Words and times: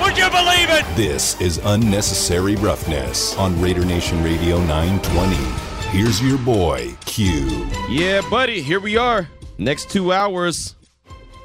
Would 0.00 0.16
you 0.16 0.30
believe 0.30 0.68
it? 0.70 0.84
This 0.96 1.40
is 1.40 1.60
unnecessary 1.64 2.56
roughness 2.56 3.36
on 3.36 3.60
Raider 3.60 3.84
Nation 3.84 4.22
Radio 4.22 4.58
920. 4.64 5.34
Here's 5.90 6.22
your 6.22 6.38
boy, 6.38 6.96
Q. 7.04 7.66
Yeah, 7.88 8.20
buddy, 8.30 8.60
here 8.62 8.80
we 8.80 8.96
are. 8.96 9.28
Next 9.58 9.90
two 9.90 10.12
hours, 10.12 10.76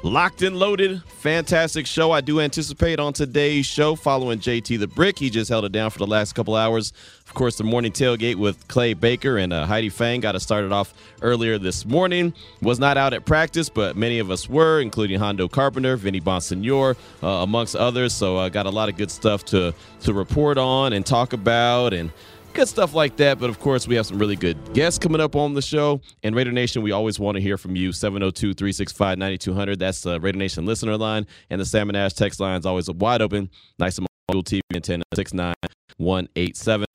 locked 0.04 0.42
and 0.42 0.56
loaded. 0.56 1.02
Fantastic 1.04 1.86
show. 1.86 2.12
I 2.12 2.20
do 2.20 2.38
anticipate 2.38 3.00
on 3.00 3.14
today's 3.14 3.64
show 3.64 3.94
following 3.94 4.38
JT 4.38 4.78
the 4.78 4.86
Brick. 4.86 5.18
He 5.18 5.30
just 5.30 5.48
held 5.48 5.64
it 5.64 5.72
down 5.72 5.90
for 5.90 5.98
the 5.98 6.06
last 6.06 6.34
couple 6.34 6.54
hours. 6.54 6.92
Of 7.26 7.32
course, 7.32 7.56
the 7.56 7.64
morning 7.64 7.90
tailgate 7.90 8.36
with 8.36 8.68
Clay 8.68 8.92
Baker 8.92 9.38
and 9.38 9.50
uh, 9.50 9.64
Heidi 9.64 9.88
Fang 9.88 10.20
got 10.20 10.34
us 10.34 10.42
started 10.42 10.72
off 10.72 10.92
earlier 11.22 11.56
this 11.56 11.86
morning. 11.86 12.34
Was 12.60 12.78
not 12.78 12.98
out 12.98 13.14
at 13.14 13.24
practice, 13.24 13.70
but 13.70 13.96
many 13.96 14.18
of 14.18 14.30
us 14.30 14.46
were, 14.46 14.80
including 14.80 15.18
Hondo 15.18 15.48
Carpenter, 15.48 15.96
Vinny 15.96 16.20
Bonsignore, 16.20 16.96
uh, 17.22 17.26
amongst 17.26 17.74
others. 17.74 18.12
So 18.12 18.36
I 18.36 18.46
uh, 18.46 18.48
got 18.50 18.66
a 18.66 18.70
lot 18.70 18.90
of 18.90 18.96
good 18.96 19.10
stuff 19.10 19.44
to 19.46 19.74
to 20.02 20.12
report 20.12 20.58
on 20.58 20.92
and 20.92 21.04
talk 21.04 21.32
about 21.32 21.94
and 21.94 22.12
good 22.54 22.68
stuff 22.68 22.94
like 22.94 23.16
that. 23.16 23.38
But 23.38 23.50
of 23.50 23.58
course, 23.58 23.86
we 23.86 23.96
have 23.96 24.06
some 24.06 24.18
really 24.18 24.36
good 24.36 24.72
guests 24.72 24.98
coming 24.98 25.20
up 25.20 25.36
on 25.36 25.54
the 25.54 25.62
show. 25.62 26.00
And 26.22 26.34
Raider 26.34 26.52
Nation, 26.52 26.82
we 26.82 26.92
always 26.92 27.18
want 27.18 27.36
to 27.36 27.40
hear 27.42 27.58
from 27.58 27.76
you 27.76 27.92
702 27.92 28.54
365 28.54 29.18
9200. 29.18 29.78
That's 29.78 30.00
the 30.00 30.20
Raider 30.20 30.38
Nation 30.38 30.64
listener 30.64 30.96
line. 30.96 31.26
And 31.50 31.60
the 31.60 31.64
Sam 31.64 31.90
and 31.90 31.96
Ash 31.96 32.12
text 32.14 32.40
line 32.40 32.58
is 32.58 32.64
always 32.64 32.88
wide 32.90 33.20
open. 33.20 33.50
Nice 33.78 33.98
and 33.98 34.06
mobile 34.30 34.44
TV 34.44 34.60
antenna 34.72 35.02
69187. 35.14 36.86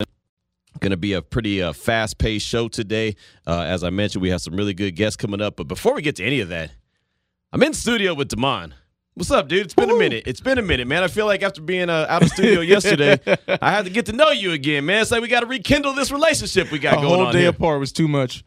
Going 0.79 0.91
to 0.91 0.97
be 0.97 1.13
a 1.13 1.21
pretty 1.21 1.61
uh, 1.61 1.73
fast 1.73 2.17
paced 2.17 2.47
show 2.47 2.69
today. 2.69 3.15
Uh, 3.45 3.61
as 3.61 3.83
I 3.83 3.89
mentioned, 3.89 4.21
we 4.21 4.29
have 4.29 4.41
some 4.41 4.55
really 4.55 4.73
good 4.73 4.95
guests 4.95 5.17
coming 5.17 5.41
up. 5.41 5.57
But 5.57 5.67
before 5.67 5.93
we 5.93 6.01
get 6.01 6.15
to 6.17 6.23
any 6.23 6.39
of 6.39 6.49
that, 6.49 6.71
I'm 7.51 7.61
in 7.63 7.73
studio 7.73 8.13
with 8.13 8.29
Damon. 8.29 8.75
What's 9.19 9.31
up, 9.31 9.49
dude? 9.49 9.65
It's 9.65 9.73
been 9.73 9.89
a 9.89 9.97
minute. 9.97 10.23
It's 10.27 10.39
been 10.39 10.57
a 10.59 10.61
minute, 10.61 10.87
man. 10.87 11.03
I 11.03 11.09
feel 11.09 11.25
like 11.25 11.43
after 11.43 11.59
being 11.59 11.89
uh, 11.89 12.05
out 12.07 12.21
of 12.23 12.29
studio 12.29 12.61
yesterday, 12.61 13.19
I 13.61 13.69
had 13.69 13.83
to 13.83 13.91
get 13.91 14.05
to 14.05 14.13
know 14.13 14.29
you 14.29 14.53
again, 14.53 14.85
man. 14.85 15.01
It's 15.01 15.11
like 15.11 15.21
we 15.21 15.27
got 15.27 15.41
to 15.41 15.45
rekindle 15.45 15.91
this 15.91 16.09
relationship 16.09 16.71
we 16.71 16.79
got 16.79 16.93
a 16.93 17.01
going 17.01 17.07
on. 17.07 17.19
whole 17.25 17.31
day 17.33 17.41
here. 17.41 17.49
apart 17.49 17.81
was 17.81 17.91
too 17.91 18.07
much. 18.07 18.45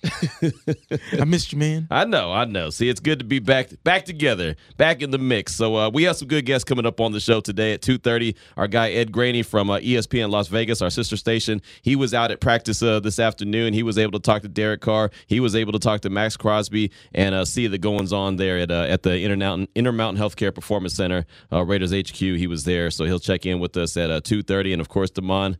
I 1.20 1.24
missed 1.24 1.52
you, 1.52 1.58
man. 1.58 1.88
I 1.90 2.04
know, 2.04 2.32
I 2.32 2.44
know. 2.44 2.70
See, 2.70 2.88
it's 2.88 3.00
good 3.00 3.18
to 3.18 3.24
be 3.24 3.38
back 3.40 3.70
back 3.82 4.04
together, 4.04 4.56
back 4.76 5.02
in 5.02 5.10
the 5.10 5.18
mix. 5.18 5.54
So 5.54 5.76
uh, 5.76 5.90
we 5.90 6.04
have 6.04 6.16
some 6.16 6.28
good 6.28 6.46
guests 6.46 6.64
coming 6.64 6.86
up 6.86 7.00
on 7.00 7.12
the 7.12 7.20
show 7.20 7.40
today 7.40 7.72
at 7.72 7.82
2.30. 7.82 8.36
Our 8.56 8.68
guy 8.68 8.90
Ed 8.90 9.10
Graney 9.10 9.42
from 9.42 9.70
uh, 9.70 9.78
ESPN 9.78 10.30
Las 10.30 10.48
Vegas, 10.48 10.82
our 10.82 10.90
sister 10.90 11.16
station, 11.16 11.60
he 11.82 11.96
was 11.96 12.14
out 12.14 12.30
at 12.30 12.40
practice 12.40 12.82
uh, 12.82 13.00
this 13.00 13.18
afternoon. 13.18 13.74
He 13.74 13.82
was 13.82 13.98
able 13.98 14.12
to 14.12 14.20
talk 14.20 14.42
to 14.42 14.48
Derek 14.48 14.80
Carr. 14.80 15.10
He 15.26 15.40
was 15.40 15.56
able 15.56 15.72
to 15.72 15.78
talk 15.78 16.00
to 16.02 16.10
Maxx 16.10 16.36
Crosby 16.36 16.92
and 17.12 17.34
uh, 17.34 17.44
see 17.44 17.66
the 17.66 17.78
goings-on 17.78 18.36
there 18.36 18.58
at 18.58 18.70
uh, 18.70 18.86
at 18.88 19.02
the 19.02 19.20
Intermountain, 19.20 19.68
Intermountain 19.74 20.22
Healthcare 20.22 20.54
Performance 20.54 20.94
Center, 20.94 21.26
uh, 21.52 21.64
Raiders 21.64 21.92
HQ. 21.92 22.16
He 22.16 22.46
was 22.46 22.64
there, 22.64 22.90
so 22.90 23.04
he'll 23.04 23.18
check 23.18 23.46
in 23.46 23.58
with 23.58 23.76
us 23.76 23.96
at 23.96 24.10
uh, 24.10 24.20
2.30. 24.20 24.72
And, 24.72 24.80
of 24.80 24.88
course, 24.88 25.10
Damon, 25.10 25.56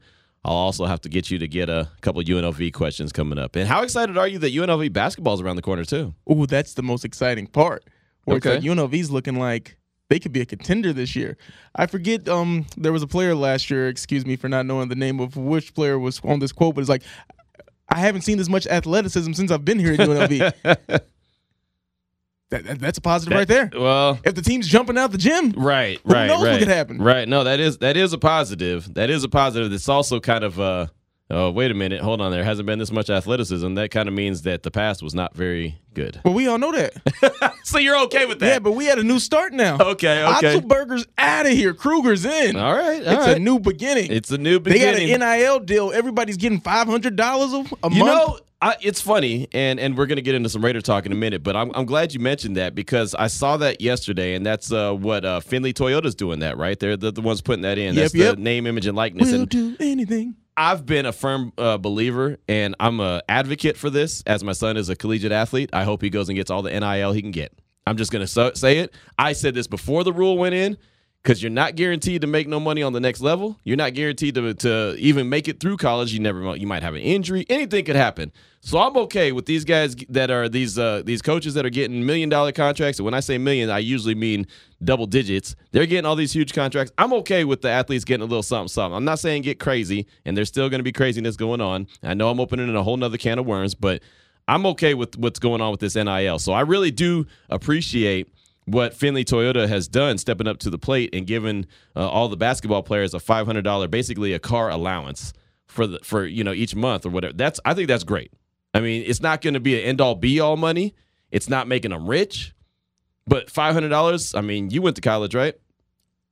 I'll 0.48 0.54
also 0.56 0.86
have 0.86 1.02
to 1.02 1.10
get 1.10 1.30
you 1.30 1.38
to 1.41 1.46
get 1.46 1.68
a 1.68 1.91
couple 2.00 2.22
UNLV 2.22 2.72
questions 2.72 3.12
coming 3.12 3.38
up. 3.38 3.54
And 3.54 3.68
how 3.68 3.82
excited 3.82 4.16
are 4.16 4.27
you 4.27 4.38
that 4.38 4.54
UNLV 4.54 4.94
basketball 4.94 5.34
is 5.34 5.42
around 5.42 5.56
the 5.56 5.62
corner 5.62 5.84
too? 5.84 6.14
Ooh, 6.32 6.47
that's 6.47 6.72
the 6.72 6.82
most 6.82 7.04
exciting 7.04 7.47
part. 7.47 7.84
Where 8.25 8.38
Okay. 8.38 8.56
it's 8.56 8.64
like 8.64 8.76
UNLV's 8.78 9.10
looking 9.10 9.38
like 9.38 9.76
they 10.09 10.19
could 10.19 10.32
be 10.32 10.41
a 10.41 10.47
contender 10.47 10.94
this 10.94 11.14
year. 11.14 11.36
I 11.75 11.86
forget. 11.86 12.26
Um, 12.31 12.64
there 12.78 12.92
was 12.92 13.03
a 13.03 13.06
player 13.06 13.34
last 13.34 13.69
year. 13.69 13.88
Excuse 13.88 14.25
me 14.25 14.36
for 14.36 14.48
not 14.48 14.64
knowing 14.64 14.88
the 14.88 14.94
name 14.97 15.20
of 15.20 15.36
which 15.36 15.75
player 15.75 15.98
was 15.98 16.19
on 16.25 16.38
this 16.38 16.50
quote, 16.53 16.75
but 16.75 16.80
it's 16.80 16.88
like 16.88 17.03
I 17.91 17.98
haven't 17.98 18.22
seen 18.22 18.38
this 18.38 18.48
much 18.48 18.66
athleticism 18.66 19.34
since 19.34 19.50
I've 19.50 19.66
been 19.66 19.78
here 19.78 19.92
at 19.92 19.98
UNLV. 20.00 21.00
that, 22.50 22.64
that- 22.64 22.78
that's 22.81 22.98
a 22.98 23.00
positive 23.03 23.36
right 23.36 23.47
there. 23.48 23.70
Well, 23.75 24.19
If 24.25 24.34
the 24.34 24.42
team's 24.42 24.66
jumping 24.69 24.97
out 24.98 25.12
the 25.12 25.19
gym, 25.19 25.53
right, 25.53 26.00
Who 26.04 26.12
right, 26.14 26.26
knows 26.26 26.41
what 26.41 26.59
could 26.59 26.69
happen? 26.69 26.98
Right. 26.98 27.28
No, 27.28 27.44
that 27.44 27.60
is 27.60 27.78
that 27.78 27.97
is 27.97 28.12
a 28.12 28.19
positive. 28.19 28.92
That 28.94 29.10
is 29.10 29.25
a 29.25 29.28
positive. 29.28 29.72
It's 29.72 29.88
also 29.88 30.19
kind 30.20 30.44
of 30.44 30.59
uh 30.59 30.86
oh 31.31 31.50
wait 31.50 31.70
a 31.70 31.75
minute, 31.75 32.00
hold 32.00 32.20
on. 32.22 32.31
There 32.32 32.44
hasn't 32.44 32.66
been 32.66 32.78
this 32.78 32.91
much 32.91 33.10
athleticism. 33.10 33.75
That 33.75 33.91
kind 33.91 34.09
of 34.09 34.14
means 34.14 34.42
that 34.42 34.62
the 34.62 34.70
past 34.70 35.03
was 35.03 35.14
not 35.14 35.34
very 35.36 35.78
good. 35.92 36.20
well, 36.25 36.32
we 36.32 36.47
all 36.47 36.56
know 36.59 36.72
that. 36.72 37.54
so 37.64 37.76
you're 37.78 37.98
okay 38.04 38.25
with 38.25 38.38
that? 38.41 38.47
yeah, 38.47 38.59
but 38.60 38.72
we 38.72 38.86
had 38.86 38.98
a 38.98 39.04
new 39.04 39.19
start 39.19 39.53
now. 39.53 39.76
okay, 39.78 40.25
okay. 40.25 40.59
Otzelberger's 40.59 41.06
out 41.19 41.44
of 41.44 41.53
here. 41.53 41.75
Kruger's 41.75 42.25
in. 42.25 42.56
All 42.56 42.72
right, 42.72 43.06
all 43.06 43.12
it's 43.15 43.26
right. 43.26 43.36
a 43.36 43.41
new 43.41 43.59
beginning. 43.59 44.10
It's 44.10 44.30
a 44.30 44.38
new 44.38 44.59
beginning. 44.59 45.09
They 45.09 45.19
got 45.19 45.22
an 45.22 45.38
NIL 45.41 45.60
deal. 45.60 45.92
Everybody's 45.92 46.38
getting 46.38 46.60
five 46.60 46.86
hundred 46.86 47.16
dollars 47.16 47.53
a 47.53 47.56
a 47.86 47.91
You 47.92 48.04
month. 48.04 48.06
know, 48.06 48.38
I, 48.60 48.74
it's 48.80 49.00
funny, 49.00 49.46
and 49.52 49.78
and 49.78 49.96
we're 49.96 50.06
gonna 50.06 50.20
get 50.20 50.34
into 50.34 50.48
some 50.48 50.64
Raider 50.64 50.80
talk 50.80 51.06
in 51.06 51.12
a 51.12 51.14
minute, 51.14 51.44
but 51.44 51.54
I'm 51.54 51.70
I'm 51.74 51.86
glad 51.86 52.12
you 52.12 52.19
mentioned 52.19 52.56
that 52.56 52.74
because 52.74 53.14
I 53.14 53.28
saw 53.28 53.56
that 53.58 53.80
yesterday, 53.80 54.34
and 54.34 54.44
that's 54.44 54.72
uh, 54.72 54.92
what 54.94 55.24
uh, 55.24 55.38
Findlay 55.41 55.72
Toyota's 55.72 56.16
doing 56.16 56.41
that 56.41 56.58
right. 56.58 56.76
They're 56.78 56.97
the, 56.97 57.12
the 57.12 57.20
ones 57.20 57.41
putting 57.41 57.62
that 57.62 57.78
in. 57.78 57.94
Yep, 57.94 58.02
That's 58.02 58.14
yep. 58.14 58.34
the 58.34 58.42
name, 58.42 58.66
image, 58.66 58.86
and 58.86 58.97
likeness. 58.97 59.30
we'll 59.30 59.42
and 59.42 59.48
do 59.48 59.76
anything. 59.78 60.34
I've 60.56 60.84
been 60.84 61.06
a 61.06 61.12
firm 61.12 61.52
uh, 61.56 61.78
believer, 61.78 62.38
and 62.48 62.74
I'm 62.80 62.98
a 62.98 63.22
advocate 63.28 63.76
for 63.76 63.91
this. 63.91 64.24
As 64.26 64.42
my 64.42 64.52
son 64.52 64.76
is 64.76 64.88
a 64.88 64.97
collegiate 64.97 65.30
athlete, 65.30 65.70
I 65.72 65.84
hope 65.84 66.02
he 66.02 66.10
goes 66.10 66.28
and 66.28 66.34
gets 66.34 66.50
all 66.50 66.62
the 66.62 66.70
NIL 66.78 67.12
he 67.12 67.22
can 67.22 67.30
get. 67.30 67.52
I'm 67.86 67.97
just 67.97 68.10
gonna 68.10 68.26
so- 68.26 68.54
say 68.54 68.78
it. 68.78 68.92
I 69.16 69.34
said 69.34 69.54
this 69.54 69.68
before 69.68 70.02
the 70.02 70.12
rule 70.12 70.36
went 70.36 70.56
in. 70.56 70.76
Because 71.22 71.42
you're 71.42 71.50
not 71.50 71.74
guaranteed 71.74 72.20
to 72.22 72.26
make 72.26 72.48
no 72.48 72.60
money 72.60 72.82
on 72.82 72.92
the 72.92 73.00
next 73.00 73.20
level. 73.20 73.58
You're 73.64 73.76
not 73.76 73.92
guaranteed 73.92 74.36
to, 74.36 74.54
to 74.54 74.94
even 74.98 75.28
make 75.28 75.48
it 75.48 75.60
through 75.60 75.76
college. 75.76 76.12
You 76.12 76.20
never. 76.20 76.56
You 76.56 76.66
might 76.66 76.82
have 76.82 76.94
an 76.94 77.00
injury. 77.00 77.44
Anything 77.50 77.84
could 77.84 77.96
happen. 77.96 78.32
So 78.60 78.78
I'm 78.78 78.96
okay 78.96 79.32
with 79.32 79.46
these 79.46 79.64
guys 79.64 79.94
that 80.08 80.30
are 80.30 80.48
these 80.48 80.78
uh, 80.78 81.02
these 81.04 81.20
coaches 81.20 81.54
that 81.54 81.66
are 81.66 81.70
getting 81.70 82.06
million 82.06 82.28
dollar 82.28 82.52
contracts. 82.52 82.98
And 82.98 83.04
when 83.04 83.14
I 83.14 83.20
say 83.20 83.36
million, 83.36 83.68
I 83.68 83.78
usually 83.78 84.14
mean 84.14 84.46
double 84.82 85.06
digits. 85.06 85.54
They're 85.72 85.86
getting 85.86 86.06
all 86.06 86.16
these 86.16 86.32
huge 86.32 86.54
contracts. 86.54 86.92
I'm 86.98 87.12
okay 87.14 87.44
with 87.44 87.62
the 87.62 87.70
athletes 87.70 88.04
getting 88.04 88.22
a 88.22 88.26
little 88.26 88.42
something, 88.42 88.68
something. 88.68 88.96
I'm 88.96 89.04
not 89.04 89.18
saying 89.18 89.42
get 89.42 89.60
crazy, 89.60 90.06
and 90.24 90.36
there's 90.36 90.48
still 90.48 90.68
going 90.68 90.80
to 90.80 90.84
be 90.84 90.92
craziness 90.92 91.36
going 91.36 91.60
on. 91.60 91.88
I 92.02 92.14
know 92.14 92.30
I'm 92.30 92.40
opening 92.40 92.74
a 92.74 92.82
whole 92.82 92.96
nother 92.96 93.18
can 93.18 93.38
of 93.38 93.46
worms, 93.46 93.74
but 93.74 94.02
I'm 94.48 94.64
okay 94.66 94.94
with 94.94 95.16
what's 95.18 95.38
going 95.38 95.60
on 95.60 95.70
with 95.70 95.80
this 95.80 95.94
NIL. 95.94 96.38
So 96.38 96.52
I 96.52 96.62
really 96.62 96.90
do 96.90 97.26
appreciate 97.50 98.32
what 98.72 98.94
Findlay 98.94 99.24
Toyota 99.24 99.68
has 99.68 99.88
done, 99.88 100.18
stepping 100.18 100.46
up 100.46 100.58
to 100.58 100.70
the 100.70 100.78
plate 100.78 101.10
and 101.12 101.26
giving 101.26 101.66
uh, 101.96 102.08
all 102.08 102.28
the 102.28 102.36
basketball 102.36 102.82
players 102.82 103.14
a 103.14 103.20
five 103.20 103.46
hundred 103.46 103.62
dollar, 103.62 103.88
basically 103.88 104.32
a 104.32 104.38
car 104.38 104.70
allowance 104.70 105.32
for 105.66 105.86
the 105.86 105.98
for 106.02 106.24
you 106.26 106.44
know 106.44 106.52
each 106.52 106.74
month 106.74 107.06
or 107.06 107.10
whatever. 107.10 107.32
That's 107.32 107.60
I 107.64 107.74
think 107.74 107.88
that's 107.88 108.04
great. 108.04 108.32
I 108.74 108.80
mean, 108.80 109.02
it's 109.06 109.20
not 109.20 109.40
going 109.40 109.54
to 109.54 109.60
be 109.60 109.80
an 109.80 109.86
end 109.86 110.00
all 110.00 110.14
be 110.14 110.40
all 110.40 110.56
money. 110.56 110.94
It's 111.30 111.48
not 111.48 111.68
making 111.68 111.90
them 111.90 112.06
rich, 112.06 112.54
but 113.26 113.50
five 113.50 113.74
hundred 113.74 113.88
dollars. 113.90 114.34
I 114.34 114.40
mean, 114.40 114.70
you 114.70 114.82
went 114.82 114.96
to 114.96 115.02
college, 115.02 115.34
right? 115.34 115.54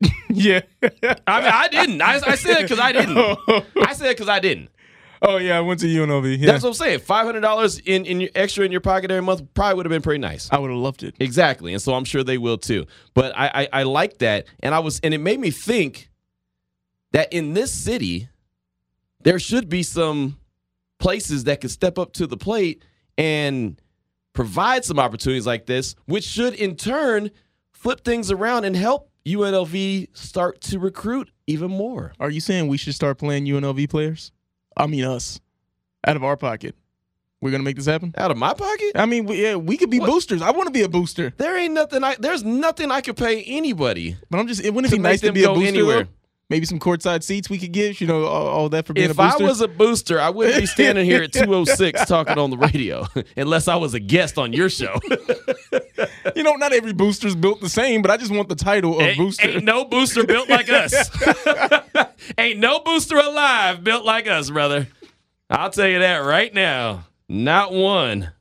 Yeah. 0.29 0.61
I 0.83 1.41
mean, 1.41 1.51
I 1.53 1.69
didn't. 1.69 2.03
I, 2.03 2.21
I 2.27 2.35
said 2.35 2.59
it 2.59 2.63
because 2.63 2.81
I 2.81 2.93
didn't. 2.93 3.17
I 3.87 3.95
said 3.95 4.09
it 4.09 4.17
because 4.17 4.29
I 4.29 4.39
didn't. 4.41 4.69
Oh 5.23 5.37
yeah, 5.39 5.59
I 5.59 5.61
went 5.61 5.81
to 5.81 5.87
UNLV. 5.87 6.39
Yeah. 6.39 6.47
That's 6.53 6.63
what 6.63 6.71
I'm 6.71 6.75
saying. 6.75 7.01
Five 7.01 7.27
hundred 7.27 7.41
dollars 7.41 7.79
in 7.79 8.05
in 8.07 8.21
your 8.21 8.31
extra 8.35 8.65
in 8.65 8.73
your 8.73 8.81
pocket 8.81 9.11
every 9.11 9.23
month 9.23 9.43
probably 9.55 9.77
would 9.77 9.87
have 9.87 9.91
been 9.91 10.03
pretty 10.03 10.21
nice. 10.21 10.49
I 10.51 10.59
would 10.59 10.71
have 10.71 10.79
loved 10.79 11.03
it. 11.03 11.15
Exactly, 11.21 11.73
and 11.73 11.83
so 11.83 11.95
I'm 11.95 12.05
sure 12.05 12.23
they 12.25 12.39
will 12.39 12.59
too. 12.59 12.87
But 13.15 13.33
I, 13.37 13.51
I 13.63 13.69
I 13.73 13.83
like 13.85 14.19
that, 14.19 14.47
and 14.61 14.75
I 14.75 14.79
was, 14.81 15.01
and 15.01 15.13
it 15.15 15.19
made 15.19 15.41
me 15.41 15.51
think 15.51 16.11
that 17.13 17.33
in 17.33 17.55
this 17.55 17.73
city, 17.73 18.29
there 19.23 19.39
should 19.39 19.69
be 19.69 19.83
some 19.83 20.39
places 20.99 21.45
that 21.45 21.61
could 21.61 21.71
step 21.71 21.99
up 21.99 22.13
to 22.15 22.27
the 22.27 22.37
plate 22.37 22.85
and 23.19 23.81
provide 24.33 24.85
some 24.85 24.99
opportunities 24.99 25.47
like 25.47 25.67
this, 25.67 25.95
which 26.07 26.25
should 26.25 26.55
in 26.55 26.77
turn 26.77 27.31
flip 27.73 28.05
things 28.05 28.31
around 28.31 28.65
and 28.65 28.77
help 28.77 29.11
UNLV 29.27 30.17
start 30.17 30.61
to 30.63 30.79
recruit 30.79 31.31
even 31.47 31.71
more. 31.71 32.13
Are 32.21 32.31
you 32.31 32.41
saying 32.41 32.69
we 32.69 32.77
should 32.77 32.95
start 32.95 33.19
playing 33.19 33.47
UNLV 33.47 33.89
players? 33.91 34.33
I 34.77 34.87
mean 34.87 35.05
us, 35.05 35.41
out 36.07 36.17
of 36.17 36.25
our 36.25 36.37
pocket. 36.37 36.75
We're 37.41 37.51
gonna 37.51 37.63
make 37.65 37.77
this 37.77 37.87
happen. 37.87 38.15
Out 38.17 38.31
of 38.31 38.39
my 38.39 38.55
pocket? 38.55 38.93
I 38.95 39.05
mean, 39.07 39.27
we, 39.27 39.43
yeah, 39.43 39.57
we 39.57 39.77
could 39.77 39.91
be 39.91 40.01
What? 40.01 40.11
boosters. 40.11 40.41
I 40.43 40.51
want 40.53 40.67
to 40.69 40.73
be 40.73 40.83
a 40.83 40.89
booster, 40.89 41.33
There 41.37 41.57
ain't 41.59 41.75
nothing 41.75 42.03
I 42.03 42.17
there's 42.19 42.43
nothing 42.43 42.91
I 42.91 43.01
could 43.03 43.17
pay 43.17 43.43
anybody. 43.45 44.17
but 44.31 44.39
I'm 44.39 44.49
just. 44.49 44.65
It 44.65 44.73
wouldn't 44.73 44.93
it 44.93 44.97
be 44.97 45.03
nice 45.03 45.21
to 45.21 45.33
be 45.33 45.45
a 45.45 45.49
booster? 45.53 45.67
anywhere. 45.69 46.03
though? 46.05 46.11
Maybe 46.49 46.65
some 46.65 46.79
courtside 46.79 47.23
seats 47.25 47.51
we 47.51 47.59
could 47.59 47.73
get. 47.73 48.01
You 48.01 48.07
know, 48.07 48.25
all, 48.25 48.47
all 48.47 48.69
that 48.71 48.87
for 48.87 48.93
being 48.95 49.11
If 49.11 49.19
a 49.19 49.23
I 49.23 49.31
booster. 49.33 49.45
was 49.45 49.61
a 49.61 49.69
booster, 49.69 50.21
I 50.21 50.31
wouldn't 50.31 50.59
be 50.61 50.67
standing 50.79 51.05
here 51.05 51.23
at 51.25 51.33
206 51.33 52.07
talking 52.07 52.39
on 52.39 52.51
the 52.51 52.57
radio 52.57 53.05
unless 53.37 53.69
I 53.69 53.77
was 53.77 53.95
a 53.95 54.01
guest 54.01 54.39
on 54.39 54.53
your 54.53 54.69
show. 54.71 54.99
you 56.35 56.43
know, 56.43 56.55
not 56.55 56.73
every 56.73 56.93
booster's 56.93 57.35
built 57.35 57.61
the 57.61 57.69
same, 57.69 58.03
but 58.03 58.11
I 58.11 58.17
just 58.17 58.31
want 58.31 58.49
the 58.49 58.55
title 58.55 58.97
of 58.97 59.03
ain't, 59.03 59.19
booster. 59.19 59.49
ain't 59.49 59.65
no 59.65 59.85
booster 59.85 60.25
built 60.25 60.49
like 60.49 60.69
us. 60.69 61.11
Ain't 62.39 62.59
no 62.59 62.81
booster 62.81 63.17
alive 63.17 63.85
built 63.85 64.05
like 64.05 64.27
us, 64.27 64.51
brother. 64.51 64.89
I'll 65.49 65.71
tell 65.71 65.87
you 65.87 66.01
that 66.01 66.19
right 66.19 66.53
now. 66.53 67.05
Not 67.29 67.73
one. 67.73 68.33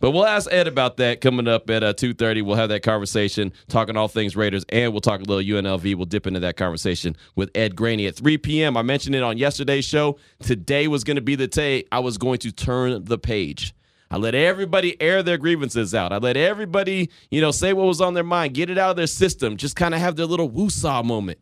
But 0.00 0.10
we'll 0.10 0.26
ask 0.26 0.52
Ed 0.52 0.68
about 0.68 0.98
that 0.98 1.20
coming 1.20 1.48
up 1.48 1.70
at 1.70 1.82
uh, 1.82 1.94
2.30. 1.94 2.44
We'll 2.44 2.56
have 2.56 2.68
that 2.68 2.82
conversation, 2.82 3.52
talking 3.68 3.96
all 3.96 4.06
things 4.08 4.36
Raiders, 4.36 4.64
and 4.68 4.92
we'll 4.92 5.00
talk 5.00 5.20
a 5.20 5.24
little 5.24 5.42
UNLV. 5.42 5.94
We'll 5.94 6.04
dip 6.04 6.26
into 6.26 6.40
that 6.40 6.56
conversation 6.56 7.16
with 7.34 7.50
Ed 7.54 7.74
Graney 7.74 8.06
at 8.06 8.14
3 8.16 8.36
p.m. 8.38 8.76
I 8.76 8.82
mentioned 8.82 9.14
it 9.14 9.22
on 9.22 9.38
yesterday's 9.38 9.84
show. 9.86 10.18
Today 10.40 10.88
was 10.88 11.04
going 11.04 11.16
to 11.16 11.22
be 11.22 11.36
the 11.36 11.46
day 11.46 11.84
I 11.90 12.00
was 12.00 12.18
going 12.18 12.38
to 12.40 12.52
turn 12.52 13.04
the 13.04 13.18
page. 13.18 13.74
I 14.14 14.16
let 14.16 14.36
everybody 14.36 14.96
air 15.02 15.24
their 15.24 15.38
grievances 15.38 15.92
out. 15.92 16.12
I 16.12 16.18
let 16.18 16.36
everybody, 16.36 17.10
you 17.32 17.40
know, 17.40 17.50
say 17.50 17.72
what 17.72 17.86
was 17.86 18.00
on 18.00 18.14
their 18.14 18.22
mind, 18.22 18.54
get 18.54 18.70
it 18.70 18.78
out 18.78 18.90
of 18.90 18.96
their 18.96 19.08
system, 19.08 19.56
just 19.56 19.74
kind 19.74 19.92
of 19.92 19.98
have 19.98 20.14
their 20.14 20.26
little 20.26 20.48
woosah 20.48 21.04
moment 21.04 21.40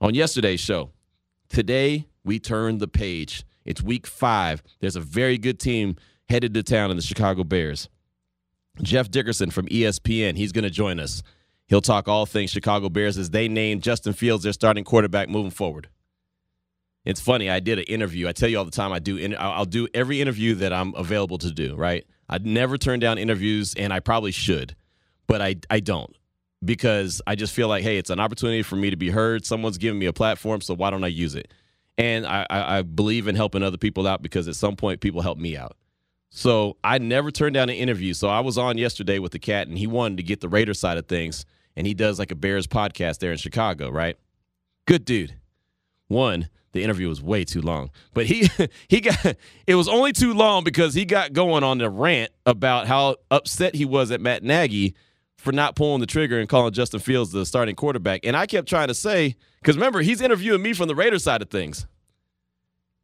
on 0.00 0.14
yesterday's 0.14 0.60
show. 0.60 0.92
Today, 1.48 2.06
we 2.24 2.38
turn 2.38 2.78
the 2.78 2.86
page. 2.86 3.44
It's 3.64 3.82
week 3.82 4.06
five. 4.06 4.62
There's 4.78 4.94
a 4.94 5.00
very 5.00 5.36
good 5.36 5.58
team 5.58 5.96
headed 6.28 6.54
to 6.54 6.62
town 6.62 6.92
in 6.92 6.96
the 6.96 7.02
Chicago 7.02 7.42
Bears. 7.42 7.88
Jeff 8.80 9.10
Dickerson 9.10 9.50
from 9.50 9.66
ESPN, 9.66 10.36
he's 10.36 10.52
going 10.52 10.62
to 10.62 10.70
join 10.70 11.00
us. 11.00 11.24
He'll 11.66 11.80
talk 11.80 12.06
all 12.06 12.24
things 12.24 12.52
Chicago 12.52 12.88
Bears 12.88 13.18
as 13.18 13.30
they 13.30 13.48
name 13.48 13.80
Justin 13.80 14.12
Fields 14.12 14.44
their 14.44 14.52
starting 14.52 14.84
quarterback 14.84 15.28
moving 15.28 15.50
forward. 15.50 15.88
It's 17.06 17.20
funny. 17.20 17.48
I 17.48 17.60
did 17.60 17.78
an 17.78 17.84
interview. 17.84 18.28
I 18.28 18.32
tell 18.32 18.48
you 18.48 18.58
all 18.58 18.64
the 18.64 18.70
time. 18.70 18.92
I 18.92 18.98
do. 18.98 19.34
I'll 19.36 19.64
do 19.64 19.88
every 19.94 20.20
interview 20.20 20.56
that 20.56 20.72
I'm 20.72 20.94
available 20.94 21.38
to 21.38 21.50
do. 21.50 21.76
Right. 21.76 22.04
I 22.28 22.38
never 22.38 22.76
turn 22.76 22.98
down 22.98 23.16
interviews, 23.16 23.74
and 23.76 23.92
I 23.92 24.00
probably 24.00 24.32
should, 24.32 24.74
but 25.28 25.40
I 25.40 25.56
I 25.70 25.80
don't 25.80 26.14
because 26.64 27.22
I 27.26 27.36
just 27.36 27.54
feel 27.54 27.68
like, 27.68 27.84
hey, 27.84 27.98
it's 27.98 28.10
an 28.10 28.18
opportunity 28.18 28.62
for 28.62 28.76
me 28.76 28.90
to 28.90 28.96
be 28.96 29.10
heard. 29.10 29.46
Someone's 29.46 29.78
giving 29.78 29.98
me 29.98 30.06
a 30.06 30.12
platform, 30.12 30.60
so 30.60 30.74
why 30.74 30.90
don't 30.90 31.04
I 31.04 31.08
use 31.08 31.34
it? 31.34 31.52
And 31.98 32.26
I, 32.26 32.46
I, 32.50 32.82
believe 32.82 33.26
in 33.26 33.36
helping 33.36 33.62
other 33.62 33.78
people 33.78 34.06
out 34.06 34.20
because 34.20 34.48
at 34.48 34.56
some 34.56 34.76
point 34.76 35.00
people 35.00 35.22
help 35.22 35.38
me 35.38 35.56
out. 35.56 35.76
So 36.28 36.76
I 36.84 36.98
never 36.98 37.30
turned 37.30 37.54
down 37.54 37.70
an 37.70 37.76
interview. 37.76 38.12
So 38.12 38.28
I 38.28 38.40
was 38.40 38.58
on 38.58 38.76
yesterday 38.76 39.18
with 39.18 39.32
the 39.32 39.38
cat, 39.38 39.68
and 39.68 39.78
he 39.78 39.86
wanted 39.86 40.18
to 40.18 40.22
get 40.22 40.40
the 40.40 40.48
Raider 40.48 40.74
side 40.74 40.98
of 40.98 41.06
things, 41.06 41.46
and 41.74 41.86
he 41.86 41.94
does 41.94 42.18
like 42.18 42.30
a 42.30 42.34
Bears 42.34 42.66
podcast 42.66 43.18
there 43.20 43.32
in 43.32 43.38
Chicago, 43.38 43.90
right? 43.90 44.18
Good 44.86 45.04
dude. 45.04 45.36
One, 46.08 46.48
the 46.76 46.84
interview 46.84 47.08
was 47.08 47.22
way 47.22 47.44
too 47.44 47.60
long, 47.60 47.90
but 48.14 48.26
he 48.26 48.48
he 48.88 49.00
got 49.00 49.36
it 49.66 49.74
was 49.74 49.88
only 49.88 50.12
too 50.12 50.34
long 50.34 50.62
because 50.62 50.94
he 50.94 51.04
got 51.04 51.32
going 51.32 51.64
on 51.64 51.78
the 51.78 51.90
rant 51.90 52.30
about 52.44 52.86
how 52.86 53.16
upset 53.30 53.74
he 53.74 53.84
was 53.84 54.10
at 54.10 54.20
Matt 54.20 54.42
Nagy 54.42 54.94
for 55.36 55.52
not 55.52 55.76
pulling 55.76 56.00
the 56.00 56.06
trigger 56.06 56.38
and 56.38 56.48
calling 56.48 56.72
Justin 56.72 57.00
Fields 57.00 57.32
the 57.32 57.46
starting 57.46 57.74
quarterback. 57.74 58.20
And 58.24 58.36
I 58.36 58.46
kept 58.46 58.68
trying 58.68 58.88
to 58.88 58.94
say 58.94 59.36
because 59.60 59.76
remember 59.76 60.00
he's 60.02 60.20
interviewing 60.20 60.62
me 60.62 60.72
from 60.72 60.88
the 60.88 60.94
Raider 60.94 61.18
side 61.18 61.42
of 61.42 61.50
things. 61.50 61.86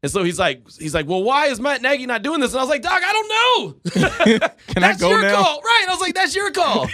And 0.03 0.11
so 0.11 0.25
he's 0.25 0.39
like, 0.39 0.69
he's 0.81 0.95
like, 0.95 1.07
well, 1.07 1.23
why 1.23 1.47
is 1.47 1.61
Matt 1.61 1.81
Nagy 1.81 2.07
not 2.07 2.23
doing 2.23 2.41
this? 2.41 2.51
And 2.53 2.59
I 2.59 2.63
was 2.65 2.71
like, 2.71 2.83
Doc, 2.83 3.01
I 3.05 3.13
don't 3.13 3.29
know. 3.29 4.39
Can 4.67 4.83
that's 4.83 4.99
I 5.01 5.01
go 5.01 5.11
your 5.11 5.23
now? 5.23 5.41
call, 5.43 5.61
right? 5.61 5.87
I 5.89 5.93
was 5.93 6.01
like, 6.01 6.15
that's 6.15 6.35
your 6.35 6.51
call. 6.51 6.89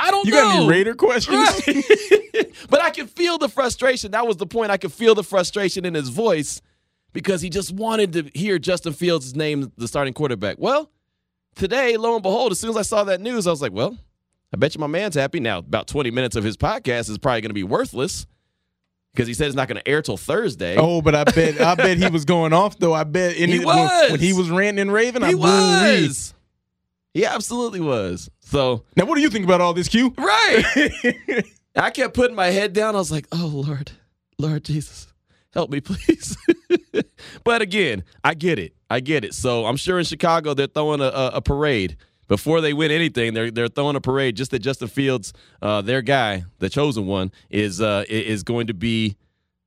I 0.00 0.10
don't 0.10 0.24
You 0.26 0.32
know. 0.32 0.40
got 0.42 0.56
any 0.56 0.68
Raider 0.68 0.94
questions? 0.94 1.36
Right. 1.36 2.50
but 2.70 2.80
I 2.82 2.90
could 2.90 3.10
feel 3.10 3.36
the 3.36 3.50
frustration. 3.50 4.12
That 4.12 4.26
was 4.26 4.38
the 4.38 4.46
point. 4.46 4.70
I 4.70 4.78
could 4.78 4.92
feel 4.92 5.14
the 5.14 5.22
frustration 5.22 5.84
in 5.84 5.92
his 5.92 6.08
voice 6.08 6.62
because 7.12 7.42
he 7.42 7.50
just 7.50 7.72
wanted 7.72 8.14
to 8.14 8.30
hear 8.34 8.58
Justin 8.58 8.94
Fields' 8.94 9.34
name, 9.36 9.70
the 9.76 9.86
starting 9.86 10.14
quarterback. 10.14 10.56
Well, 10.58 10.90
today, 11.56 11.98
lo 11.98 12.14
and 12.14 12.22
behold, 12.22 12.52
as 12.52 12.58
soon 12.60 12.70
as 12.70 12.76
I 12.78 12.82
saw 12.82 13.04
that 13.04 13.20
news, 13.20 13.46
I 13.46 13.50
was 13.50 13.60
like, 13.60 13.72
well, 13.72 13.98
I 14.54 14.56
bet 14.56 14.74
you 14.74 14.80
my 14.80 14.86
man's 14.86 15.14
happy. 15.14 15.40
Now, 15.40 15.58
about 15.58 15.88
20 15.88 16.10
minutes 16.10 16.36
of 16.36 16.44
his 16.44 16.56
podcast 16.56 17.10
is 17.10 17.18
probably 17.18 17.42
going 17.42 17.50
to 17.50 17.54
be 17.54 17.64
worthless 17.64 18.26
because 19.12 19.26
he 19.28 19.34
said 19.34 19.46
it's 19.48 19.56
not 19.56 19.68
going 19.68 19.80
to 19.80 19.88
air 19.88 20.02
till 20.02 20.16
Thursday. 20.16 20.76
Oh, 20.78 21.02
but 21.02 21.14
I 21.14 21.24
bet 21.24 21.60
I 21.60 21.74
bet 21.74 21.98
he 21.98 22.08
was 22.08 22.24
going 22.24 22.52
off 22.52 22.78
though. 22.78 22.92
I 22.94 23.04
bet 23.04 23.34
He 23.36 23.56
it- 23.56 23.64
was. 23.64 23.76
When, 24.02 24.10
when 24.12 24.20
he 24.20 24.32
was 24.32 24.50
ranting 24.50 24.80
and 24.82 24.92
raving. 24.92 25.22
he 25.22 25.28
I 25.28 25.30
believe. 25.32 26.08
was. 26.08 26.34
He 27.12 27.26
absolutely 27.26 27.80
was. 27.80 28.30
So, 28.40 28.84
Now, 28.96 29.04
what 29.04 29.16
do 29.16 29.20
you 29.20 29.30
think 29.30 29.44
about 29.44 29.60
all 29.60 29.74
this, 29.74 29.88
Q? 29.88 30.14
right. 30.16 30.92
I 31.76 31.90
kept 31.90 32.14
putting 32.14 32.36
my 32.36 32.46
head 32.46 32.72
down. 32.72 32.94
I 32.94 32.98
was 32.98 33.10
like, 33.12 33.26
oh, 33.32 33.62
Lord, 33.66 33.90
Lord 34.38 34.64
Jesus, 34.64 35.08
help 35.52 35.70
me, 35.70 35.80
please. 35.80 36.36
but 37.44 37.62
again, 37.62 38.04
I 38.22 38.34
get 38.34 38.58
it. 38.60 38.74
I 38.88 39.00
get 39.00 39.24
it. 39.24 39.34
So 39.34 39.66
I'm 39.66 39.76
sure 39.76 39.98
in 39.98 40.04
Chicago, 40.04 40.54
they're 40.54 40.66
throwing 40.68 41.00
a, 41.00 41.04
a, 41.08 41.26
a 41.34 41.40
parade. 41.42 41.96
Before 42.30 42.60
they 42.60 42.72
win 42.72 42.92
anything, 42.92 43.34
they're 43.34 43.50
they're 43.50 43.66
throwing 43.66 43.96
a 43.96 44.00
parade 44.00 44.36
just 44.36 44.52
that 44.52 44.60
Justin 44.60 44.86
Fields, 44.86 45.32
uh, 45.60 45.82
their 45.82 46.00
guy, 46.00 46.44
the 46.60 46.70
chosen 46.70 47.06
one, 47.06 47.32
is 47.50 47.80
uh, 47.80 48.04
is 48.08 48.44
going 48.44 48.68
to 48.68 48.72
be 48.72 49.16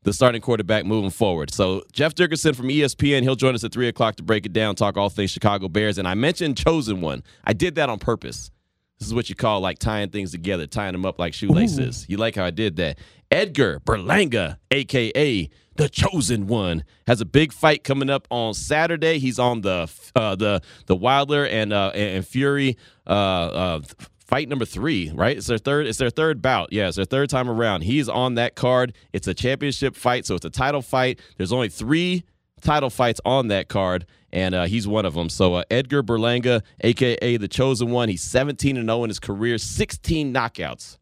the 0.04 0.13
starting 0.13 0.39
quarterback 0.39 0.86
moving 0.86 1.10
forward. 1.10 1.54
So 1.54 1.83
Jeff 1.92 2.15
Dickerson 2.15 2.54
from 2.54 2.69
ESPN, 2.69 3.24
he'll 3.24 3.36
join 3.36 3.54
us 3.54 3.65
at 3.65 3.74
three 3.74 3.89
o'clock 3.89 4.15
to 4.15 4.24
break 4.24 4.45
it 4.45 4.54
down, 4.54 4.75
talk 4.75 4.95
all 4.95 5.10
things 5.10 5.31
Chicago 5.31 5.68
Bears. 5.68 5.98
And 5.98 6.07
I 6.07 6.13
mentioned 6.13 6.56
chosen 6.56 7.01
one. 7.01 7.24
I 7.44 7.51
did 7.51 7.75
that 7.75 7.89
on 7.89 8.00
purpose. 8.00 8.50
This 8.98 9.09
is 9.09 9.13
what 9.13 9.27
you 9.27 9.36
call 9.36 9.59
like 9.59 9.80
tying 9.80 10.09
things 10.09 10.31
together, 10.31 10.66
tying 10.66 10.94
them 10.94 11.06
up 11.06 11.19
like 11.19 11.33
shoelaces. 11.33 12.06
You 12.07 12.16
like 12.16 12.36
how 12.36 12.45
I 12.45 12.51
did 12.51 12.77
that? 12.77 12.98
Edgar 13.30 13.81
Berlanga, 13.81 14.57
aka 14.71 15.50
the 15.75 15.89
chosen 15.89 16.47
one, 16.47 16.83
has 17.07 17.21
a 17.21 17.25
big 17.25 17.51
fight 17.51 17.83
coming 17.83 18.09
up 18.09 18.27
on 18.29 18.53
Saturday. 18.53 19.19
He's 19.19 19.39
on 19.39 19.61
the 19.61 19.89
uh, 20.15 20.35
the 20.35 20.61
the 20.85 20.95
Wilder 20.95 21.45
and 21.45 21.73
uh, 21.73 21.91
and 21.93 22.25
Fury 22.25 22.77
uh, 23.07 23.09
uh, 23.09 23.81
fight 24.25 24.49
number 24.49 24.65
three, 24.65 25.11
right? 25.13 25.37
It's 25.37 25.47
their 25.47 25.57
third. 25.57 25.87
It's 25.87 25.97
their 25.97 26.09
third 26.09 26.41
bout. 26.41 26.71
Yeah, 26.71 26.87
it's 26.87 26.97
their 26.97 27.05
third 27.05 27.29
time 27.29 27.49
around. 27.49 27.81
He's 27.81 28.09
on 28.09 28.35
that 28.35 28.55
card. 28.55 28.93
It's 29.13 29.27
a 29.27 29.33
championship 29.33 29.95
fight, 29.95 30.25
so 30.25 30.35
it's 30.35 30.45
a 30.45 30.49
title 30.49 30.81
fight. 30.81 31.19
There's 31.37 31.51
only 31.51 31.69
three 31.69 32.23
title 32.61 32.89
fights 32.89 33.21
on 33.25 33.49
that 33.49 33.67
card, 33.67 34.05
and 34.31 34.55
uh, 34.55 34.63
he's 34.65 34.87
one 34.87 35.05
of 35.05 35.13
them. 35.13 35.29
So 35.29 35.55
uh, 35.55 35.63
Edgar 35.69 36.01
Berlanga, 36.01 36.61
aka 36.81 37.37
the 37.37 37.47
chosen 37.47 37.91
one, 37.91 38.09
he's 38.09 38.23
17 38.23 38.77
and 38.77 38.87
0 38.87 39.03
in 39.03 39.09
his 39.09 39.19
career, 39.19 39.57
16 39.57 40.33
knockouts, 40.33 40.97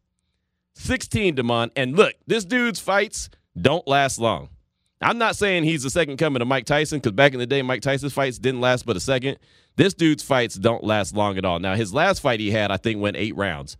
16 0.74 1.36
Demond. 1.36 1.70
And 1.76 1.96
look, 1.96 2.14
this 2.26 2.44
dude's 2.44 2.80
fights 2.80 3.30
don't 3.60 3.86
last 3.86 4.18
long. 4.18 4.48
I'm 5.02 5.18
not 5.18 5.36
saying 5.36 5.64
he's 5.64 5.82
the 5.82 5.90
second 5.90 6.16
coming 6.16 6.40
to 6.40 6.44
Mike 6.44 6.64
Tyson 6.64 6.98
because 6.98 7.12
back 7.12 7.32
in 7.32 7.38
the 7.38 7.46
day, 7.46 7.62
Mike 7.62 7.82
Tyson's 7.82 8.12
fights 8.12 8.38
didn't 8.38 8.60
last 8.60 8.86
but 8.86 8.96
a 8.96 9.00
second. 9.00 9.38
This 9.76 9.94
dude's 9.94 10.22
fights 10.22 10.54
don't 10.54 10.84
last 10.84 11.14
long 11.14 11.38
at 11.38 11.44
all. 11.44 11.58
Now, 11.58 11.74
his 11.74 11.92
last 11.94 12.20
fight 12.20 12.40
he 12.40 12.50
had, 12.50 12.70
I 12.70 12.76
think, 12.76 13.00
went 13.00 13.16
eight 13.16 13.36
rounds. 13.36 13.76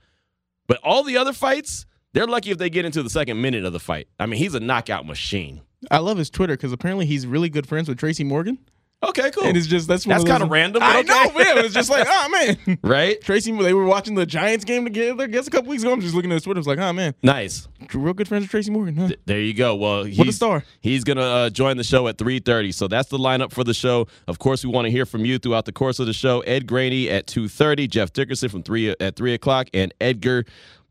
But 0.66 0.78
all 0.82 1.02
the 1.02 1.16
other 1.16 1.32
fights, 1.32 1.86
they're 2.12 2.26
lucky 2.26 2.50
if 2.50 2.58
they 2.58 2.70
get 2.70 2.84
into 2.84 3.02
the 3.02 3.10
second 3.10 3.40
minute 3.40 3.64
of 3.64 3.72
the 3.72 3.80
fight. 3.80 4.08
I 4.19 4.26
mean, 4.26 4.38
he's 4.38 4.54
a 4.54 4.60
knockout 4.60 5.06
machine. 5.06 5.62
I 5.90 5.98
love 5.98 6.19
his 6.19 6.30
Twitter 6.30 6.54
because 6.54 6.73
apparently 6.73 7.06
he's 7.06 7.26
really 7.26 7.49
good 7.49 7.66
friends 7.66 7.88
with 7.88 7.99
Tracy 7.99 8.25
Morgan, 8.25 8.58
Okay, 9.04 9.30
cool. 9.32 9.44
and 9.44 9.56
it's 9.56 9.66
just 9.66 9.88
that's 9.88 10.04
That's 10.04 10.23
kinda 10.25 10.47
random, 10.47 10.80
but 10.80 10.85
I 10.94 11.00
okay. 11.00 11.09
know, 11.09 11.32
man. 11.38 11.59
It 11.59 11.64
was 11.64 11.75
just 11.75 11.90
like, 11.90 12.06
oh 12.09 12.28
man, 12.28 12.78
right? 12.85 13.21
Tracy. 13.21 13.50
They 13.50 13.75
were 13.75 13.85
watching 13.85 14.14
the 14.14 14.25
Giants 14.25 14.64
game 14.64 14.85
together. 14.85 15.25
I 15.25 15.26
guess 15.26 15.47
a 15.49 15.50
couple 15.50 15.71
weeks 15.71 15.82
ago. 15.82 15.92
I'm 15.92 16.00
just 16.00 16.14
looking 16.14 16.30
at 16.30 16.35
his 16.35 16.44
Twitter. 16.44 16.59
I 16.59 16.61
was 16.61 16.66
like, 16.68 16.78
oh 16.78 16.92
man, 16.92 17.14
Nice. 17.23 17.66
real 17.92 18.14
good 18.14 18.28
friends 18.28 18.42
with 18.44 18.50
Tracy 18.50 18.71
Morgan. 18.71 18.97
Huh? 18.97 19.09
There 19.26 19.40
you 19.40 19.54
go. 19.54 19.75
Well, 19.75 20.04
he's, 20.04 20.18
What 20.18 20.28
a 20.28 20.32
star. 20.32 20.64
He's 20.80 21.02
gonna 21.04 21.21
uh, 21.23 21.50
join 21.50 21.76
the 21.78 21.85
show 21.85 22.06
at 22.06 22.16
three 22.16 22.38
thirty. 22.38 22.71
So 22.71 22.87
that's 22.87 23.09
the 23.09 23.18
lineup 23.18 23.52
for 23.52 23.64
the 23.64 23.75
show. 23.75 24.06
Of 24.28 24.38
course, 24.38 24.64
we 24.64 24.71
want 24.71 24.85
to 24.87 24.90
hear 24.90 25.04
from 25.04 25.25
you 25.25 25.38
throughout 25.38 25.64
the 25.64 25.73
course 25.73 25.99
of 25.99 26.06
the 26.06 26.12
show. 26.12 26.40
Ed 26.42 26.66
Graney 26.66 27.11
at 27.11 27.26
two 27.26 27.49
thirty, 27.49 27.88
Jeff 27.88 28.12
Dickerson 28.12 28.49
from 28.50 28.62
three 28.62 28.94
at 29.00 29.16
three 29.16 29.35
o'clock, 29.35 29.68
and 29.75 29.92
Edgar 30.00 30.44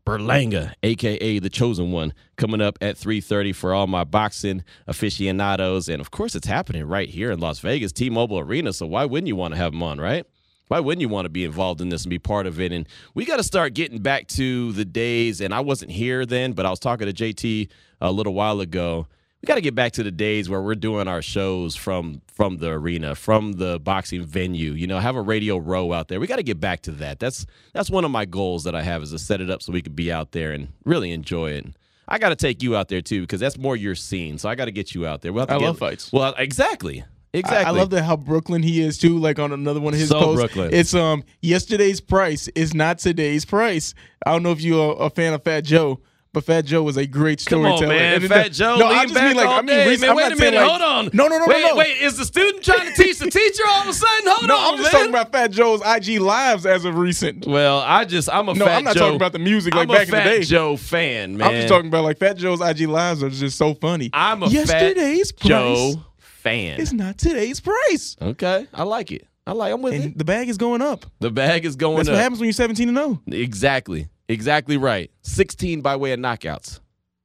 Berlanga, 0.04 0.74
aka 0.82 1.38
the 1.38 1.50
chosen 1.50 1.92
one, 1.92 2.12
coming 2.36 2.60
up 2.60 2.76
at 2.80 2.98
three 2.98 3.20
thirty 3.20 3.52
for 3.52 3.72
all 3.72 3.86
my 3.86 4.04
boxing 4.04 4.64
aficionados. 4.86 5.88
And 5.88 6.00
of 6.00 6.10
course, 6.10 6.34
it's 6.34 6.46
happening 6.46 6.84
right 6.86 7.08
here 7.08 7.30
in 7.30 7.38
Las 7.38 7.60
Vegas, 7.60 7.92
T-Mobile 7.92 8.40
Arena. 8.40 8.72
So 8.72 8.86
why 8.86 9.04
wouldn't 9.04 9.28
you 9.28 9.36
want 9.36 9.54
to 9.54 9.58
have 9.58 9.72
him 9.72 9.82
on, 9.82 10.00
right? 10.00 10.26
Why 10.68 10.80
wouldn't 10.80 11.02
you 11.02 11.08
want 11.08 11.26
to 11.26 11.30
be 11.30 11.44
involved 11.44 11.80
in 11.80 11.90
this 11.90 12.04
and 12.04 12.10
be 12.10 12.18
part 12.18 12.46
of 12.46 12.58
it? 12.58 12.72
And 12.72 12.88
we 13.14 13.24
got 13.26 13.36
to 13.36 13.42
start 13.42 13.74
getting 13.74 13.98
back 13.98 14.26
to 14.28 14.72
the 14.72 14.86
days. 14.86 15.40
And 15.40 15.52
I 15.52 15.60
wasn't 15.60 15.90
here 15.90 16.24
then, 16.24 16.52
but 16.52 16.64
I 16.64 16.70
was 16.70 16.78
talking 16.78 17.06
to 17.06 17.12
JT 17.12 17.68
a 18.00 18.10
little 18.10 18.32
while 18.32 18.60
ago. 18.60 19.06
We 19.42 19.46
got 19.48 19.56
to 19.56 19.60
get 19.60 19.74
back 19.74 19.92
to 19.94 20.04
the 20.04 20.12
days 20.12 20.48
where 20.48 20.62
we're 20.62 20.76
doing 20.76 21.08
our 21.08 21.20
shows 21.20 21.74
from 21.74 22.22
from 22.28 22.58
the 22.58 22.70
arena, 22.70 23.16
from 23.16 23.54
the 23.54 23.80
boxing 23.80 24.24
venue. 24.24 24.70
You 24.72 24.86
know, 24.86 25.00
have 25.00 25.16
a 25.16 25.20
radio 25.20 25.56
row 25.56 25.92
out 25.92 26.06
there. 26.06 26.20
We 26.20 26.28
got 26.28 26.36
to 26.36 26.44
get 26.44 26.60
back 26.60 26.82
to 26.82 26.92
that. 26.92 27.18
That's 27.18 27.44
that's 27.72 27.90
one 27.90 28.04
of 28.04 28.12
my 28.12 28.24
goals 28.24 28.62
that 28.64 28.76
I 28.76 28.82
have 28.82 29.02
is 29.02 29.10
to 29.10 29.18
set 29.18 29.40
it 29.40 29.50
up 29.50 29.60
so 29.60 29.72
we 29.72 29.82
could 29.82 29.96
be 29.96 30.12
out 30.12 30.30
there 30.30 30.52
and 30.52 30.68
really 30.84 31.10
enjoy 31.10 31.50
it. 31.52 31.66
I 32.06 32.18
got 32.18 32.28
to 32.28 32.36
take 32.36 32.62
you 32.62 32.76
out 32.76 32.86
there 32.88 33.00
too 33.02 33.22
because 33.22 33.40
that's 33.40 33.58
more 33.58 33.74
your 33.74 33.96
scene. 33.96 34.38
So 34.38 34.48
I 34.48 34.54
got 34.54 34.66
to 34.66 34.70
get 34.72 34.94
you 34.94 35.06
out 35.08 35.22
there. 35.22 35.32
We'll 35.32 35.42
have 35.42 35.48
to 35.48 35.54
I 35.54 35.58
get- 35.58 35.66
love 35.66 35.78
fights. 35.78 36.12
Well, 36.12 36.34
exactly, 36.38 37.04
exactly. 37.32 37.64
I, 37.66 37.68
I 37.68 37.72
love 37.72 37.90
that 37.90 38.04
how 38.04 38.16
Brooklyn 38.16 38.62
he 38.62 38.80
is 38.80 38.96
too. 38.96 39.18
Like 39.18 39.40
on 39.40 39.50
another 39.50 39.80
one 39.80 39.92
of 39.92 39.98
his 39.98 40.10
So 40.10 40.20
posts, 40.20 40.40
Brooklyn. 40.54 40.70
it's 40.72 40.94
um 40.94 41.24
yesterday's 41.40 42.00
price 42.00 42.46
is 42.54 42.74
not 42.74 42.98
today's 42.98 43.44
price. 43.44 43.92
I 44.24 44.30
don't 44.30 44.44
know 44.44 44.52
if 44.52 44.60
you're 44.60 44.92
a, 44.92 45.06
a 45.06 45.10
fan 45.10 45.32
of 45.32 45.42
Fat 45.42 45.62
Joe, 45.64 45.98
but 46.32 46.44
Fat 46.44 46.64
Joe 46.64 46.82
was 46.82 46.96
a 46.96 47.06
great 47.06 47.40
storyteller. 47.40 47.76
Come 47.80 47.90
on, 47.90 47.96
man. 47.96 48.14
And 48.22 48.28
Fat 48.28 48.52
Joe, 48.52 48.76
no, 48.78 48.86
I 48.86 49.02
just 49.04 49.14
mean 49.14 49.36
like 49.36 49.46
all 49.46 49.58
I 49.58 49.62
mean, 49.62 49.66
day. 49.66 49.96
man, 49.98 50.16
wait 50.16 50.32
a 50.32 50.36
minute. 50.36 50.60
like- 50.60 50.68
hold 50.70 50.82
on. 50.82 51.10
No, 51.12 51.28
no, 51.28 51.38
no, 51.38 51.46
wait, 51.46 51.62
no, 51.62 51.68
no. 51.68 51.76
Wait, 51.76 52.00
is 52.00 52.16
the 52.16 52.24
student 52.24 52.64
trying 52.64 52.92
to 52.92 53.02
teach 53.02 53.18
the 53.18 53.30
teacher 53.30 53.62
all 53.68 53.82
of 53.82 53.88
a 53.88 53.92
sudden? 53.92 54.26
Hold 54.28 54.48
No, 54.48 54.56
on, 54.56 54.72
I'm 54.74 54.78
just 54.78 54.92
man. 54.92 55.00
talking 55.00 55.08
about 55.14 55.32
Fat 55.32 55.50
Joe's 55.50 55.82
IG 55.84 56.20
lives 56.20 56.64
as 56.66 56.84
of 56.84 56.96
recent. 56.96 57.46
Well, 57.46 57.78
I 57.80 58.04
just 58.04 58.28
I'm 58.32 58.48
a 58.48 58.54
No, 58.54 58.64
Fat 58.64 58.78
I'm 58.78 58.84
not 58.84 58.94
Joe. 58.94 59.00
talking 59.00 59.16
about 59.16 59.32
the 59.32 59.38
music 59.40 59.74
like 59.74 59.88
I'm 59.88 59.94
back 59.94 60.08
in 60.08 60.14
the 60.14 60.20
day. 60.20 60.22
I'm 60.22 60.36
a 60.36 60.40
Fat 60.40 60.46
Joe 60.46 60.76
fan, 60.76 61.36
man. 61.36 61.48
I'm 61.48 61.54
just 61.54 61.68
talking 61.68 61.88
about 61.88 62.04
like 62.04 62.18
Fat 62.18 62.36
Joe's 62.38 62.60
IG 62.60 62.88
lives 62.88 63.22
are 63.22 63.30
just 63.30 63.58
so 63.58 63.74
funny. 63.74 64.10
I'm 64.12 64.42
a 64.42 64.48
Yesterday's 64.48 65.30
Fat 65.32 65.40
price 65.40 65.48
Joe 65.48 66.04
fan. 66.18 66.80
is 66.80 66.92
not 66.92 67.18
today's 67.18 67.60
price, 67.60 68.16
Okay, 68.22 68.66
I 68.72 68.82
like 68.84 69.12
it. 69.12 69.26
I 69.46 69.52
like. 69.52 69.72
I'm 69.72 69.82
with 69.82 69.94
and 69.94 70.04
it. 70.04 70.18
the 70.18 70.24
bag 70.24 70.48
is 70.48 70.56
going 70.56 70.82
up. 70.82 71.04
The 71.18 71.30
bag 71.30 71.64
is 71.64 71.74
going 71.76 71.96
That's 71.96 72.08
up. 72.08 72.12
what 72.14 72.20
happens 72.22 72.38
when 72.38 72.46
you're 72.46 72.52
17 72.52 72.88
and 72.88 72.96
oh. 72.98 73.20
0. 73.28 73.40
Exactly. 73.42 74.06
Exactly 74.32 74.78
right. 74.78 75.10
16 75.22 75.82
by 75.82 75.94
way 75.94 76.12
of 76.12 76.18
knockouts. 76.18 76.80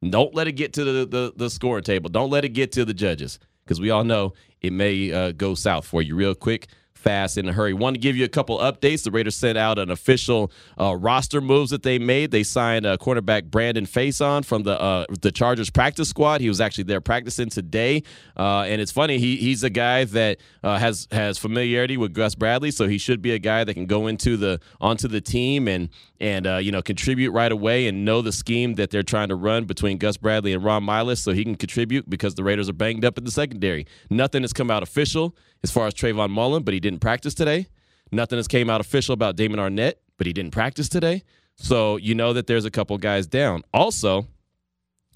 Don't 0.09 0.35
let 0.35 0.47
it 0.47 0.51
get 0.53 0.73
to 0.73 0.83
the, 0.83 1.05
the, 1.05 1.33
the 1.37 1.49
scoring 1.49 1.83
table. 1.85 2.09
Don't 2.09 2.29
let 2.29 2.43
it 2.43 2.49
get 2.49 2.73
to 2.73 2.83
the 2.83 2.93
judges 2.93 3.39
because 3.63 3.79
we 3.79 3.89
all 3.89 4.03
know 4.03 4.33
it 4.59 4.73
may 4.73 5.11
uh, 5.13 5.31
go 5.31 5.55
south 5.55 5.85
for 5.85 6.01
you 6.01 6.15
real 6.15 6.35
quick, 6.35 6.67
fast, 6.97 7.37
in 7.37 7.47
a 7.47 7.53
hurry. 7.53 7.73
Want 7.73 7.95
to 7.95 7.99
give 7.99 8.15
you 8.15 8.25
a 8.25 8.29
couple 8.29 8.57
updates. 8.57 9.03
The 9.03 9.11
Raiders 9.11 9.35
sent 9.35 9.57
out 9.57 9.79
an 9.79 9.89
official 9.89 10.51
uh, 10.79 10.95
roster 10.95 11.41
moves 11.41 11.71
that 11.71 11.83
they 11.83 11.99
made. 11.99 12.31
They 12.31 12.43
signed 12.43 12.85
uh, 12.85 12.97
cornerback 12.97 13.45
Brandon 13.45 13.85
Facyson 13.85 14.43
from 14.43 14.63
the 14.63 14.79
uh, 14.79 15.05
the 15.21 15.31
Chargers 15.31 15.69
practice 15.69 16.09
squad. 16.09 16.41
He 16.41 16.49
was 16.49 16.59
actually 16.59 16.85
there 16.85 17.01
practicing 17.01 17.49
today, 17.49 18.03
uh, 18.35 18.61
and 18.61 18.81
it's 18.81 18.91
funny. 18.91 19.19
He 19.19 19.37
he's 19.37 19.63
a 19.63 19.69
guy 19.69 20.03
that 20.05 20.39
uh, 20.63 20.77
has 20.77 21.07
has 21.11 21.37
familiarity 21.37 21.97
with 21.97 22.13
Gus 22.13 22.35
Bradley, 22.35 22.71
so 22.71 22.87
he 22.87 22.97
should 22.97 23.21
be 23.21 23.31
a 23.31 23.39
guy 23.39 23.63
that 23.63 23.73
can 23.73 23.85
go 23.85 24.07
into 24.07 24.37
the 24.37 24.59
onto 24.81 25.07
the 25.07 25.21
team 25.21 25.67
and 25.67 25.89
and 26.19 26.47
uh, 26.47 26.57
you 26.57 26.71
know 26.71 26.81
contribute 26.81 27.31
right 27.31 27.51
away 27.51 27.87
and 27.87 28.05
know 28.05 28.21
the 28.21 28.31
scheme 28.31 28.75
that 28.75 28.89
they're 28.89 29.03
trying 29.03 29.29
to 29.29 29.35
run 29.35 29.65
between 29.65 29.97
Gus 29.97 30.17
Bradley 30.17 30.53
and 30.53 30.63
Ron 30.63 30.83
Milus, 30.83 31.19
so 31.19 31.31
he 31.31 31.43
can 31.43 31.55
contribute 31.55 32.09
because 32.09 32.35
the 32.35 32.43
Raiders 32.43 32.69
are 32.69 32.73
banged 32.73 33.05
up 33.05 33.17
in 33.17 33.23
the 33.23 33.31
secondary. 33.31 33.85
Nothing 34.09 34.41
has 34.41 34.53
come 34.53 34.71
out 34.71 34.83
official 34.83 35.35
as 35.63 35.71
far 35.71 35.87
as 35.87 35.93
Trayvon 35.93 36.29
Mullen, 36.29 36.63
but 36.63 36.73
he 36.73 36.79
didn't 36.89 37.01
practice 37.01 37.33
today. 37.33 37.67
Nothing 38.11 38.37
has 38.37 38.47
came 38.47 38.69
out 38.69 38.79
official 38.81 39.13
about 39.13 39.35
Damon 39.35 39.59
Arnette, 39.59 39.95
but 40.17 40.27
he 40.27 40.33
didn't 40.33 40.51
practice 40.51 40.87
today. 40.87 41.23
So 41.57 41.97
you 41.97 42.15
know 42.15 42.33
that 42.33 42.47
there's 42.47 42.65
a 42.65 42.71
couple 42.71 42.97
guys 42.97 43.27
down. 43.27 43.63
Also, 43.73 44.27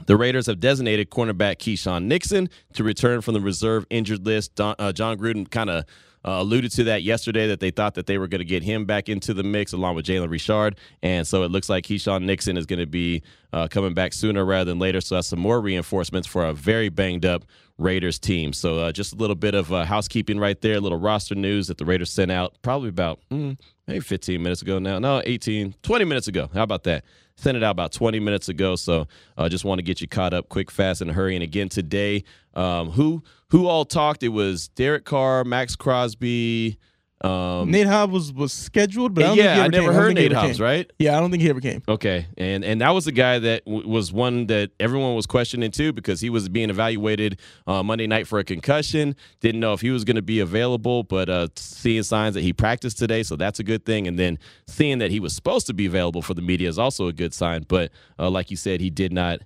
the 0.07 0.17
Raiders 0.17 0.47
have 0.47 0.59
designated 0.59 1.09
cornerback 1.09 1.57
Keisean 1.57 2.05
Nixon 2.05 2.49
to 2.73 2.83
return 2.83 3.21
from 3.21 3.35
the 3.35 3.41
reserve 3.41 3.85
injured 3.89 4.25
list. 4.25 4.55
Don, 4.55 4.75
uh, 4.79 4.91
Jon 4.91 5.17
Gruden 5.17 5.49
kind 5.49 5.69
of 5.69 5.85
uh, 6.25 6.37
alluded 6.41 6.71
to 6.71 6.83
that 6.85 7.03
yesterday 7.03 7.47
that 7.47 7.59
they 7.59 7.71
thought 7.71 7.95
that 7.95 8.05
they 8.05 8.17
were 8.17 8.27
going 8.27 8.39
to 8.39 8.45
get 8.45 8.63
him 8.63 8.85
back 8.85 9.09
into 9.09 9.33
the 9.33 9.43
mix 9.43 9.73
along 9.73 9.95
with 9.95 10.05
Jalen 10.05 10.29
Richard, 10.29 10.75
and 11.01 11.25
so 11.25 11.43
it 11.43 11.51
looks 11.51 11.69
like 11.69 11.85
Keisean 11.85 12.23
Nixon 12.23 12.57
is 12.57 12.65
going 12.65 12.79
to 12.79 12.85
be 12.85 13.23
uh, 13.53 13.67
coming 13.67 13.93
back 13.93 14.13
sooner 14.13 14.45
rather 14.45 14.69
than 14.69 14.79
later. 14.79 15.01
So 15.01 15.15
that's 15.15 15.27
some 15.27 15.39
more 15.39 15.61
reinforcements 15.61 16.27
for 16.27 16.45
a 16.45 16.53
very 16.53 16.89
banged 16.89 17.25
up 17.25 17.45
Raiders 17.81 18.19
team. 18.19 18.53
So 18.53 18.79
uh, 18.79 18.91
just 18.91 19.13
a 19.13 19.15
little 19.15 19.35
bit 19.35 19.55
of 19.55 19.73
uh, 19.73 19.85
housekeeping 19.85 20.39
right 20.39 20.59
there, 20.61 20.75
a 20.75 20.79
little 20.79 20.99
roster 20.99 21.35
news 21.35 21.67
that 21.67 21.77
the 21.77 21.85
Raiders 21.85 22.11
sent 22.11 22.31
out 22.31 22.55
probably 22.61 22.89
about 22.89 23.19
mm, 23.29 23.57
maybe 23.87 23.99
15 23.99 24.41
minutes 24.41 24.61
ago 24.61 24.79
now. 24.79 24.99
No, 24.99 25.21
18, 25.25 25.75
20 25.81 26.05
minutes 26.05 26.27
ago. 26.27 26.49
How 26.53 26.63
about 26.63 26.83
that? 26.83 27.03
Sent 27.35 27.57
it 27.57 27.63
out 27.63 27.71
about 27.71 27.91
20 27.91 28.19
minutes 28.19 28.49
ago. 28.49 28.75
So 28.75 29.07
I 29.37 29.45
uh, 29.45 29.49
just 29.49 29.65
want 29.65 29.79
to 29.79 29.83
get 29.83 29.99
you 29.99 30.07
caught 30.07 30.33
up 30.33 30.49
quick, 30.49 30.69
fast, 30.69 31.01
and 31.01 31.11
hurry. 31.11 31.35
And 31.35 31.43
again 31.43 31.69
today, 31.69 32.23
um, 32.53 32.91
who 32.91 33.23
who 33.49 33.67
all 33.67 33.85
talked? 33.85 34.23
It 34.23 34.29
was 34.29 34.67
Derek 34.69 35.05
Carr, 35.05 35.43
Maxx 35.43 35.75
Crosby. 35.75 36.77
Um, 37.23 37.69
Nate 37.69 37.85
Hobbs 37.87 38.11
was, 38.11 38.33
was 38.33 38.51
scheduled, 38.51 39.13
but 39.13 39.23
I 39.23 39.27
don't 39.27 39.37
yeah, 39.37 39.43
think 39.43 39.55
he 39.55 39.59
I 39.61 39.63
ever 39.65 39.71
never 39.71 39.85
came. 39.87 39.93
heard 40.01 40.07
he 40.09 40.13
Nate 40.23 40.31
ever 40.31 40.41
Hobbs, 40.41 40.57
came. 40.57 40.63
right? 40.65 40.91
Yeah, 40.97 41.17
I 41.17 41.19
don't 41.19 41.29
think 41.29 41.43
he 41.43 41.49
ever 41.49 41.61
came. 41.61 41.83
Okay, 41.87 42.25
and 42.37 42.63
and 42.65 42.81
that 42.81 42.89
was 42.89 43.05
the 43.05 43.11
guy 43.11 43.37
that 43.37 43.63
w- 43.65 43.87
was 43.87 44.11
one 44.11 44.47
that 44.47 44.71
everyone 44.79 45.15
was 45.15 45.27
questioning 45.27 45.69
too 45.69 45.93
because 45.93 46.19
he 46.19 46.31
was 46.31 46.49
being 46.49 46.69
evaluated 46.71 47.39
uh, 47.67 47.83
Monday 47.83 48.07
night 48.07 48.25
for 48.27 48.39
a 48.39 48.43
concussion. 48.43 49.15
Didn't 49.39 49.61
know 49.61 49.73
if 49.73 49.81
he 49.81 49.91
was 49.91 50.03
going 50.03 50.15
to 50.15 50.21
be 50.23 50.39
available, 50.39 51.03
but 51.03 51.29
uh, 51.29 51.47
seeing 51.55 52.01
signs 52.03 52.33
that 52.33 52.41
he 52.41 52.53
practiced 52.53 52.97
today, 52.97 53.21
so 53.21 53.35
that's 53.35 53.59
a 53.59 53.63
good 53.63 53.85
thing. 53.85 54.07
And 54.07 54.17
then 54.17 54.39
seeing 54.65 54.97
that 54.97 55.11
he 55.11 55.19
was 55.19 55.35
supposed 55.35 55.67
to 55.67 55.73
be 55.75 55.85
available 55.85 56.23
for 56.23 56.33
the 56.33 56.41
media 56.41 56.69
is 56.69 56.79
also 56.79 57.07
a 57.07 57.13
good 57.13 57.33
sign. 57.35 57.65
But 57.67 57.91
uh, 58.17 58.29
like 58.31 58.49
you 58.49 58.57
said, 58.57 58.81
he 58.81 58.89
did 58.89 59.13
not 59.13 59.41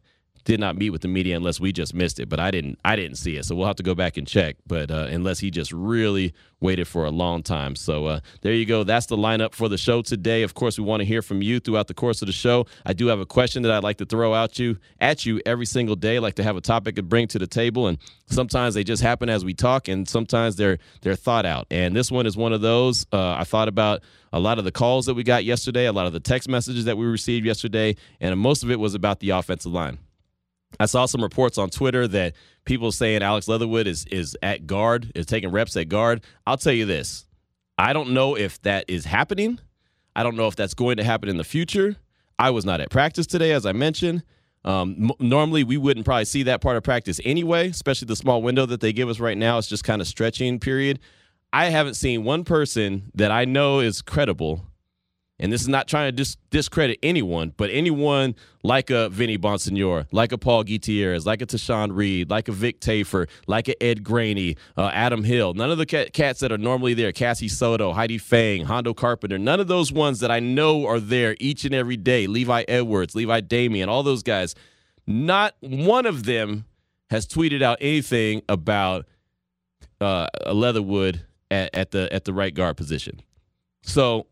did 0.46 0.60
not 0.60 0.78
meet 0.78 0.92
with 0.92 1.02
the 1.02 1.08
media 1.08 1.36
unless 1.36 1.60
we 1.60 1.74
just 1.74 1.94
missed 1.94 2.20
it. 2.20 2.30
But 2.30 2.40
I 2.40 2.52
didn't 2.52 2.80
I 2.86 2.96
didn't 2.96 3.18
see 3.18 3.36
it, 3.36 3.46
so 3.46 3.56
we'll 3.56 3.68
have 3.68 3.76
to 3.78 3.84
go 3.84 3.96
back 3.96 4.16
and 4.16 4.26
check. 4.26 4.56
But 4.66 4.90
uh, 4.90 5.08
unless 5.10 5.40
he 5.40 5.52
just 5.52 5.72
really 5.74 6.34
waited 6.62 6.88
for 6.88 7.06
a 7.06 7.12
long 7.12 7.44
time, 7.44 7.76
so 7.76 8.06
uh, 8.06 8.20
there 8.42 8.54
you 8.54 8.66
go. 8.66 8.84
That's 8.84 9.08
the 9.08 9.18
lineup 9.18 9.54
for 9.54 9.68
the 9.68 9.78
show 9.78 10.02
today. 10.02 10.44
Of 10.44 10.54
course, 10.54 10.78
we 10.78 10.86
want 10.86 11.02
to 11.02 11.06
hear 11.06 11.22
from 11.22 11.42
you 11.42 11.60
throughout 11.60 11.88
the 11.88 11.94
course 11.94 12.22
of 12.22 12.28
the 12.28 12.32
show. 12.32 12.66
I 12.86 12.94
do 12.94 13.08
have 13.08 13.20
a 13.20 13.26
question 13.26 13.64
that 13.64 13.72
I'd 13.72 13.84
like 13.84 13.98
to 13.98 14.06
throw 14.06 14.34
out 14.34 14.58
you 14.58 14.78
at 15.02 15.26
you 15.26 15.42
every 15.46 15.66
single 15.66 15.96
day. 15.96 16.18
I 16.18 16.20
like 16.20 16.36
to 16.36 16.44
have 16.44 16.56
a 16.56 16.62
topic 16.62 16.96
to 16.96 17.04
bring 17.04 17.28
to 17.30 17.40
the 17.40 17.48
table, 17.48 17.88
and 17.88 17.98
sometimes 18.28 18.76
they 18.76 18.84
just 18.84 19.02
happen 19.02 19.30
as 19.30 19.44
we 19.44 19.54
talk, 19.54 19.88
and 19.88 20.08
sometimes 20.08 20.56
they're 20.56 20.78
they're 21.02 21.16
thought 21.16 21.46
out. 21.46 21.66
And 21.72 21.96
this 21.96 22.12
one 22.12 22.28
is 22.28 22.38
one 22.38 22.54
of 22.54 22.62
those. 22.62 23.08
Uh, 23.12 23.34
I 23.34 23.44
thought 23.46 23.68
about 23.68 24.04
a 24.32 24.40
lot 24.40 24.60
of 24.60 24.66
the 24.66 24.72
calls 24.72 25.08
that 25.08 25.16
we 25.16 25.24
got 25.24 25.44
yesterday, 25.44 25.86
a 25.86 25.94
lot 25.94 26.06
of 26.06 26.14
the 26.14 26.20
text 26.20 26.48
messages 26.48 26.86
that 26.86 26.98
we 26.98 27.06
received 27.06 27.46
yesterday, 27.46 27.96
and 28.20 28.38
most 28.40 28.64
of 28.64 28.70
it 28.70 28.80
was 28.80 28.94
about 28.94 29.22
the 29.22 29.32
offensive 29.32 29.72
line. 29.72 29.98
I 30.80 30.86
saw 30.86 31.06
some 31.06 31.22
reports 31.22 31.58
on 31.58 31.70
Twitter 31.70 32.08
that 32.10 32.34
people 32.66 32.92
saying 32.92 33.22
Alex 33.22 33.48
Leatherwood 33.48 33.88
is 33.88 34.06
is 34.06 34.38
at 34.42 34.68
guard, 34.68 35.12
is 35.16 35.26
taking 35.26 35.52
reps 35.52 35.76
at 35.78 35.90
guard. 35.90 36.24
I'll 36.46 36.58
tell 36.58 36.74
you 36.74 36.86
this. 36.86 37.26
I 37.78 37.94
don't 37.94 38.12
know 38.12 38.36
if 38.36 38.62
that 38.62 38.86
is 38.88 39.06
happening. 39.06 39.60
I 40.16 40.24
don't 40.24 40.36
know 40.36 40.48
if 40.48 40.56
that's 40.56 40.74
going 40.74 40.98
to 40.98 41.04
happen 41.04 41.28
in 41.30 41.38
the 41.38 41.44
future. 41.44 41.98
I 42.40 42.50
was 42.50 42.66
not 42.66 42.82
at 42.82 42.90
practice 42.90 43.28
today, 43.28 43.52
as 43.52 43.66
I 43.66 43.72
mentioned. 43.74 44.24
Um, 44.64 45.10
m- 45.10 45.28
normally, 45.28 45.64
we 45.64 45.78
wouldn't 45.78 46.06
probably 46.06 46.26
see 46.26 46.44
that 46.44 46.62
part 46.62 46.78
of 46.78 46.84
practice 46.84 47.20
anyway, 47.24 47.70
especially 47.70 48.08
the 48.08 48.16
small 48.16 48.42
window 48.42 48.66
that 48.66 48.82
they 48.82 48.94
give 48.94 49.10
us 49.10 49.20
right 49.20 49.38
now. 49.38 49.58
It's 49.58 49.68
just 49.68 49.84
kind 49.84 50.02
of 50.02 50.08
stretching 50.08 50.60
period. 50.60 51.00
I 51.54 51.66
haven't 51.66 51.94
seen 51.94 52.24
one 52.24 52.44
person 52.44 53.12
that 53.14 53.32
I 53.32 53.46
know 53.46 53.80
is 53.80 54.02
credible 54.02 54.66
and 55.40 55.52
this 55.52 55.62
is 55.62 55.68
not 55.68 55.88
trying 55.88 56.08
to 56.08 56.12
dis- 56.12 56.38
discredit 56.50 56.98
anyone, 57.04 57.54
but 57.58 57.70
anyone 57.70 58.36
like 58.64 58.90
a 58.90 59.10
Vinny 59.10 59.38
Bonsignore, 59.38 60.08
like 60.12 60.32
a 60.32 60.38
Paul 60.38 60.64
Gutierrez, 60.64 61.26
like 61.26 61.42
a 61.42 61.46
Tashan 61.46 61.94
Reed, 61.94 62.30
like 62.30 62.48
a 62.48 62.52
Vic 62.52 62.80
Tafur, 62.80 63.28
like 63.46 63.68
a 63.68 63.84
Ed 63.84 64.04
Graney, 64.04 64.56
uh, 64.78 64.92
Adam 64.94 65.24
Hill, 65.24 65.54
none 65.54 65.72
of 65.72 65.78
the 65.78 65.86
cat- 65.86 66.14
cats 66.14 66.40
that 66.40 66.52
are 66.52 66.58
normally 66.58 66.94
there, 66.94 67.12
Cassie 67.12 67.50
Soto, 67.50 67.92
Heidi 67.92 68.18
Fang, 68.18 68.66
Hondo 68.66 68.94
Carpenter, 68.94 69.38
none 69.38 69.60
of 69.60 69.68
those 69.68 69.92
ones 69.92 70.22
that 70.22 70.32
I 70.32 70.40
know 70.40 70.86
are 70.86 71.00
there 71.00 71.36
each 71.40 71.66
and 71.66 71.76
every 71.76 71.98
day, 71.98 72.28
Levi 72.28 72.64
Edwards, 72.68 73.14
Levi 73.14 73.42
Damien, 73.42 73.90
all 73.90 74.04
those 74.04 74.24
guys, 74.24 74.56
not 75.06 75.56
one 75.60 76.06
of 76.06 76.24
them 76.24 76.66
has 77.10 77.28
tweeted 77.28 77.62
out 77.62 77.78
anything 77.82 78.42
about 78.50 79.06
uh, 80.02 80.28
Leatherwood 80.52 81.22
at, 81.52 81.76
at 81.76 81.92
the 81.92 82.12
at 82.12 82.26
the 82.26 82.34
right 82.34 82.54
guard 82.54 82.78
position. 82.78 83.22
So 83.84 84.28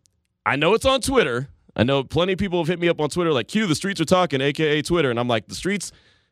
I 0.45 0.55
know 0.55 0.73
it's 0.73 0.85
on 0.85 1.01
Twitter. 1.01 1.50
I 1.75 1.83
know 1.83 2.03
plenty 2.03 2.33
of 2.33 2.39
people 2.39 2.59
have 2.59 2.67
hit 2.67 2.79
me 2.79 2.88
up 2.88 3.01
on 3.01 3.09
Twitter 3.09 3.31
like, 3.33 3.47
Q, 3.47 3.65
the 3.65 3.75
streets 3.75 4.00
are 4.00 4.05
talking, 4.05 4.41
aka 4.41 4.81
Twitter. 4.81 5.09
And 5.09 5.19
I'm 5.19 5.27
like, 5.27 5.47
the 5.47 5.55
streets 5.55 5.91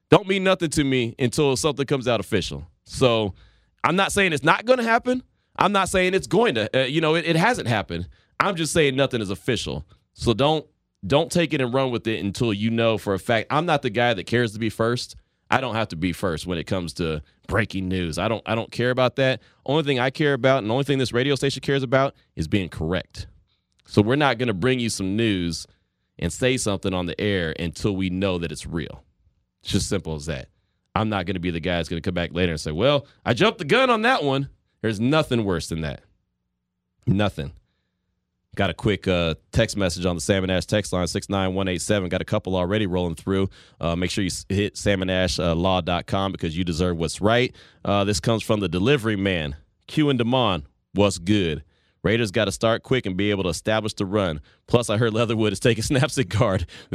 don't 0.10 0.28
mean 0.28 0.44
nothing 0.44 0.70
to 0.72 0.84
me 0.84 1.16
until 1.18 1.56
something 1.56 1.86
comes 1.86 2.08
out 2.08 2.20
official. 2.20 2.68
So 2.84 3.34
I'm 3.84 3.96
not 3.96 4.12
saying 4.12 4.34
it's 4.34 4.44
not 4.44 4.66
going 4.66 4.78
to 4.78 4.84
happen. 4.86 5.24
I'm 5.58 5.72
not 5.72 5.90
saying 5.90 6.14
it's 6.14 6.28
going 6.28 6.56
to. 6.56 6.84
Uh, 6.84 6.86
you 6.86 7.02
know, 7.02 7.16
it, 7.16 7.26
it 7.26 7.36
hasn't 7.36 7.68
happened. 7.68 8.08
I'm 8.40 8.56
just 8.56 8.74
saying 8.74 8.96
nothing 8.96 9.22
is 9.22 9.30
official. 9.30 9.86
So 10.14 10.34
don't 10.34 10.66
don't 11.06 11.32
take 11.32 11.54
it 11.54 11.62
and 11.62 11.74
run 11.74 11.92
with 11.92 12.06
it 12.08 12.20
until 12.20 12.54
you 12.54 12.70
know 12.70 12.98
for 12.98 13.14
a 13.14 13.20
fact. 13.20 13.48
I'm 13.50 13.66
not 13.66 13.82
the 13.82 13.90
guy 13.90 14.14
that 14.14 14.26
cares 14.26 14.54
to 14.54 14.60
be 14.60 14.70
first. 14.70 15.16
I 15.50 15.60
don't 15.60 15.76
have 15.76 15.90
to 15.90 15.96
be 15.96 16.14
first 16.14 16.46
when 16.46 16.58
it 16.58 16.66
comes 16.66 16.94
to 16.94 17.22
breaking 17.48 17.88
news. 17.88 18.18
I 18.18 18.28
don't 18.28 18.44
I 18.46 18.56
don't 18.56 18.72
care 18.72 18.92
about 18.92 19.16
that. 19.18 19.42
Only 19.66 19.84
thing 19.84 20.00
I 20.00 20.10
care 20.10 20.34
about 20.34 20.60
and 20.60 20.70
the 20.70 20.74
only 20.74 20.84
thing 20.84 20.98
this 20.98 21.12
radio 21.12 21.36
station 21.36 21.62
cares 21.62 21.84
about 21.84 22.16
is 22.36 22.48
being 22.48 22.70
correct. 22.70 23.28
So 23.86 24.02
we're 24.02 24.16
not 24.16 24.38
going 24.38 24.48
to 24.48 24.54
bring 24.54 24.80
you 24.80 24.90
some 24.90 25.16
news 25.16 25.68
and 26.20 26.32
say 26.32 26.58
something 26.58 26.94
on 26.94 27.08
the 27.08 27.20
air 27.20 27.54
until 27.60 27.96
we 27.96 28.10
know 28.10 28.38
that 28.38 28.52
it's 28.52 28.66
real. 28.66 29.04
It's 29.64 29.72
just 29.72 29.90
simple 29.90 30.16
as 30.16 30.28
that. 30.28 30.50
I'm 30.96 31.10
not 31.10 31.26
going 31.26 31.36
to 31.36 31.40
be 31.40 31.52
the 31.52 31.60
guy 31.60 31.78
that's 31.78 31.90
going 31.90 32.02
to 32.02 32.08
come 32.08 32.14
back 32.14 32.34
later 32.34 32.52
and 32.52 32.60
say, 32.60 32.72
"Well, 32.72 33.06
I 33.26 33.34
jumped 33.34 33.60
the 33.60 33.66
gun 33.66 33.90
on 33.90 34.02
that 34.04 34.24
one." 34.24 34.50
There's 34.82 35.00
nothing 35.00 35.46
worse 35.46 35.68
than 35.68 35.82
that. 35.82 36.02
Nothing. 37.06 37.54
Got 38.56 38.70
a 38.70 38.74
quick 38.74 39.08
uh, 39.08 39.36
text 39.54 39.78
message 39.78 40.06
on 40.06 40.16
the 40.16 40.22
Sam 40.22 40.44
and 40.44 40.52
Ash 40.52 40.66
text 40.66 40.92
line 40.92 41.08
69187. 41.08 42.10
Got 42.10 42.22
a 42.22 42.26
couple 42.26 42.58
already 42.58 42.86
rolling 42.86 43.16
through. 43.16 43.50
Uh, 43.80 43.96
make 43.96 44.12
sure 44.12 44.26
you 44.26 44.32
hit 44.50 44.76
samandashlaw.com 44.76 46.32
because 46.34 46.58
you 46.58 46.66
deserve 46.66 46.98
what's 46.98 47.22
right. 47.22 47.56
Uh, 47.86 48.04
this 48.04 48.20
comes 48.20 48.44
from 48.44 48.60
the 48.60 48.68
delivery 48.68 49.16
man, 49.16 49.56
Q 49.88 50.10
and 50.10 50.20
Demond. 50.20 50.64
What's 50.94 51.18
good? 51.18 51.64
Raiders 52.04 52.32
got 52.32 52.46
to 52.46 52.52
start 52.52 52.82
quick 52.82 53.06
and 53.06 53.16
be 53.16 53.30
able 53.30 53.44
to 53.44 53.50
establish 53.50 53.94
the 53.94 54.06
run. 54.06 54.42
Plus, 54.68 54.90
I 54.90 54.98
heard 54.98 55.14
Leatherwood 55.14 55.54
is 55.54 55.60
taking 55.60 55.84
snaps 55.92 56.18
at 56.18 56.30
guard. 56.30 56.66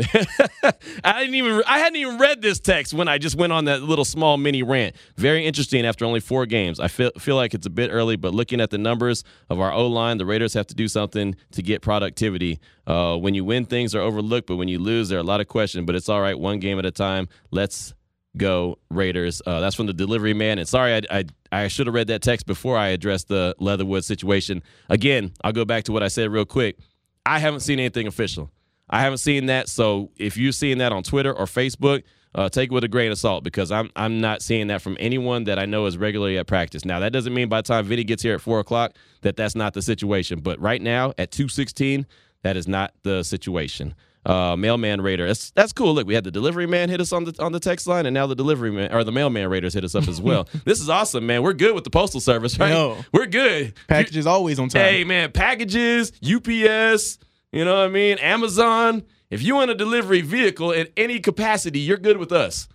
I 1.04 1.20
didn't 1.20 1.34
even 1.34 1.62
I 1.66 1.78
hadn't 1.78 1.96
even 1.96 2.18
read 2.18 2.42
this 2.42 2.58
text 2.58 2.92
when 2.92 3.06
I 3.06 3.18
just 3.18 3.36
went 3.36 3.52
on 3.52 3.66
that 3.66 3.82
little 3.82 4.04
small 4.04 4.36
mini 4.36 4.62
rant. 4.62 4.96
Very 5.16 5.44
interesting 5.44 5.86
after 5.86 6.04
only 6.04 6.20
four 6.20 6.46
games. 6.46 6.80
I 6.80 6.88
feel 6.88 7.10
feel 7.18 7.36
like 7.36 7.54
it's 7.54 7.66
a 7.66 7.70
bit 7.70 7.90
early, 7.92 8.16
but 8.16 8.34
looking 8.34 8.60
at 8.60 8.70
the 8.70 8.78
numbers 8.78 9.22
of 9.48 9.60
our 9.60 9.72
O 9.72 9.86
line, 9.86 10.18
the 10.18 10.26
Raiders 10.26 10.54
have 10.54 10.66
to 10.68 10.74
do 10.74 10.88
something 10.88 11.36
to 11.52 11.62
get 11.62 11.82
productivity. 11.82 12.58
Uh, 12.86 13.16
when 13.16 13.34
you 13.34 13.44
win, 13.44 13.64
things 13.64 13.94
are 13.94 14.00
overlooked, 14.00 14.46
but 14.46 14.56
when 14.56 14.68
you 14.68 14.78
lose, 14.78 15.08
there 15.08 15.18
are 15.18 15.22
a 15.22 15.24
lot 15.24 15.40
of 15.40 15.48
questions. 15.48 15.86
But 15.86 15.94
it's 15.94 16.08
all 16.08 16.20
right, 16.20 16.38
one 16.38 16.58
game 16.58 16.78
at 16.78 16.86
a 16.86 16.90
time. 16.90 17.28
Let's 17.50 17.94
go 18.36 18.78
Raiders. 18.90 19.42
Uh, 19.46 19.60
that's 19.60 19.74
from 19.74 19.86
the 19.86 19.92
delivery 19.92 20.34
man. 20.34 20.58
And 20.58 20.68
sorry, 20.68 20.94
I, 20.94 21.02
I, 21.10 21.24
I 21.52 21.68
should 21.68 21.86
have 21.86 21.94
read 21.94 22.08
that 22.08 22.22
text 22.22 22.46
before 22.46 22.76
I 22.76 22.88
addressed 22.88 23.28
the 23.28 23.54
Leatherwood 23.58 24.04
situation. 24.04 24.62
Again, 24.88 25.32
I'll 25.42 25.52
go 25.52 25.64
back 25.64 25.84
to 25.84 25.92
what 25.92 26.02
I 26.02 26.08
said 26.08 26.30
real 26.30 26.44
quick. 26.44 26.78
I 27.24 27.38
haven't 27.38 27.60
seen 27.60 27.78
anything 27.78 28.06
official. 28.06 28.50
I 28.88 29.00
haven't 29.00 29.18
seen 29.18 29.46
that. 29.46 29.68
So 29.68 30.10
if 30.16 30.36
you're 30.36 30.52
seeing 30.52 30.78
that 30.78 30.92
on 30.92 31.02
Twitter 31.02 31.32
or 31.32 31.46
Facebook, 31.46 32.04
uh, 32.34 32.48
take 32.48 32.70
it 32.70 32.72
with 32.72 32.84
a 32.84 32.88
grain 32.88 33.10
of 33.10 33.18
salt 33.18 33.42
because 33.42 33.72
I'm 33.72 33.90
I'm 33.96 34.20
not 34.20 34.42
seeing 34.42 34.66
that 34.66 34.82
from 34.82 34.96
anyone 35.00 35.44
that 35.44 35.58
I 35.58 35.64
know 35.64 35.86
is 35.86 35.96
regularly 35.96 36.36
at 36.38 36.46
practice. 36.46 36.84
Now 36.84 37.00
that 37.00 37.12
doesn't 37.12 37.32
mean 37.32 37.48
by 37.48 37.62
the 37.62 37.66
time 37.66 37.86
Vinny 37.86 38.04
gets 38.04 38.22
here 38.22 38.34
at 38.34 38.42
four 38.42 38.60
o'clock 38.60 38.92
that 39.22 39.36
that's 39.36 39.54
not 39.54 39.72
the 39.72 39.80
situation. 39.80 40.40
But 40.40 40.60
right 40.60 40.82
now 40.82 41.14
at 41.16 41.30
two 41.30 41.48
sixteen, 41.48 42.06
that 42.42 42.56
is 42.56 42.68
not 42.68 42.92
the 43.02 43.22
situation 43.22 43.94
uh, 44.26 44.56
mailman 44.56 45.00
raider. 45.00 45.26
That's 45.26 45.52
that's 45.52 45.72
cool. 45.72 45.94
Look, 45.94 46.06
we 46.06 46.14
had 46.14 46.24
the 46.24 46.30
delivery 46.30 46.66
man 46.66 46.88
hit 46.88 47.00
us 47.00 47.12
on 47.12 47.24
the 47.24 47.34
on 47.42 47.52
the 47.52 47.60
text 47.60 47.86
line, 47.86 48.06
and 48.06 48.12
now 48.12 48.26
the 48.26 48.34
delivery 48.34 48.72
man 48.72 48.92
or 48.92 49.04
the 49.04 49.12
mailman 49.12 49.48
raiders 49.48 49.72
hit 49.72 49.84
us 49.84 49.94
up 49.94 50.08
as 50.08 50.20
well. 50.20 50.48
this 50.64 50.80
is 50.80 50.90
awesome, 50.90 51.24
man. 51.26 51.42
We're 51.42 51.52
good 51.52 51.74
with 51.74 51.84
the 51.84 51.90
postal 51.90 52.20
service, 52.20 52.58
right? 52.58 52.70
No. 52.70 52.98
We're 53.12 53.26
good. 53.26 53.74
Packages 53.88 54.26
always 54.26 54.58
on 54.58 54.68
time. 54.68 54.82
Hey, 54.82 55.04
man, 55.04 55.30
packages, 55.30 56.12
UPS. 56.22 57.18
You 57.52 57.64
know 57.64 57.76
what 57.76 57.84
I 57.84 57.88
mean? 57.88 58.18
Amazon. 58.18 59.04
If 59.30 59.42
you 59.42 59.60
in 59.60 59.70
a 59.70 59.74
delivery 59.74 60.20
vehicle 60.20 60.72
in 60.72 60.88
any 60.96 61.18
capacity, 61.18 61.80
you're 61.80 61.96
good 61.96 62.16
with 62.16 62.30
us. 62.30 62.68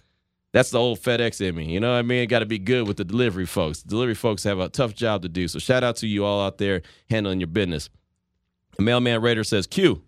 That's 0.53 0.69
the 0.69 0.79
old 0.79 0.99
FedEx 0.99 1.39
in 1.39 1.55
me. 1.55 1.71
You 1.71 1.79
know 1.79 1.91
what 1.93 1.99
I 1.99 2.01
mean? 2.01 2.27
Got 2.27 2.39
to 2.39 2.45
be 2.45 2.59
good 2.59 2.85
with 2.85 2.97
the 2.97 3.05
delivery 3.05 3.45
folks. 3.45 3.83
The 3.83 3.89
delivery 3.89 4.15
folks 4.15 4.43
have 4.43 4.59
a 4.59 4.67
tough 4.67 4.93
job 4.93 5.21
to 5.21 5.29
do. 5.29 5.47
So 5.47 5.59
shout 5.59 5.81
out 5.83 5.95
to 5.97 6.07
you 6.07 6.25
all 6.25 6.45
out 6.45 6.57
there 6.57 6.81
handling 7.09 7.39
your 7.39 7.47
business. 7.47 7.89
The 8.75 8.83
mailman 8.83 9.21
raider 9.21 9.45
says, 9.45 9.65
Q, 9.65 10.01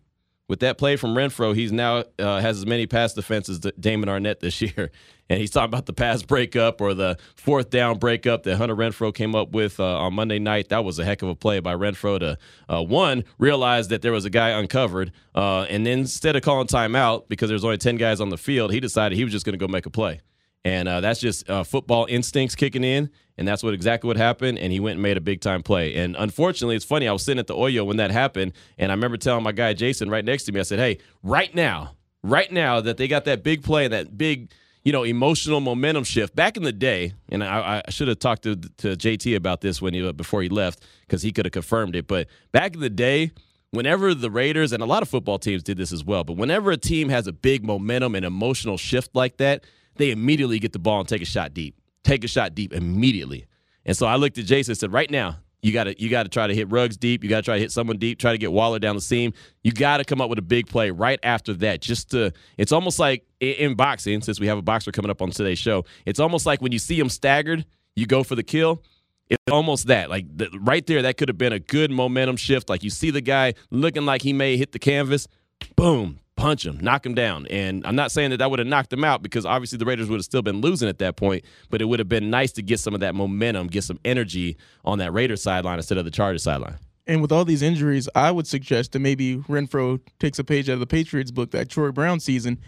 with 0.47 0.59
that 0.59 0.77
play 0.77 0.95
from 0.95 1.15
Renfrow, 1.15 1.55
he's 1.55 1.71
now 1.71 2.03
uh, 2.19 2.39
has 2.39 2.57
as 2.57 2.65
many 2.65 2.85
pass 2.85 3.13
defenses 3.13 3.63
as 3.63 3.71
Damon 3.79 4.09
Arnette 4.09 4.39
this 4.39 4.61
year. 4.61 4.91
And 5.29 5.39
he's 5.39 5.51
talking 5.51 5.69
about 5.69 5.85
the 5.85 5.93
pass 5.93 6.21
breakup 6.21 6.81
or 6.81 6.93
the 6.93 7.17
fourth 7.35 7.69
down 7.69 7.97
breakup 7.97 8.43
that 8.43 8.57
Hunter 8.57 8.75
Renfrow 8.75 9.13
came 9.13 9.35
up 9.35 9.51
with 9.51 9.79
uh, 9.79 9.97
on 9.99 10.13
Monday 10.13 10.37
night. 10.37 10.69
That 10.69 10.83
was 10.83 10.99
a 10.99 11.05
heck 11.05 11.21
of 11.21 11.29
a 11.29 11.35
play 11.35 11.59
by 11.59 11.73
Renfrow 11.73 12.19
to, 12.19 12.37
uh, 12.67 12.83
one, 12.83 13.23
realize 13.37 13.87
that 13.87 14.01
there 14.01 14.11
was 14.11 14.25
a 14.25 14.29
guy 14.29 14.49
uncovered. 14.49 15.13
Uh, 15.33 15.61
and 15.69 15.85
then 15.85 15.99
instead 15.99 16.35
of 16.35 16.41
calling 16.41 16.67
timeout 16.67 17.29
because 17.29 17.47
there's 17.49 17.63
only 17.63 17.77
10 17.77 17.95
guys 17.95 18.19
on 18.19 18.29
the 18.29 18.37
field, 18.37 18.73
he 18.73 18.81
decided 18.81 19.15
he 19.15 19.23
was 19.23 19.31
just 19.31 19.45
going 19.45 19.57
to 19.57 19.65
go 19.65 19.71
make 19.71 19.85
a 19.85 19.89
play. 19.89 20.19
And 20.65 20.87
uh, 20.87 21.01
that's 21.01 21.19
just 21.19 21.49
uh, 21.49 21.63
football 21.63 22.05
instincts 22.09 22.55
kicking 22.55 22.83
in. 22.83 23.09
And 23.37 23.47
that's 23.47 23.63
what 23.63 23.73
exactly 23.73 24.07
what 24.07 24.17
happened. 24.17 24.59
And 24.59 24.71
he 24.71 24.79
went 24.79 24.93
and 24.93 25.03
made 25.03 25.17
a 25.17 25.21
big 25.21 25.41
time 25.41 25.63
play. 25.63 25.95
And 25.95 26.15
unfortunately, 26.17 26.75
it's 26.75 26.85
funny. 26.85 27.07
I 27.07 27.11
was 27.11 27.23
sitting 27.23 27.39
at 27.39 27.47
the 27.47 27.55
Oyo 27.55 27.85
when 27.85 27.97
that 27.97 28.11
happened. 28.11 28.53
And 28.77 28.91
I 28.91 28.95
remember 28.95 29.17
telling 29.17 29.43
my 29.43 29.51
guy 29.51 29.73
Jason 29.73 30.09
right 30.09 30.23
next 30.23 30.43
to 30.43 30.51
me, 30.51 30.59
I 30.59 30.63
said, 30.63 30.79
hey, 30.79 30.99
right 31.23 31.53
now, 31.53 31.95
right 32.21 32.51
now 32.51 32.79
that 32.81 32.97
they 32.97 33.07
got 33.07 33.25
that 33.25 33.43
big 33.43 33.63
play 33.63 33.85
and 33.85 33.93
that 33.93 34.17
big, 34.17 34.51
you 34.83 34.91
know, 34.91 35.03
emotional 35.03 35.59
momentum 35.59 36.03
shift. 36.03 36.35
Back 36.35 36.57
in 36.57 36.63
the 36.63 36.71
day, 36.71 37.13
and 37.29 37.43
I, 37.43 37.81
I 37.85 37.91
should 37.91 38.07
have 38.07 38.19
talked 38.19 38.43
to, 38.43 38.55
to 38.55 38.95
JT 38.95 39.35
about 39.35 39.61
this 39.61 39.81
when 39.81 39.93
he, 39.93 40.11
before 40.11 40.43
he 40.43 40.49
left 40.49 40.83
because 41.01 41.23
he 41.23 41.31
could 41.31 41.45
have 41.45 41.53
confirmed 41.53 41.95
it. 41.95 42.07
But 42.07 42.27
back 42.51 42.75
in 42.75 42.81
the 42.81 42.89
day, 42.89 43.31
whenever 43.71 44.13
the 44.13 44.29
Raiders 44.29 44.71
and 44.71 44.83
a 44.83 44.85
lot 44.85 45.01
of 45.01 45.09
football 45.09 45.39
teams 45.39 45.63
did 45.63 45.77
this 45.77 45.91
as 45.91 46.03
well, 46.03 46.23
but 46.23 46.37
whenever 46.37 46.69
a 46.69 46.77
team 46.77 47.09
has 47.09 47.25
a 47.25 47.33
big 47.33 47.65
momentum 47.65 48.13
and 48.13 48.23
emotional 48.23 48.77
shift 48.77 49.15
like 49.15 49.37
that, 49.37 49.63
they 49.95 50.11
immediately 50.11 50.59
get 50.59 50.73
the 50.73 50.79
ball 50.79 50.99
and 50.99 51.07
take 51.09 51.21
a 51.21 51.25
shot 51.25 51.53
deep. 51.53 51.75
Take 52.03 52.23
a 52.23 52.27
shot 52.27 52.55
deep 52.55 52.73
immediately. 52.73 53.45
And 53.85 53.95
so 53.95 54.05
I 54.05 54.15
looked 54.15 54.37
at 54.37 54.45
Jason 54.45 54.71
and 54.71 54.77
said, 54.77 54.93
right 54.93 55.09
now, 55.09 55.37
you 55.63 55.71
gotta 55.71 55.95
you 55.97 56.09
gotta 56.09 56.27
try 56.27 56.45
to 56.45 56.53
hit 56.53 56.69
Ruggs 56.69 56.97
deep. 56.97 57.23
You 57.23 57.29
gotta 57.29 57.41
try 57.41 57.55
to 57.55 57.61
hit 57.61 57.71
someone 57.71 57.97
deep. 57.97 58.19
Try 58.19 58.33
to 58.33 58.37
get 58.37 58.51
Waller 58.51 58.79
down 58.79 58.95
the 58.95 59.01
seam. 59.01 59.31
You 59.63 59.71
gotta 59.71 60.03
come 60.03 60.19
up 60.19 60.29
with 60.29 60.37
a 60.37 60.43
big 60.43 60.67
play 60.67 60.91
right 60.91 61.19
after 61.23 61.53
that. 61.53 61.79
Just 61.79 62.11
to, 62.11 62.33
it's 62.57 62.73
almost 62.73 62.99
like 62.99 63.25
in 63.39 63.75
boxing. 63.75 64.21
Since 64.21 64.41
we 64.41 64.47
have 64.47 64.57
a 64.57 64.61
boxer 64.61 64.91
coming 64.91 65.09
up 65.09 65.21
on 65.21 65.31
today's 65.31 65.59
show, 65.59 65.85
it's 66.05 66.19
almost 66.19 66.45
like 66.45 66.61
when 66.61 66.73
you 66.73 66.79
see 66.79 66.99
him 66.99 67.07
staggered, 67.07 67.65
you 67.95 68.05
go 68.05 68.23
for 68.23 68.35
the 68.35 68.43
kill. 68.43 68.83
It's 69.29 69.41
almost 69.49 69.87
that. 69.87 70.09
Like 70.09 70.25
the, 70.35 70.49
right 70.59 70.85
there, 70.85 71.01
that 71.03 71.15
could 71.15 71.29
have 71.29 71.37
been 71.37 71.53
a 71.53 71.59
good 71.59 71.91
momentum 71.91 72.35
shift. 72.35 72.67
Like 72.67 72.83
you 72.83 72.89
see 72.89 73.09
the 73.09 73.21
guy 73.21 73.53
looking 73.71 74.05
like 74.05 74.21
he 74.21 74.33
may 74.33 74.57
hit 74.57 74.73
the 74.73 74.79
canvas, 74.79 75.29
boom, 75.77 76.19
punch 76.35 76.65
him, 76.65 76.79
knock 76.81 77.05
him 77.05 77.13
down. 77.13 77.47
And 77.47 77.85
I'm 77.85 77.95
not 77.95 78.11
saying 78.11 78.31
that 78.31 78.37
that 78.37 78.49
would 78.49 78.59
have 78.59 78.67
knocked 78.67 78.91
him 78.91 79.03
out 79.03 79.21
because 79.21 79.45
obviously 79.45 79.77
the 79.77 79.85
Raiders 79.85 80.09
would 80.09 80.17
have 80.17 80.25
still 80.25 80.41
been 80.41 80.61
losing 80.61 80.89
at 80.89 80.99
that 80.99 81.15
point, 81.15 81.45
but 81.69 81.81
it 81.81 81.85
would 81.85 81.99
have 81.99 82.09
been 82.09 82.29
nice 82.29 82.51
to 82.53 82.61
get 82.61 82.79
some 82.79 82.93
of 82.93 82.99
that 83.01 83.15
momentum, 83.15 83.67
get 83.67 83.83
some 83.83 83.99
energy 84.03 84.57
on 84.83 84.99
that 84.99 85.13
Raiders 85.13 85.41
sideline 85.41 85.77
instead 85.77 85.97
of 85.97 86.05
the 86.05 86.11
Chargers 86.11 86.43
sideline. 86.43 86.77
And 87.05 87.21
with 87.21 87.31
all 87.31 87.43
these 87.45 87.61
injuries, 87.61 88.07
I 88.15 88.31
would 88.31 88.47
suggest 88.47 88.93
that 88.93 88.99
maybe 88.99 89.37
Renfrow 89.37 89.99
takes 90.19 90.39
a 90.39 90.43
page 90.43 90.69
out 90.69 90.73
of 90.73 90.79
the 90.79 90.87
Patriots 90.87 91.31
book 91.31 91.51
that 91.51 91.69
Troy 91.69 91.91
Brown 91.91 92.19
season 92.19 92.59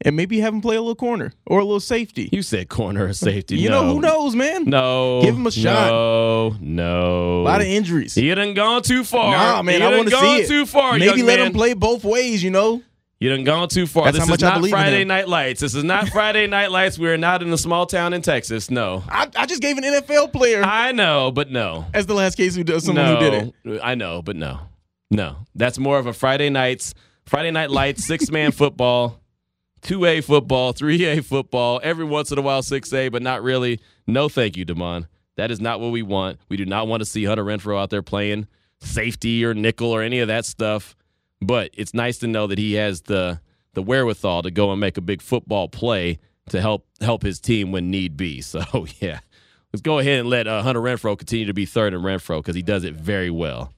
and 0.00 0.16
maybe 0.16 0.40
have 0.40 0.52
him 0.52 0.60
play 0.60 0.74
a 0.76 0.80
little 0.80 0.96
corner 0.96 1.32
or 1.46 1.60
a 1.60 1.64
little 1.64 1.78
safety. 1.78 2.28
You 2.32 2.42
said 2.42 2.68
corner 2.68 3.06
or 3.06 3.12
safety. 3.12 3.56
you 3.58 3.70
no. 3.70 3.82
know, 3.82 3.94
who 3.94 4.00
knows, 4.00 4.34
man? 4.34 4.64
No. 4.64 5.22
Give 5.22 5.36
him 5.36 5.46
a 5.46 5.50
shot. 5.52 5.90
No, 5.90 6.56
no. 6.60 7.42
A 7.42 7.44
lot 7.44 7.60
of 7.60 7.68
injuries. 7.68 8.16
You 8.16 8.34
done 8.34 8.54
gone 8.54 8.82
too 8.82 9.04
far. 9.04 9.30
Nah, 9.30 9.62
man, 9.62 9.80
you 9.80 9.86
I 9.86 9.96
want 9.96 10.08
to 10.10 10.16
see 10.16 10.36
it. 10.38 10.48
too 10.48 10.66
far, 10.66 10.98
Maybe 10.98 11.22
let 11.22 11.38
man. 11.38 11.48
him 11.48 11.52
play 11.52 11.74
both 11.74 12.04
ways, 12.04 12.42
you 12.42 12.50
know? 12.50 12.82
You 13.24 13.30
done 13.30 13.44
gone 13.44 13.68
too 13.68 13.86
far. 13.86 14.04
That's 14.04 14.18
this 14.18 14.26
how 14.26 14.30
much 14.30 14.40
is 14.40 14.42
I 14.42 14.48
not 14.50 14.56
believe 14.56 14.74
in 14.74 14.78
Friday. 14.78 15.04
Night 15.04 15.26
Lights. 15.26 15.62
This 15.62 15.74
is 15.74 15.82
not 15.82 16.10
Friday 16.10 16.46
Night 16.46 16.70
Lights. 16.70 16.98
We're 16.98 17.16
not 17.16 17.42
in 17.42 17.50
a 17.54 17.56
small 17.56 17.86
town 17.86 18.12
in 18.12 18.20
Texas. 18.20 18.70
No. 18.70 19.02
I, 19.08 19.30
I 19.34 19.46
just 19.46 19.62
gave 19.62 19.78
an 19.78 19.82
NFL 19.82 20.30
player 20.30 20.62
I 20.62 20.92
know, 20.92 21.32
but 21.32 21.50
no. 21.50 21.86
as 21.94 22.04
the 22.04 22.12
last 22.12 22.34
case 22.34 22.54
who 22.54 22.62
does 22.62 22.84
someone 22.84 23.06
no. 23.06 23.14
who 23.14 23.30
did 23.30 23.54
it. 23.64 23.80
I 23.82 23.94
know, 23.94 24.20
but 24.20 24.36
no. 24.36 24.60
No. 25.10 25.38
That's 25.54 25.78
more 25.78 25.98
of 25.98 26.06
a 26.06 26.12
Friday 26.12 26.50
nights, 26.50 26.92
Friday 27.24 27.50
Night 27.50 27.70
Lights, 27.70 28.04
six 28.06 28.30
man 28.30 28.52
football, 28.52 29.22
2A 29.84 30.22
football, 30.22 30.74
3A 30.74 31.24
football, 31.24 31.80
every 31.82 32.04
once 32.04 32.30
in 32.30 32.36
a 32.36 32.42
while 32.42 32.60
6A, 32.60 33.10
but 33.10 33.22
not 33.22 33.42
really. 33.42 33.80
No, 34.06 34.28
thank 34.28 34.58
you, 34.58 34.66
Damon. 34.66 35.06
That 35.38 35.50
is 35.50 35.62
not 35.62 35.80
what 35.80 35.92
we 35.92 36.02
want. 36.02 36.40
We 36.50 36.58
do 36.58 36.66
not 36.66 36.88
want 36.88 37.00
to 37.00 37.06
see 37.06 37.24
Hunter 37.24 37.46
Renfrow 37.46 37.80
out 37.80 37.88
there 37.88 38.02
playing 38.02 38.48
safety 38.80 39.46
or 39.46 39.54
nickel 39.54 39.92
or 39.92 40.02
any 40.02 40.18
of 40.18 40.28
that 40.28 40.44
stuff. 40.44 40.94
But 41.46 41.70
it's 41.74 41.94
nice 41.94 42.18
to 42.18 42.26
know 42.26 42.46
that 42.46 42.58
he 42.58 42.74
has 42.74 43.02
the 43.02 43.40
the 43.74 43.82
wherewithal 43.82 44.42
to 44.42 44.50
go 44.50 44.70
and 44.70 44.80
make 44.80 44.96
a 44.96 45.00
big 45.00 45.20
football 45.20 45.68
play 45.68 46.18
to 46.50 46.60
help 46.60 46.86
help 47.00 47.22
his 47.22 47.40
team 47.40 47.72
when 47.72 47.90
need 47.90 48.16
be. 48.16 48.42
So 48.54 48.86
yeah, 49.00 49.20
let's 49.72 49.82
go 49.82 49.98
ahead 49.98 50.20
and 50.20 50.28
let 50.28 50.46
uh, 50.46 50.62
Hunter 50.62 50.80
Renfrow 50.80 51.18
continue 51.18 51.46
to 51.46 51.54
be 51.54 51.66
third 51.66 51.92
in 51.94 52.00
Renfrow 52.00 52.38
because 52.38 52.54
he 52.54 52.62
does 52.62 52.84
it 52.84 52.94
very 52.94 53.30
well. 53.30 53.72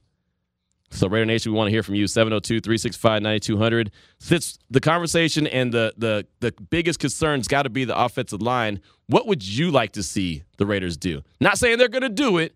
So 0.89 1.09
Raider 1.09 1.25
Nation, 1.25 1.51
we 1.51 1.57
want 1.57 1.67
to 1.67 1.71
hear 1.71 1.83
from 1.83 1.95
you 1.95 2.05
702-365-9200. 2.05 3.89
Since 4.19 4.57
the 4.69 4.79
conversation 4.79 5.45
and 5.47 5.73
the 5.73 5.93
the 5.97 6.25
the 6.39 6.53
biggest 6.69 6.99
concern's 6.99 7.47
got 7.47 7.63
to 7.63 7.69
be 7.69 7.83
the 7.85 7.97
offensive 7.99 8.41
line, 8.41 8.81
what 9.07 9.27
would 9.27 9.45
you 9.45 9.71
like 9.71 9.93
to 9.93 10.03
see 10.03 10.43
the 10.57 10.65
Raiders 10.65 10.95
do? 10.97 11.23
Not 11.41 11.57
saying 11.57 11.77
they're 11.77 11.87
going 11.87 12.03
to 12.03 12.09
do 12.09 12.37
it, 12.37 12.55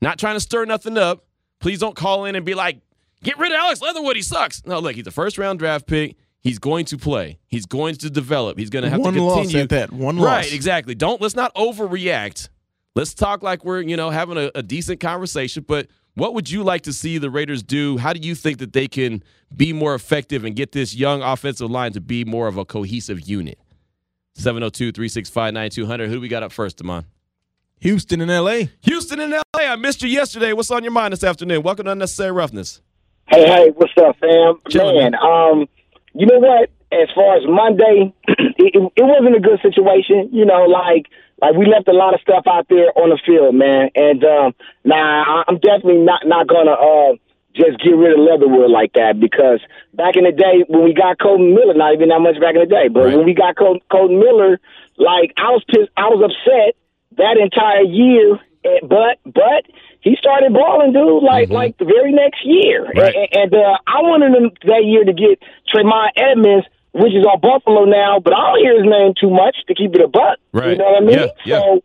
not 0.00 0.18
trying 0.18 0.34
to 0.36 0.40
stir 0.40 0.64
nothing 0.64 0.98
up. 0.98 1.26
Please 1.60 1.80
don't 1.80 1.96
call 1.96 2.24
in 2.24 2.36
and 2.36 2.44
be 2.46 2.54
like, 2.54 2.80
"Get 3.22 3.38
rid 3.38 3.52
of 3.52 3.58
Alex 3.58 3.80
Leatherwood, 3.80 4.16
he 4.16 4.22
sucks." 4.22 4.64
No, 4.66 4.78
look, 4.78 4.94
he's 4.94 5.06
a 5.06 5.10
first 5.10 5.38
round 5.38 5.58
draft 5.58 5.86
pick. 5.86 6.16
He's 6.40 6.58
going 6.58 6.84
to 6.86 6.96
play. 6.96 7.38
He's 7.48 7.66
going 7.66 7.96
to 7.96 8.10
develop. 8.10 8.58
He's 8.58 8.70
going 8.70 8.84
to 8.84 8.90
have 8.90 9.00
One 9.00 9.14
to 9.14 9.22
loss 9.22 9.54
at 9.54 9.70
that. 9.70 9.92
One 9.92 10.16
right, 10.18 10.44
loss. 10.44 10.52
exactly. 10.52 10.94
Don't 10.94 11.20
let's 11.20 11.34
not 11.34 11.54
overreact. 11.54 12.48
Let's 12.94 13.14
talk 13.14 13.42
like 13.42 13.64
we're 13.64 13.80
you 13.80 13.96
know 13.96 14.10
having 14.10 14.36
a, 14.36 14.50
a 14.54 14.62
decent 14.62 15.00
conversation. 15.00 15.64
But 15.66 15.88
what 16.14 16.34
would 16.34 16.50
you 16.50 16.62
like 16.62 16.82
to 16.82 16.92
see 16.92 17.18
the 17.18 17.30
Raiders 17.30 17.62
do? 17.62 17.98
How 17.98 18.12
do 18.12 18.20
you 18.20 18.34
think 18.34 18.58
that 18.58 18.72
they 18.72 18.88
can 18.88 19.22
be 19.54 19.72
more 19.72 19.94
effective 19.94 20.44
and 20.44 20.56
get 20.56 20.72
this 20.72 20.94
young 20.94 21.22
offensive 21.22 21.70
line 21.70 21.92
to 21.92 22.00
be 22.00 22.24
more 22.24 22.48
of 22.48 22.56
a 22.56 22.64
cohesive 22.64 23.20
unit? 23.28 23.58
702-365-9200. 24.38 26.06
Who 26.06 26.14
do 26.14 26.20
we 26.20 26.28
got 26.28 26.42
up 26.42 26.52
first, 26.52 26.78
Damon? 26.78 27.04
Houston 27.80 28.20
and 28.20 28.30
LA. 28.30 28.62
Houston 28.82 29.20
and 29.20 29.32
LA. 29.32 29.40
I 29.60 29.76
missed 29.76 30.02
you 30.02 30.08
yesterday. 30.08 30.52
What's 30.52 30.70
on 30.70 30.82
your 30.82 30.92
mind 30.92 31.12
this 31.12 31.22
afternoon? 31.24 31.62
Welcome 31.62 31.84
to 31.86 31.92
Unnecessary 31.92 32.32
Roughness. 32.32 32.80
Hey, 33.28 33.46
hey, 33.46 33.70
what's 33.76 33.92
up, 33.98 34.16
fam? 34.18 34.56
Man, 34.74 35.14
um, 35.14 35.68
you 36.14 36.24
know 36.26 36.38
what? 36.38 36.70
As 36.90 37.08
far 37.14 37.36
as 37.36 37.42
Monday, 37.46 38.14
it, 38.28 38.72
it, 38.96 39.02
wasn't 39.04 39.36
a 39.36 39.40
good 39.40 39.60
situation. 39.60 40.30
You 40.32 40.46
know, 40.46 40.64
like 40.64 41.06
like 41.42 41.54
we 41.54 41.66
left 41.66 41.88
a 41.88 41.92
lot 41.92 42.14
of 42.14 42.20
stuff 42.22 42.44
out 42.48 42.66
there 42.70 42.88
on 42.96 43.10
the 43.10 43.18
field, 43.26 43.54
man. 43.54 43.90
And 43.94 44.24
um, 44.24 44.54
nah, 44.84 45.44
I'm 45.46 45.58
definitely 45.58 45.98
not 45.98 46.26
not 46.26 46.46
gonna 46.48 46.72
uh 46.72 47.12
just 47.54 47.78
get 47.84 47.90
rid 47.90 48.12
of 48.12 48.24
Leatherwood 48.24 48.70
like 48.70 48.94
that 48.94 49.20
because 49.20 49.60
back 49.92 50.16
in 50.16 50.24
the 50.24 50.32
day 50.32 50.64
when 50.68 50.84
we 50.84 50.94
got 50.94 51.18
Kolton 51.18 51.54
Miller, 51.54 51.74
not 51.74 51.92
even 51.92 52.08
that 52.08 52.20
much 52.20 52.40
back 52.40 52.54
in 52.54 52.60
the 52.60 52.66
day, 52.66 52.88
but 52.88 53.04
Right. 53.04 53.16
when 53.16 53.26
we 53.26 53.34
got 53.34 53.56
Col- 53.56 53.80
Kolton 53.90 54.18
Miller, 54.18 54.58
like 54.96 55.34
I 55.36 55.50
was 55.50 55.62
pissed, 55.68 55.90
I 55.98 56.08
was 56.08 56.24
upset 56.24 56.76
that 57.18 57.36
entire 57.36 57.82
year. 57.82 58.40
But 58.82 59.18
but 59.24 59.64
he 60.08 60.16
started 60.16 60.52
balling, 60.52 60.92
dude. 60.92 61.22
Like 61.22 61.50
like 61.50 61.76
the 61.78 61.84
very 61.84 62.12
next 62.12 62.40
year, 62.44 62.84
Mm-hmm. 62.88 62.98
Right. 62.98 63.14
and, 63.14 63.28
and 63.42 63.54
uh, 63.54 63.76
I 63.86 64.00
wanted 64.00 64.32
him 64.34 64.50
that 64.64 64.84
year 64.84 65.04
to 65.04 65.12
get 65.12 65.38
Tremaine 65.68 66.10
Edmunds, 66.16 66.66
which 66.92 67.12
is 67.12 67.24
on 67.24 67.40
Buffalo 67.40 67.84
now, 67.84 68.18
but 68.20 68.32
I 68.32 68.40
don't 68.52 68.60
hear 68.64 68.74
his 68.82 68.88
name 68.88 69.12
too 69.20 69.30
much 69.30 69.56
to 69.68 69.74
keep 69.74 69.94
it 69.94 70.00
a 70.00 70.08
buck. 70.08 70.38
You 70.72 70.78
know 70.78 70.84
what 70.84 71.02
I 71.02 71.04
mean? 71.04 71.18
Yeah, 71.18 71.26
yeah. 71.44 71.60
So 71.60 71.82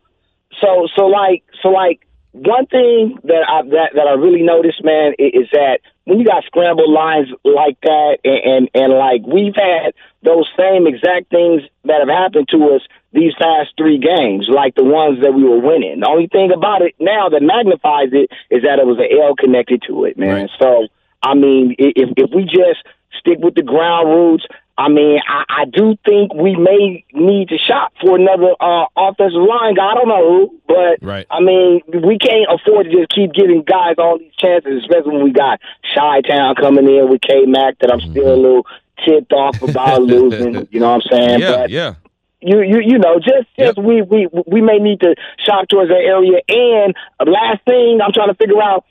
so 0.61 0.87
so 0.95 1.01
like 1.07 1.43
so 1.61 1.69
like 1.69 1.99
one 2.33 2.65
thing 2.65 3.17
that 3.23 3.45
I 3.47 3.61
that, 3.61 3.93
that 3.93 4.07
I 4.09 4.13
really 4.13 4.41
noticed, 4.41 4.83
man, 4.83 5.13
is 5.19 5.47
that 5.53 5.79
when 6.05 6.19
you 6.19 6.25
got 6.25 6.43
scrambled 6.45 6.89
lines 6.89 7.29
like 7.45 7.79
that, 7.81 8.17
and, 8.25 8.41
and 8.43 8.69
and 8.73 8.93
like 8.93 9.21
we've 9.21 9.55
had 9.55 9.93
those 10.23 10.49
same 10.57 10.87
exact 10.87 11.29
things 11.29 11.61
that 11.85 12.01
have 12.01 12.09
happened 12.09 12.49
to 12.49 12.57
us 12.73 12.81
these 13.13 13.33
past 13.39 13.69
three 13.77 13.99
games, 13.99 14.49
like 14.49 14.73
the 14.73 14.83
ones 14.83 15.21
that 15.21 15.33
we 15.33 15.43
were 15.43 15.61
winning. 15.61 15.99
The 15.99 16.09
only 16.09 16.27
thing 16.27 16.51
about 16.51 16.81
it 16.81 16.95
now 16.99 17.29
that 17.29 17.43
magnifies 17.43 18.09
it 18.11 18.33
is 18.49 18.63
that 18.63 18.79
it 18.81 18.85
was 18.89 18.97
an 18.97 19.13
L 19.13 19.35
connected 19.37 19.83
to 19.87 20.05
it, 20.05 20.17
man. 20.17 20.49
Right. 20.49 20.49
So 20.59 20.87
I 21.21 21.35
mean, 21.35 21.75
if 21.77 22.09
if 22.17 22.31
we 22.33 22.45
just 22.45 22.81
stick 23.19 23.37
with 23.39 23.55
the 23.55 23.63
ground 23.63 24.09
roots. 24.09 24.45
I 24.77 24.89
mean, 24.89 25.19
I, 25.27 25.43
I 25.49 25.65
do 25.65 25.95
think 26.03 26.33
we 26.33 26.55
may 26.55 27.05
need 27.13 27.49
to 27.49 27.57
shop 27.57 27.93
for 28.01 28.15
another 28.15 28.55
uh, 28.59 28.85
offensive 28.97 29.41
line 29.41 29.75
guy. 29.75 29.85
I 29.85 29.93
don't 29.93 30.07
know 30.07 30.27
who, 30.27 30.61
but 30.67 30.97
Right. 31.01 31.27
I 31.29 31.41
mean, 31.41 31.81
we 31.87 32.17
can't 32.17 32.47
afford 32.49 32.85
to 32.85 32.91
just 32.91 33.09
keep 33.09 33.33
giving 33.33 33.61
guys 33.61 33.95
all 33.99 34.17
these 34.17 34.33
chances, 34.35 34.81
especially 34.81 35.13
when 35.13 35.23
we 35.23 35.31
got 35.31 35.59
Chi 35.93 36.21
Town 36.21 36.55
coming 36.55 36.87
in 36.87 37.09
with 37.09 37.21
K 37.21 37.45
Mac 37.45 37.77
that 37.79 37.91
I'm 37.91 38.01
still 38.01 38.33
a 38.33 38.35
little 38.35 38.65
tipped 39.05 39.31
off 39.31 39.61
about 39.61 40.01
losing. 40.03 40.67
You 40.71 40.79
know 40.79 40.89
what 40.97 41.03
I'm 41.05 41.19
saying? 41.19 41.39
Yeah, 41.39 41.51
but 41.51 41.69
yeah. 41.69 41.95
you 42.41 42.61
you 42.61 42.79
you 42.79 42.97
know 42.97 43.19
just 43.19 43.47
just 43.57 43.77
we 43.77 44.01
we 44.01 44.27
we 44.47 44.61
may 44.61 44.79
need 44.79 45.01
to 45.01 45.15
shop 45.37 45.67
towards 45.67 45.89
that 45.89 46.01
area. 46.01 46.41
And 46.47 46.95
uh, 47.19 47.25
last 47.29 47.63
thing, 47.65 47.99
I'm 48.03 48.11
trying 48.11 48.29
to 48.29 48.35
figure 48.35 48.61
out 48.61 48.85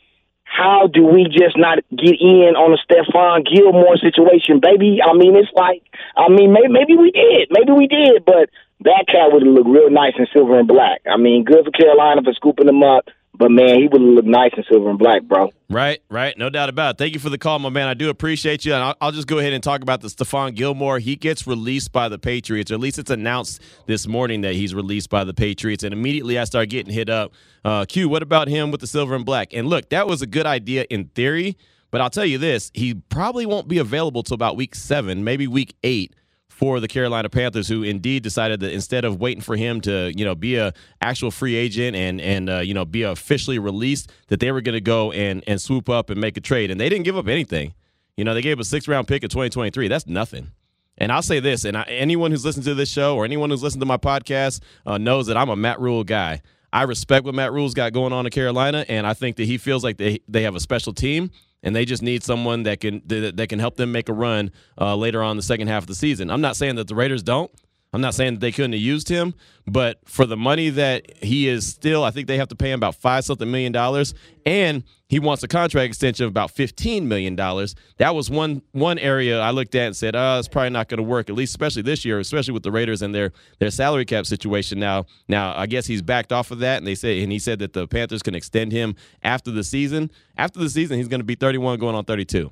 how 0.53 0.87
do 0.87 1.05
we 1.05 1.25
just 1.25 1.57
not 1.57 1.79
get 1.97 2.21
in 2.21 2.53
on 2.61 2.77
a 2.77 2.81
Stephon 2.85 3.41
Gilmore 3.49 3.97
situation, 3.97 4.61
baby? 4.61 5.01
I 5.01 5.17
mean, 5.17 5.35
it's 5.35 5.51
like 5.55 5.83
I 6.17 6.29
mean 6.29 6.53
maybe 6.53 6.69
maybe 6.69 6.95
we 6.97 7.11
did, 7.11 7.49
maybe 7.51 7.73
we 7.73 7.87
did, 7.89 8.25
but 8.25 8.53
that 8.85 9.07
cat 9.09 9.33
would 9.33 9.43
looked 9.43 9.69
real 9.69 9.89
nice 9.89 10.13
in 10.19 10.27
silver 10.33 10.59
and 10.59 10.69
black. 10.69 11.01
I 11.09 11.17
mean, 11.17 11.45
good 11.45 11.65
for 11.65 11.71
Carolina 11.71 12.21
for 12.23 12.35
scooping 12.35 12.69
him 12.69 12.83
up. 12.83 13.09
But 13.35 13.51
man, 13.51 13.81
he 13.81 13.89
would 13.89 14.03
look 14.03 14.27
nice 14.27 14.51
in 14.57 14.65
silver 14.71 14.91
and 14.91 14.99
black, 14.99 15.23
bro. 15.23 15.51
Right, 15.71 16.03
right. 16.11 16.37
No 16.37 16.51
doubt 16.51 16.69
about 16.69 16.97
it. 16.97 16.99
Thank 16.99 17.15
you 17.15 17.21
for 17.21 17.31
the 17.31 17.39
call, 17.39 17.59
my 17.59 17.71
man. 17.71 17.89
I 17.89 17.95
do 17.95 18.11
appreciate 18.11 18.67
you. 18.67 18.75
And 18.75 18.83
I'll, 18.83 18.97
I'll 19.01 19.13
just 19.13 19.27
go 19.27 19.39
ahead 19.39 19.55
and 19.55 19.65
talk 19.65 19.81
about 19.81 20.03
the 20.03 20.09
Stephon 20.09 20.55
Gilmore. 20.55 20.99
He 20.99 21.17
gets 21.17 21.47
released 21.47 21.93
by 21.93 22.11
the 22.11 22.19
Patriots, 22.19 22.71
or 22.71 22.75
at 22.75 22.81
least 22.81 22.99
it's 22.99 23.11
announced 23.11 23.63
this 23.87 24.07
morning 24.07 24.43
that 24.43 24.55
he's 24.55 24.75
released 24.75 25.09
by 25.09 25.25
the 25.25 25.33
Patriots. 25.33 25.83
And 25.83 25.95
immediately 25.95 26.39
I 26.39 26.45
start 26.45 26.69
getting 26.69 26.93
hit 26.93 27.09
up. 27.09 27.33
Uh, 27.65 27.87
Q, 27.87 28.11
what 28.11 28.23
about 28.23 28.49
him 28.49 28.71
with 28.71 28.83
the 28.83 28.87
silver 28.87 29.15
and 29.15 29.25
black? 29.25 29.55
And 29.55 29.67
look, 29.67 29.89
that 29.89 30.07
was 30.07 30.21
a 30.21 30.27
good 30.27 30.47
idea 30.47 30.85
in 30.91 31.07
theory, 31.07 31.57
but 31.91 32.03
I'll 32.03 32.11
tell 32.11 32.27
you 32.27 32.37
this 32.37 32.71
he 32.75 32.95
probably 32.95 33.47
won't 33.47 33.67
be 33.67 33.79
available 33.79 34.23
till 34.23 34.35
about 34.35 34.57
week 34.57 34.75
seven, 34.75 35.25
maybe 35.25 35.47
week 35.47 35.75
eight 35.83 36.15
for 36.63 36.79
the 36.79 36.87
Carolina 36.87 37.29
Panthers, 37.29 37.67
who 37.67 37.83
indeed 37.83 38.23
decided 38.23 38.61
that 38.61 38.73
instead 38.73 39.05
of 39.05 39.19
waiting 39.19 39.43
for 39.43 39.57
him 39.57 39.81
to, 39.81 40.13
you 40.17 40.25
know, 40.25 40.37
be 40.37 40.55
a 40.55 40.73
actual 41.01 41.33
free 41.33 41.57
agent 41.57 41.97
and 41.97 42.21
and 42.21 42.49
uh, 42.49 42.59
you 42.61 42.73
know 42.73 42.85
be 42.85 43.03
officially 43.03 43.59
released, 43.59 44.13
that 44.29 44.39
they 44.39 44.53
were 44.53 44.61
going 44.61 44.75
to 44.75 44.81
go 44.81 45.11
and 45.11 45.43
and 45.49 45.61
swoop 45.61 45.89
up 45.89 46.09
and 46.09 46.21
make 46.21 46.37
a 46.37 46.41
trade, 46.41 46.71
and 46.71 46.81
they 46.81 46.89
didn't 46.89 47.05
give 47.05 47.17
up 47.17 47.27
anything. 47.27 47.75
You 48.17 48.23
know, 48.23 48.33
they 48.33 48.43
gave 48.43 48.61
a 48.61 48.65
six 48.65 48.87
round 48.87 49.09
pick 49.09 49.25
in 49.25 49.29
2023. 49.29 49.89
That's 49.89 50.07
nothing. 50.07 50.53
And 50.99 51.11
I'll 51.11 51.21
say 51.21 51.41
this, 51.41 51.65
and 51.65 51.77
I, 51.77 51.83
anyone 51.89 52.31
who's 52.31 52.45
listened 52.45 52.67
to 52.67 52.77
this 52.77 52.89
show 52.89 53.17
or 53.17 53.25
anyone 53.25 53.51
who's 53.51 53.65
listened 53.65 53.81
to 53.83 53.87
my 53.87 53.97
podcast 53.97 54.61
uh, 54.87 54.99
knows 54.99 55.27
that 55.27 55.37
I'm 55.37 55.49
a 55.49 55.57
Matt 55.57 55.81
Rhule 55.81 56.05
guy. 56.05 56.43
I 56.73 56.85
respect 56.85 57.25
what 57.25 57.35
Matt 57.35 57.53
Rhule's 57.53 57.75
got 57.75 57.93
going 57.93 58.13
on 58.13 58.25
in 58.25 58.31
Carolina, 58.31 58.85
and 58.89 59.05
I 59.05 59.15
think 59.15 59.35
that 59.39 59.47
he 59.47 59.59
feels 59.59 59.83
like 59.83 59.97
they 59.97 60.21
they 60.29 60.45
have 60.45 60.55
a 60.55 60.61
special 60.61 60.93
team, 60.93 61.33
and 61.63 61.75
they 61.75 61.85
just 61.85 62.03
need 62.03 62.23
someone 62.23 62.65
that 62.65 62.81
can 62.81 63.03
that, 63.07 63.37
that 63.37 63.49
can 63.49 63.59
help 63.59 63.77
them 63.77 63.93
make 63.93 64.09
a 64.09 64.13
run 64.13 64.51
uh, 64.81 64.97
later 64.97 65.23
on 65.23 65.37
the 65.37 65.43
second 65.43 65.69
half 65.69 65.85
of 65.85 65.87
the 65.87 65.95
season. 65.95 66.31
I'm 66.31 66.41
not 66.41 66.57
saying 66.57 66.77
that 66.77 66.89
the 66.89 66.95
Raiders 66.95 67.23
don't. 67.23 67.51
I'm 67.93 68.01
not 68.01 68.15
saying 68.15 68.35
that 68.35 68.41
they 68.41 68.53
couldn't 68.53 68.73
have 68.73 68.81
used 68.81 69.09
him, 69.11 69.35
but 69.67 69.99
for 70.09 70.25
the 70.25 70.37
money 70.37 70.71
that 70.71 71.23
he 71.23 71.47
is 71.47 71.67
still, 71.67 72.05
I 72.05 72.11
think 72.11 72.27
they 72.27 72.39
have 72.39 72.49
to 72.49 72.57
pay 72.57 72.73
him 72.73 72.81
about 72.81 72.95
five 72.95 73.25
something 73.25 73.51
million 73.51 73.71
dollars, 73.71 74.15
and 74.47 74.83
he 75.09 75.19
wants 75.19 75.43
a 75.43 75.49
contract 75.49 75.89
extension 75.89 76.25
of 76.25 76.31
about 76.31 76.51
fifteen 76.51 77.07
million 77.07 77.37
dollars. 77.37 77.75
That 77.99 78.15
was 78.15 78.31
one 78.31 78.63
one 78.73 78.99
area 78.99 79.41
I 79.41 79.51
looked 79.51 79.75
at 79.75 79.89
and 79.89 79.97
said, 79.97 80.17
"Oh, 80.17 80.39
it's 80.39 80.49
probably 80.49 80.71
not 80.71 80.89
going 80.89 80.99
to 80.99 81.03
work." 81.05 81.29
At 81.29 81.37
least, 81.37 81.51
especially 81.51 81.83
this 81.83 82.03
year, 82.03 82.19
especially 82.19 82.55
with 82.55 82.63
the 82.63 82.73
Raiders 82.73 83.03
and 83.03 83.15
their 83.15 83.31
their 83.59 83.71
salary 83.71 84.07
cap 84.07 84.25
situation 84.25 84.81
now. 84.81 85.05
Now, 85.29 85.55
I 85.55 85.67
guess 85.67 85.87
he's 85.87 86.01
backed 86.01 86.33
off 86.33 86.51
of 86.51 86.61
that, 86.61 86.79
and 86.79 86.87
they 86.87 86.95
say, 86.95 87.23
and 87.23 87.31
he 87.31 87.39
said 87.39 87.59
that 87.59 87.75
the 87.75 87.87
Panthers 87.87 88.23
can 88.23 88.35
extend 88.35 88.73
him 88.73 88.97
after 89.23 89.51
the 89.51 89.65
season. 89.65 90.11
After 90.39 90.59
the 90.61 90.71
season, 90.71 90.97
he's 90.97 91.09
going 91.09 91.21
to 91.21 91.25
be 91.25 91.35
31, 91.35 91.79
going 91.79 91.95
on 91.95 92.07
32. 92.07 92.51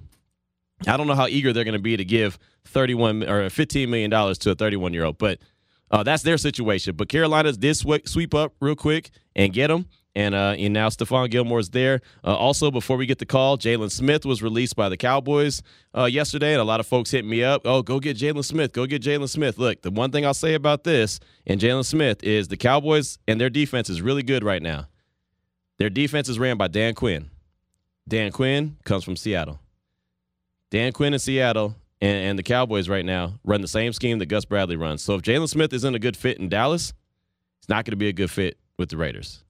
I 0.86 0.96
don't 0.96 1.06
know 1.06 1.14
how 1.14 1.26
eager 1.26 1.52
they're 1.52 1.64
going 1.64 1.72
to 1.74 1.78
be 1.78 1.96
to 1.96 2.04
give 2.04 2.38
31 2.66 3.28
or 3.28 3.50
15 3.50 3.90
million 3.90 4.10
dollars 4.10 4.38
to 4.38 4.50
a 4.50 4.54
31 4.54 4.94
year 4.94 5.04
old, 5.04 5.18
but 5.18 5.38
uh, 5.90 6.02
that's 6.02 6.22
their 6.22 6.38
situation. 6.38 6.94
But 6.94 7.08
Carolina's 7.08 7.56
did 7.58 7.76
swe- 7.76 8.02
sweep 8.04 8.34
up 8.34 8.54
real 8.60 8.76
quick 8.76 9.10
and 9.34 9.52
get 9.52 9.68
them. 9.68 9.86
And, 10.16 10.34
uh, 10.34 10.56
and 10.58 10.74
now 10.74 10.88
Stephon 10.88 11.30
Gilmore's 11.30 11.70
there. 11.70 12.00
Uh, 12.24 12.34
also, 12.34 12.72
before 12.72 12.96
we 12.96 13.06
get 13.06 13.18
the 13.18 13.26
call, 13.26 13.56
Jaylon 13.56 13.92
Smith 13.92 14.24
was 14.26 14.42
released 14.42 14.74
by 14.74 14.88
the 14.88 14.96
Cowboys 14.96 15.62
uh, 15.96 16.06
yesterday, 16.06 16.52
and 16.52 16.60
a 16.60 16.64
lot 16.64 16.80
of 16.80 16.86
folks 16.86 17.12
hit 17.12 17.24
me 17.24 17.44
up. 17.44 17.62
Oh, 17.64 17.82
go 17.82 18.00
get 18.00 18.16
Jaylon 18.16 18.44
Smith. 18.44 18.72
Go 18.72 18.86
get 18.86 19.02
Jaylon 19.02 19.28
Smith. 19.28 19.56
Look, 19.56 19.82
the 19.82 19.90
one 19.92 20.10
thing 20.10 20.26
I'll 20.26 20.34
say 20.34 20.54
about 20.54 20.82
this 20.82 21.20
and 21.46 21.60
Jaylon 21.60 21.84
Smith 21.84 22.24
is 22.24 22.48
the 22.48 22.56
Cowboys 22.56 23.18
and 23.28 23.40
their 23.40 23.50
defense 23.50 23.88
is 23.88 24.02
really 24.02 24.24
good 24.24 24.42
right 24.42 24.62
now. 24.62 24.88
Their 25.78 25.90
defense 25.90 26.28
is 26.28 26.40
ran 26.40 26.56
by 26.56 26.66
Dan 26.66 26.94
Quinn. 26.94 27.30
Dan 28.08 28.32
Quinn 28.32 28.78
comes 28.84 29.04
from 29.04 29.16
Seattle. 29.16 29.60
Dan 30.70 30.92
Quinn 30.92 31.12
in 31.12 31.18
Seattle 31.18 31.74
and, 32.00 32.16
and 32.16 32.38
the 32.38 32.42
Cowboys 32.42 32.88
right 32.88 33.04
now 33.04 33.34
run 33.44 33.60
the 33.60 33.68
same 33.68 33.92
scheme 33.92 34.18
that 34.20 34.26
Gus 34.26 34.44
Bradley 34.44 34.76
runs. 34.76 35.02
So 35.02 35.14
if 35.14 35.22
Jaylon 35.22 35.48
Smith 35.48 35.72
isn't 35.72 35.94
a 35.94 35.98
good 35.98 36.16
fit 36.16 36.38
in 36.38 36.48
Dallas, 36.48 36.92
it's 37.58 37.68
not 37.68 37.84
going 37.84 37.92
to 37.92 37.96
be 37.96 38.08
a 38.08 38.12
good 38.12 38.30
fit 38.30 38.58
with 38.78 38.88
the 38.88 38.96
Raiders. 38.96 39.44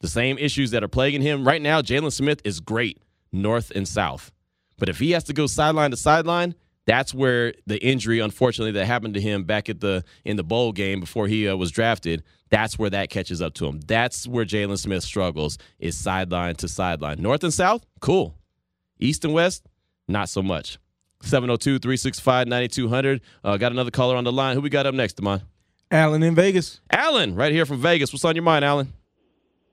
The 0.00 0.08
same 0.08 0.36
issues 0.36 0.72
that 0.72 0.84
are 0.84 0.88
plaguing 0.88 1.22
him 1.22 1.46
right 1.46 1.62
now, 1.62 1.80
Jaylon 1.80 2.12
Smith 2.12 2.40
is 2.44 2.60
great 2.60 3.00
north 3.32 3.70
and 3.74 3.88
south. 3.88 4.32
But 4.76 4.88
if 4.88 4.98
he 4.98 5.12
has 5.12 5.24
to 5.24 5.32
go 5.32 5.46
sideline 5.46 5.92
to 5.92 5.96
sideline, 5.96 6.54
that's 6.86 7.14
where 7.14 7.54
the 7.66 7.82
injury, 7.82 8.20
unfortunately, 8.20 8.72
that 8.72 8.84
happened 8.84 9.14
to 9.14 9.20
him 9.20 9.44
back 9.44 9.70
at 9.70 9.80
the 9.80 10.04
in 10.24 10.36
the 10.36 10.44
bowl 10.44 10.72
game 10.72 11.00
before 11.00 11.26
he 11.28 11.48
uh, 11.48 11.56
was 11.56 11.70
drafted. 11.70 12.22
That's 12.50 12.78
where 12.78 12.90
that 12.90 13.08
catches 13.08 13.40
up 13.40 13.54
to 13.54 13.66
him. 13.66 13.80
That's 13.86 14.28
where 14.28 14.44
Jaylon 14.44 14.78
Smith 14.78 15.02
struggles 15.02 15.56
is 15.78 15.96
sideline 15.96 16.56
to 16.56 16.68
sideline. 16.68 17.22
North 17.22 17.42
and 17.42 17.54
south, 17.54 17.86
cool. 18.00 18.34
East 18.98 19.24
and 19.24 19.32
west, 19.32 19.66
not 20.08 20.28
so 20.28 20.42
much. 20.42 20.78
702 21.22 21.78
365 21.78 22.48
9200. 22.48 23.20
Uh, 23.42 23.56
got 23.56 23.72
another 23.72 23.90
caller 23.90 24.16
on 24.16 24.24
the 24.24 24.32
line. 24.32 24.54
Who 24.54 24.60
we 24.60 24.68
got 24.70 24.86
up 24.86 24.94
next, 24.94 25.14
Damon? 25.14 25.42
Alan 25.90 26.22
in 26.22 26.34
Vegas. 26.34 26.80
Alan, 26.90 27.34
right 27.34 27.52
here 27.52 27.64
from 27.66 27.78
Vegas. 27.78 28.12
What's 28.12 28.24
on 28.24 28.34
your 28.36 28.42
mind, 28.42 28.64
Alan? 28.64 28.92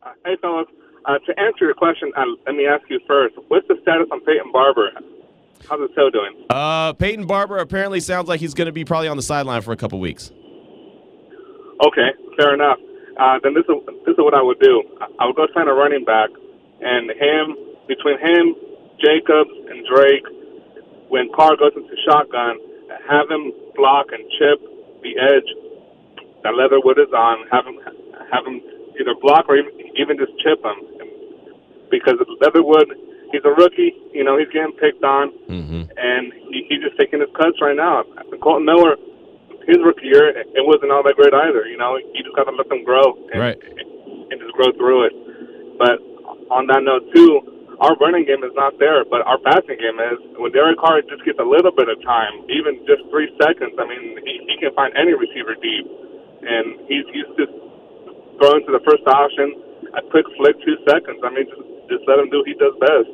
Uh, 0.03 0.11
Hey, 0.25 0.35
fellas. 0.41 0.67
Uh, 1.05 1.17
to 1.25 1.39
answer 1.39 1.65
your 1.65 1.73
question, 1.73 2.11
uh, 2.15 2.21
let 2.45 2.55
me 2.55 2.67
ask 2.67 2.83
you 2.89 2.99
first. 3.07 3.33
What's 3.47 3.67
the 3.67 3.75
status 3.81 4.07
on 4.11 4.19
Peyton 4.21 4.51
Barber? 4.53 4.91
How's 5.67 5.81
his 5.81 5.89
toe 5.95 6.09
doing? 6.11 6.45
Uh, 6.49 6.93
Peyton 6.93 7.25
Barber 7.25 7.57
apparently 7.57 7.99
sounds 7.99 8.27
like 8.29 8.39
he's 8.39 8.53
going 8.53 8.67
to 8.67 8.71
be 8.71 8.85
probably 8.85 9.07
on 9.07 9.17
the 9.17 9.23
sideline 9.23 9.61
for 9.63 9.71
a 9.71 9.75
couple 9.77 9.99
weeks. 9.99 10.31
Okay, 11.85 12.09
fair 12.37 12.53
enough. 12.53 12.77
Uh, 13.19 13.39
then 13.43 13.53
this 13.55 13.65
is 13.65 13.75
this 14.05 14.13
is 14.13 14.19
what 14.19 14.33
I 14.33 14.41
would 14.41 14.59
do. 14.59 14.83
I- 15.01 15.07
I 15.19 15.25
would 15.25 15.35
go 15.35 15.47
sign 15.53 15.67
a 15.67 15.73
running 15.73 16.05
back, 16.05 16.29
and 16.81 17.09
him 17.11 17.55
between 17.87 18.17
him, 18.19 18.55
Jacobs, 19.03 19.51
and 19.69 19.85
Drake, 19.89 20.25
when 21.09 21.29
Carr 21.35 21.55
goes 21.57 21.73
into 21.75 21.95
shotgun, 22.07 22.57
have 23.09 23.29
him 23.29 23.51
block 23.75 24.07
and 24.11 24.23
chip 24.39 24.59
the 25.03 25.17
edge 25.17 25.49
that 26.43 26.53
Leatherwood 26.55 26.99
is 26.99 27.11
on. 27.13 27.47
Have 27.51 27.65
him 27.65 27.77
have 28.31 28.45
him 28.45 28.61
either 28.99 29.13
block 29.21 29.45
or 29.49 29.57
even, 29.57 29.71
even 29.97 30.17
just 30.17 30.31
chip 30.39 30.63
him, 30.63 30.77
because 31.89 32.15
Leatherwood, 32.39 32.87
he's 33.31 33.41
a 33.43 33.49
rookie. 33.51 33.93
You 34.13 34.23
know, 34.23 34.37
he's 34.37 34.47
getting 34.49 34.71
picked 34.79 35.03
on. 35.03 35.31
Mm-hmm. 35.49 35.83
and 35.97 36.31
he, 36.49 36.65
he's 36.69 36.81
just 36.81 36.97
taking 36.99 37.19
his 37.19 37.29
cuts 37.35 37.59
right 37.61 37.75
now. 37.75 38.03
Kolton 38.41 38.65
Miller, 38.65 38.95
his 39.67 39.77
rookie 39.83 40.07
year, 40.07 40.29
it 40.31 40.63
wasn't 40.65 40.91
all 40.91 41.03
that 41.03 41.15
great 41.15 41.33
either. 41.33 41.65
You 41.67 41.77
know, 41.77 41.97
you 41.97 42.23
just 42.23 42.35
got 42.35 42.45
to 42.45 42.55
let 42.55 42.69
them 42.69 42.83
grow 42.83 43.13
and, 43.33 43.39
Right. 43.41 43.57
and 43.61 44.39
just 44.39 44.53
grow 44.53 44.71
through 44.77 45.05
it. 45.11 45.13
But 45.77 45.99
on 46.49 46.67
that 46.67 46.83
note 46.83 47.03
too, 47.13 47.60
our 47.81 47.97
running 47.97 48.29
game 48.29 48.45
is 48.45 48.53
not 48.53 48.77
there, 48.77 49.01
but 49.03 49.25
our 49.25 49.41
passing 49.41 49.81
game 49.81 49.97
is. 49.97 50.19
When 50.37 50.53
Derek 50.53 50.77
Carr 50.77 51.01
just 51.01 51.25
gets 51.25 51.41
a 51.41 51.47
little 51.47 51.73
bit 51.73 51.89
of 51.89 51.97
time, 52.05 52.45
even 52.45 52.85
just 52.85 53.01
three 53.09 53.29
seconds, 53.41 53.73
I 53.81 53.85
mean, 53.89 54.21
he, 54.21 54.33
he 54.45 54.55
can 54.61 54.69
find 54.77 54.93
any 54.93 55.17
receiver 55.17 55.57
deep, 55.57 55.85
and 56.45 56.85
he's 56.85 57.09
just 57.41 57.53
throwing 58.37 58.61
to 58.69 58.71
the 58.77 58.83
first 58.85 59.01
option, 59.09 59.57
a 59.97 60.01
quick 60.13 60.29
flick, 60.37 60.61
two 60.61 60.77
seconds. 60.85 61.19
I 61.25 61.29
mean, 61.33 61.49
just 61.49 61.65
just 61.89 62.03
let 62.07 62.21
him 62.21 62.29
do 62.29 62.39
what 62.45 62.47
he 62.47 62.55
does 62.55 62.77
best. 62.79 63.09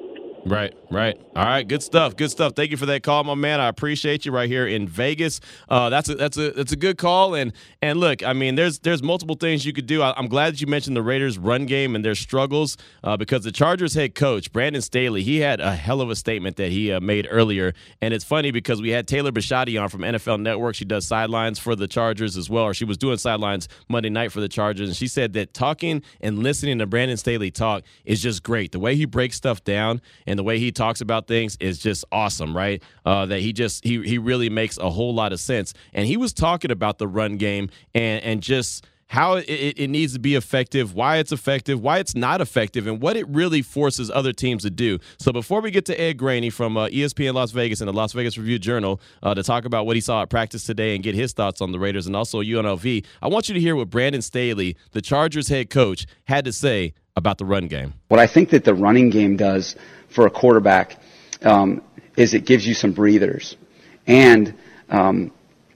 Right, 0.48 0.74
right. 0.90 1.20
All 1.36 1.44
right, 1.44 1.68
good 1.68 1.84
stuff. 1.84 2.16
Good 2.16 2.32
stuff. 2.32 2.54
Thank 2.56 2.72
you 2.72 2.78
for 2.78 2.86
that 2.86 3.04
call, 3.04 3.24
my 3.26 3.36
man. 3.36 3.60
I 3.60 3.68
appreciate 3.68 4.26
you 4.26 4.32
right 4.32 4.48
here 4.48 4.66
in 4.66 4.88
Vegas. 4.88 5.42
Uh, 5.68 5.90
that's 5.90 6.08
a 6.08 6.16
that's 6.16 6.38
a 6.38 6.52
that's 6.52 6.72
a 6.72 6.78
good 6.78 6.98
call. 6.98 7.36
And 7.36 7.52
and 7.82 8.00
look, 8.00 8.24
I 8.24 8.32
mean, 8.32 8.56
there's 8.56 8.80
there's 8.80 9.04
multiple 9.04 9.36
things 9.36 9.66
you 9.66 9.74
could 9.74 9.88
do. 9.88 10.02
I, 10.02 10.18
am 10.18 10.28
glad 10.28 10.54
that 10.54 10.62
you 10.62 10.68
mentioned 10.68 10.96
the 10.96 11.02
Raiders' 11.02 11.38
run 11.38 11.66
game 11.66 11.96
and 11.96 12.06
their 12.06 12.16
struggles 12.16 12.78
uh, 13.04 13.18
because 13.18 13.44
the 13.44 13.52
Chargers 13.52 13.94
head 13.94 14.16
coach 14.16 14.52
Brandon 14.54 14.82
Staley 14.82 15.22
he 15.22 15.40
had 15.40 15.60
a 15.60 15.76
hell 15.76 16.00
of 16.00 16.10
a 16.10 16.16
statement 16.16 16.56
that 16.56 16.72
he 16.72 16.94
uh, 16.94 17.02
made 17.02 17.28
earlier. 17.30 17.74
And 18.02 18.14
it's 18.14 18.24
funny 18.24 18.52
because 18.52 18.82
we 18.82 18.92
had 18.92 19.06
Taylor 19.06 19.32
Bisciotti 19.32 19.82
on 19.82 19.90
from 19.90 20.02
NFL 20.02 20.42
Network. 20.42 20.76
She 20.76 20.86
does 20.86 21.06
sidelines 21.06 21.60
for 21.60 21.76
the 21.76 21.88
Chargers 21.88 22.38
as 22.38 22.50
well, 22.50 22.64
or 22.64 22.74
she 22.74 22.86
was 22.86 22.98
doing 22.98 23.18
sidelines 23.18 23.68
Monday 23.90 24.10
night 24.10 24.32
for 24.32 24.40
the 24.40 24.50
Chargers, 24.50 24.88
and 24.88 24.96
she 24.96 25.10
said 25.10 25.34
that 25.34 25.54
talking 25.54 26.02
and 26.22 26.40
listening 26.40 26.80
to 26.80 26.86
Brandon 26.86 27.18
Staley 27.18 27.52
talk 27.52 27.84
is 28.06 28.22
just 28.22 28.44
great. 28.44 28.72
The 28.72 28.80
way 28.80 28.96
he 28.96 29.04
breaks 29.04 29.36
stuff 29.36 29.62
down 29.66 30.02
and 30.38 30.45
the 30.45 30.47
way 30.47 30.60
he 30.60 30.71
talks 30.71 31.02
about 31.02 31.26
things 31.26 31.58
is 31.60 31.80
just 31.80 32.06
awesome, 32.12 32.56
right? 32.56 32.84
Uh, 33.04 33.26
that 33.26 33.39
he 33.39 33.52
just 33.52 33.84
he 33.84 34.04
he 34.04 34.19
really 34.19 34.52
makes 34.52 34.78
a 34.78 34.88
whole 34.88 35.15
lot 35.15 35.34
of 35.34 35.39
sense. 35.39 35.73
And 35.95 36.06
he 36.06 36.15
was 36.15 36.32
talking 36.32 36.69
about 36.69 37.00
the 37.00 37.08
run 37.08 37.38
game 37.38 37.71
and 37.95 38.23
and 38.23 38.43
just 38.43 38.86
how 39.08 39.36
it, 39.36 39.45
it, 39.47 39.89
needs 39.89 40.13
to 40.13 40.19
be 40.19 40.36
effective, 40.36 40.93
why 40.93 41.15
it's 41.15 41.32
effective, 41.32 41.82
why 41.82 41.97
it's 41.97 42.13
not 42.13 42.41
effective, 42.41 42.88
and 42.88 43.02
what 43.02 43.15
it 43.15 43.26
really 43.30 43.62
forces 43.62 44.12
other 44.12 44.34
teams 44.34 44.63
to 44.63 44.69
do. 44.69 45.00
So 45.17 45.32
before 45.32 45.62
we 45.62 45.71
get 45.71 45.86
to 45.86 46.00
Ed 46.00 46.17
Graney 46.17 46.50
from 46.50 46.76
uh, 46.76 46.88
ESPN 46.88 47.34
Las 47.34 47.52
Vegas 47.52 47.80
and 47.80 47.88
the 47.88 47.93
Las 47.93 48.12
Vegas 48.12 48.38
Review 48.38 48.60
Journal 48.60 49.00
uh, 49.23 49.34
to 49.34 49.43
talk 49.43 49.63
about 49.63 49.86
what 49.86 49.95
he 49.95 50.02
saw 50.02 50.23
at 50.23 50.30
practice 50.30 50.65
today 50.65 50.93
and 50.93 51.04
get 51.04 51.15
his 51.15 51.32
thoughts 51.32 51.62
on 51.62 51.71
the 51.71 51.80
Raiders 51.80 52.06
and 52.06 52.17
also 52.17 52.41
UNLV, 52.41 53.06
I 53.21 53.28
want 53.30 53.47
you 53.47 53.54
to 53.54 53.62
hear 53.62 53.78
what 53.78 53.89
Brandon 53.89 54.21
Staley, 54.21 54.76
the 54.91 55.02
Chargers 55.02 55.47
head 55.47 55.69
coach, 55.69 56.06
had 56.26 56.43
to 56.43 56.52
say 56.52 56.93
about 57.18 57.40
the 57.40 57.46
run 57.46 57.68
game. 57.68 57.96
What 58.08 58.20
I 58.20 58.28
think 58.28 58.52
that 58.52 58.64
the 58.64 58.76
running 58.76 59.10
game 59.10 59.36
does 59.38 59.76
for 60.08 60.28
a 60.28 60.30
quarterback 60.30 60.98
um, 61.42 61.82
is 62.16 62.34
it 62.36 62.46
gives 62.46 62.66
you 62.66 62.76
some 62.76 62.94
breathers. 62.94 63.58
And, 64.06 64.54
um, 64.90 65.32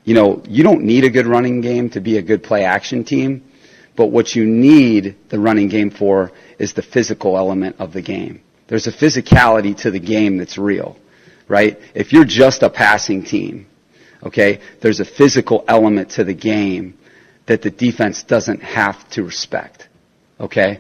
you 0.05 0.13
know, 0.13 0.43
you 0.47 0.63
don't 0.63 0.83
need 0.83 1.03
a 1.03 1.09
good 1.09 1.25
running 1.25 1.59
game 1.61 1.89
to 1.89 1.99
be 1.99 2.17
a 2.17 2.21
good 2.21 2.43
play 2.43 2.63
action 2.63 3.03
team, 3.03 3.43
but 3.95 4.07
what 4.07 4.35
you 4.35 4.45
need 4.45 5.17
the 5.29 5.39
running 5.39 5.67
game 5.67 5.89
for 5.89 6.31
is 6.59 6.73
the 6.73 6.83
physical 6.83 7.35
element 7.35 7.75
of 7.79 7.91
the 7.91 8.01
game. 8.01 8.41
There's 8.67 8.85
a 8.85 8.91
physicality 8.91 9.75
to 9.77 9.89
the 9.89 9.99
game 9.99 10.37
that's 10.37 10.59
real, 10.59 10.95
right? 11.47 11.79
If 11.95 12.13
you're 12.13 12.23
just 12.23 12.61
a 12.61 12.69
passing 12.69 13.23
team, 13.23 13.65
okay, 14.23 14.61
there's 14.79 14.99
a 14.99 15.05
physical 15.05 15.65
element 15.67 16.11
to 16.11 16.23
the 16.23 16.35
game 16.35 16.99
that 17.47 17.63
the 17.63 17.71
defense 17.71 18.21
doesn't 18.21 18.61
have 18.61 19.09
to 19.09 19.23
respect, 19.23 19.89
okay? 20.39 20.79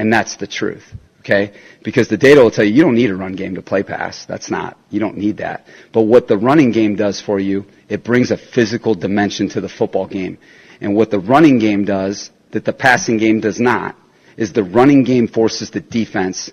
And 0.00 0.10
that's 0.10 0.36
the 0.36 0.46
truth. 0.46 0.94
Okay? 1.18 1.52
Because 1.84 2.08
the 2.08 2.16
data 2.16 2.40
will 2.40 2.50
tell 2.50 2.64
you 2.64 2.72
you 2.72 2.82
don't 2.82 2.94
need 2.94 3.10
a 3.10 3.14
run 3.14 3.34
game 3.34 3.54
to 3.56 3.60
play 3.60 3.82
pass. 3.82 4.24
That's 4.24 4.50
not. 4.50 4.78
You 4.88 4.98
don't 4.98 5.18
need 5.18 5.36
that. 5.36 5.66
But 5.92 6.04
what 6.04 6.26
the 6.26 6.38
running 6.38 6.72
game 6.72 6.96
does 6.96 7.20
for 7.20 7.38
you, 7.38 7.66
it 7.90 8.02
brings 8.02 8.30
a 8.30 8.38
physical 8.38 8.94
dimension 8.94 9.50
to 9.50 9.60
the 9.60 9.68
football 9.68 10.06
game. 10.06 10.38
And 10.80 10.96
what 10.96 11.10
the 11.10 11.18
running 11.18 11.58
game 11.58 11.84
does 11.84 12.30
that 12.52 12.64
the 12.64 12.72
passing 12.72 13.18
game 13.18 13.40
does 13.40 13.60
not 13.60 13.94
is 14.38 14.54
the 14.54 14.64
running 14.64 15.04
game 15.04 15.28
forces 15.28 15.70
the 15.70 15.80
defense 15.80 16.50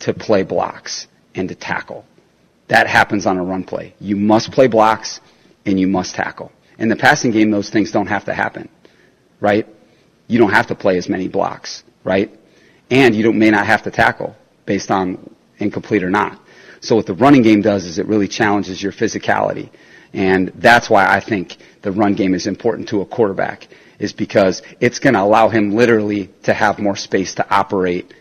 to 0.00 0.12
play 0.12 0.42
blocks 0.42 1.06
and 1.34 1.48
to 1.48 1.54
tackle. 1.54 2.04
That 2.68 2.86
happens 2.86 3.24
on 3.24 3.38
a 3.38 3.42
run 3.42 3.64
play. 3.64 3.94
You 4.00 4.16
must 4.16 4.52
play 4.52 4.66
blocks 4.66 5.20
and 5.64 5.80
you 5.80 5.86
must 5.86 6.14
tackle. 6.14 6.52
In 6.78 6.90
the 6.90 6.96
passing 6.96 7.30
game, 7.30 7.50
those 7.50 7.70
things 7.70 7.90
don't 7.90 8.08
have 8.08 8.26
to 8.26 8.34
happen, 8.34 8.68
right? 9.40 9.66
You 10.26 10.38
don't 10.38 10.52
have 10.52 10.66
to 10.66 10.74
play 10.74 10.98
as 10.98 11.08
many 11.08 11.28
blocks, 11.28 11.84
right? 12.04 12.30
and 12.92 13.14
you 13.14 13.32
may 13.32 13.50
not 13.50 13.66
have 13.66 13.82
to 13.84 13.90
tackle 13.90 14.36
based 14.66 14.90
on 14.90 15.34
incomplete 15.58 16.04
or 16.04 16.10
not. 16.10 16.38
So 16.80 16.94
what 16.96 17.06
the 17.06 17.14
running 17.14 17.42
game 17.42 17.62
does 17.62 17.86
is 17.86 17.98
it 17.98 18.06
really 18.06 18.28
challenges 18.28 18.82
your 18.82 18.92
physicality. 18.92 19.70
And 20.12 20.52
that's 20.56 20.90
why 20.90 21.06
I 21.06 21.20
think 21.20 21.56
the 21.80 21.90
run 21.90 22.14
game 22.14 22.34
is 22.34 22.46
important 22.46 22.90
to 22.90 23.00
a 23.00 23.06
quarterback 23.06 23.66
is 23.98 24.12
because 24.12 24.60
it's 24.78 24.98
going 24.98 25.14
to 25.14 25.22
allow 25.22 25.48
him 25.48 25.74
literally 25.74 26.28
to 26.42 26.52
have 26.52 26.78
more 26.78 26.96
space 26.96 27.36
to 27.36 27.48
operate 27.48 28.12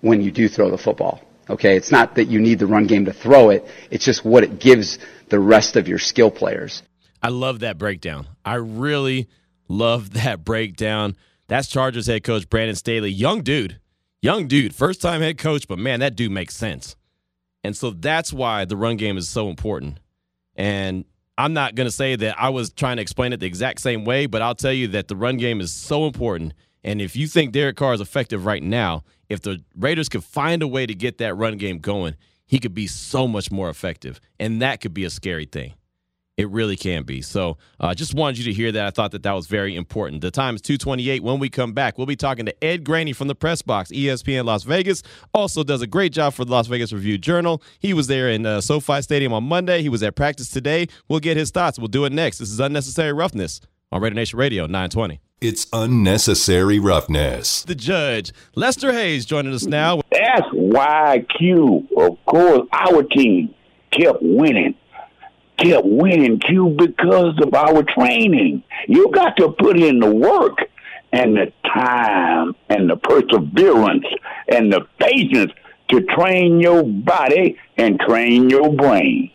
when 0.00 0.20
you 0.20 0.30
do 0.30 0.48
throw 0.48 0.70
the 0.70 0.78
football. 0.78 1.20
Okay, 1.50 1.76
it's 1.76 1.90
not 1.90 2.14
that 2.14 2.26
you 2.26 2.40
need 2.40 2.60
the 2.60 2.66
run 2.66 2.86
game 2.86 3.06
to 3.06 3.12
throw 3.12 3.50
it, 3.50 3.64
it's 3.90 4.04
just 4.04 4.24
what 4.24 4.44
it 4.44 4.60
gives 4.60 4.98
the 5.28 5.40
rest 5.40 5.76
of 5.76 5.88
your 5.88 5.98
skill 5.98 6.30
players. 6.30 6.82
I 7.22 7.28
love 7.28 7.60
that 7.60 7.78
breakdown. 7.78 8.28
I 8.44 8.54
really 8.54 9.28
love 9.66 10.12
that 10.12 10.44
breakdown. 10.44 11.16
That's 11.46 11.68
Chargers 11.68 12.06
head 12.06 12.24
coach 12.24 12.48
Brandon 12.48 12.76
Staley, 12.76 13.10
young 13.10 13.42
dude, 13.42 13.78
young 14.22 14.48
dude, 14.48 14.74
first 14.74 15.02
time 15.02 15.20
head 15.20 15.38
coach, 15.38 15.68
but 15.68 15.78
man, 15.78 16.00
that 16.00 16.16
dude 16.16 16.32
makes 16.32 16.56
sense. 16.56 16.96
And 17.62 17.76
so 17.76 17.90
that's 17.90 18.32
why 18.32 18.64
the 18.64 18.76
run 18.76 18.96
game 18.96 19.16
is 19.16 19.28
so 19.28 19.48
important. 19.48 19.98
And 20.56 21.04
I'm 21.36 21.52
not 21.52 21.74
going 21.74 21.86
to 21.86 21.92
say 21.92 22.16
that 22.16 22.38
I 22.38 22.50
was 22.50 22.72
trying 22.72 22.96
to 22.96 23.02
explain 23.02 23.32
it 23.32 23.40
the 23.40 23.46
exact 23.46 23.80
same 23.80 24.04
way, 24.04 24.26
but 24.26 24.42
I'll 24.42 24.54
tell 24.54 24.72
you 24.72 24.88
that 24.88 25.08
the 25.08 25.16
run 25.16 25.36
game 25.36 25.60
is 25.60 25.72
so 25.72 26.06
important. 26.06 26.54
And 26.84 27.00
if 27.00 27.16
you 27.16 27.26
think 27.26 27.52
Derek 27.52 27.76
Carr 27.76 27.94
is 27.94 28.00
effective 28.00 28.44
right 28.44 28.62
now, 28.62 29.02
if 29.28 29.40
the 29.40 29.62
Raiders 29.76 30.08
could 30.08 30.22
find 30.22 30.62
a 30.62 30.68
way 30.68 30.86
to 30.86 30.94
get 30.94 31.18
that 31.18 31.34
run 31.34 31.56
game 31.56 31.78
going, 31.78 32.14
he 32.46 32.58
could 32.58 32.74
be 32.74 32.86
so 32.86 33.26
much 33.26 33.50
more 33.50 33.70
effective. 33.70 34.20
And 34.38 34.60
that 34.62 34.80
could 34.80 34.94
be 34.94 35.04
a 35.04 35.10
scary 35.10 35.46
thing. 35.46 35.74
It 36.36 36.50
really 36.50 36.76
can 36.76 37.04
be. 37.04 37.22
So 37.22 37.58
I 37.78 37.90
uh, 37.90 37.94
just 37.94 38.12
wanted 38.12 38.38
you 38.38 38.44
to 38.44 38.52
hear 38.52 38.72
that. 38.72 38.86
I 38.86 38.90
thought 38.90 39.12
that 39.12 39.22
that 39.22 39.32
was 39.32 39.46
very 39.46 39.76
important. 39.76 40.20
The 40.20 40.32
time 40.32 40.56
is 40.56 40.62
228. 40.62 41.22
When 41.22 41.38
we 41.38 41.48
come 41.48 41.72
back, 41.72 41.96
we'll 41.96 42.08
be 42.08 42.16
talking 42.16 42.44
to 42.46 42.64
Ed 42.64 42.82
Graney 42.82 43.12
from 43.12 43.28
the 43.28 43.36
Press 43.36 43.62
Box, 43.62 43.90
ESPN 43.92 44.44
Las 44.44 44.64
Vegas. 44.64 45.04
Also 45.32 45.62
does 45.62 45.80
a 45.80 45.86
great 45.86 46.12
job 46.12 46.34
for 46.34 46.44
the 46.44 46.50
Las 46.50 46.66
Vegas 46.66 46.92
Review 46.92 47.18
Journal. 47.18 47.62
He 47.78 47.94
was 47.94 48.08
there 48.08 48.28
in 48.28 48.46
uh, 48.46 48.60
SoFi 48.60 49.00
Stadium 49.02 49.32
on 49.32 49.44
Monday. 49.44 49.82
He 49.82 49.88
was 49.88 50.02
at 50.02 50.16
practice 50.16 50.48
today. 50.48 50.88
We'll 51.08 51.20
get 51.20 51.36
his 51.36 51.52
thoughts. 51.52 51.78
We'll 51.78 51.86
do 51.86 52.04
it 52.04 52.12
next. 52.12 52.38
This 52.38 52.50
is 52.50 52.58
Unnecessary 52.58 53.12
Roughness 53.12 53.60
on 53.92 54.02
Radio 54.02 54.16
Nation 54.16 54.38
Radio 54.38 54.66
920. 54.66 55.20
It's 55.40 55.68
Unnecessary 55.72 56.80
Roughness. 56.80 57.62
The 57.62 57.76
judge, 57.76 58.32
Lester 58.56 58.92
Hayes, 58.92 59.24
joining 59.24 59.52
us 59.54 59.66
now. 59.66 60.00
That's 60.10 60.48
why 60.52 61.24
Q, 61.38 61.86
of 61.96 62.18
course, 62.26 62.66
our 62.72 63.04
team 63.04 63.54
kept 63.92 64.18
winning 64.20 64.74
kept 65.56 65.86
winning, 65.86 66.40
Q, 66.40 66.74
because 66.76 67.38
of 67.42 67.54
our 67.54 67.82
training. 67.82 68.62
You 68.88 69.10
got 69.12 69.36
to 69.36 69.50
put 69.52 69.78
in 69.78 70.00
the 70.00 70.12
work 70.12 70.58
and 71.12 71.36
the 71.36 71.52
time 71.72 72.54
and 72.68 72.90
the 72.90 72.96
perseverance 72.96 74.06
and 74.48 74.72
the 74.72 74.86
patience 74.98 75.52
to 75.88 76.00
train 76.02 76.60
your 76.60 76.82
body 76.82 77.58
and 77.76 78.00
train 78.00 78.50
your 78.50 78.72
brain. 78.72 79.30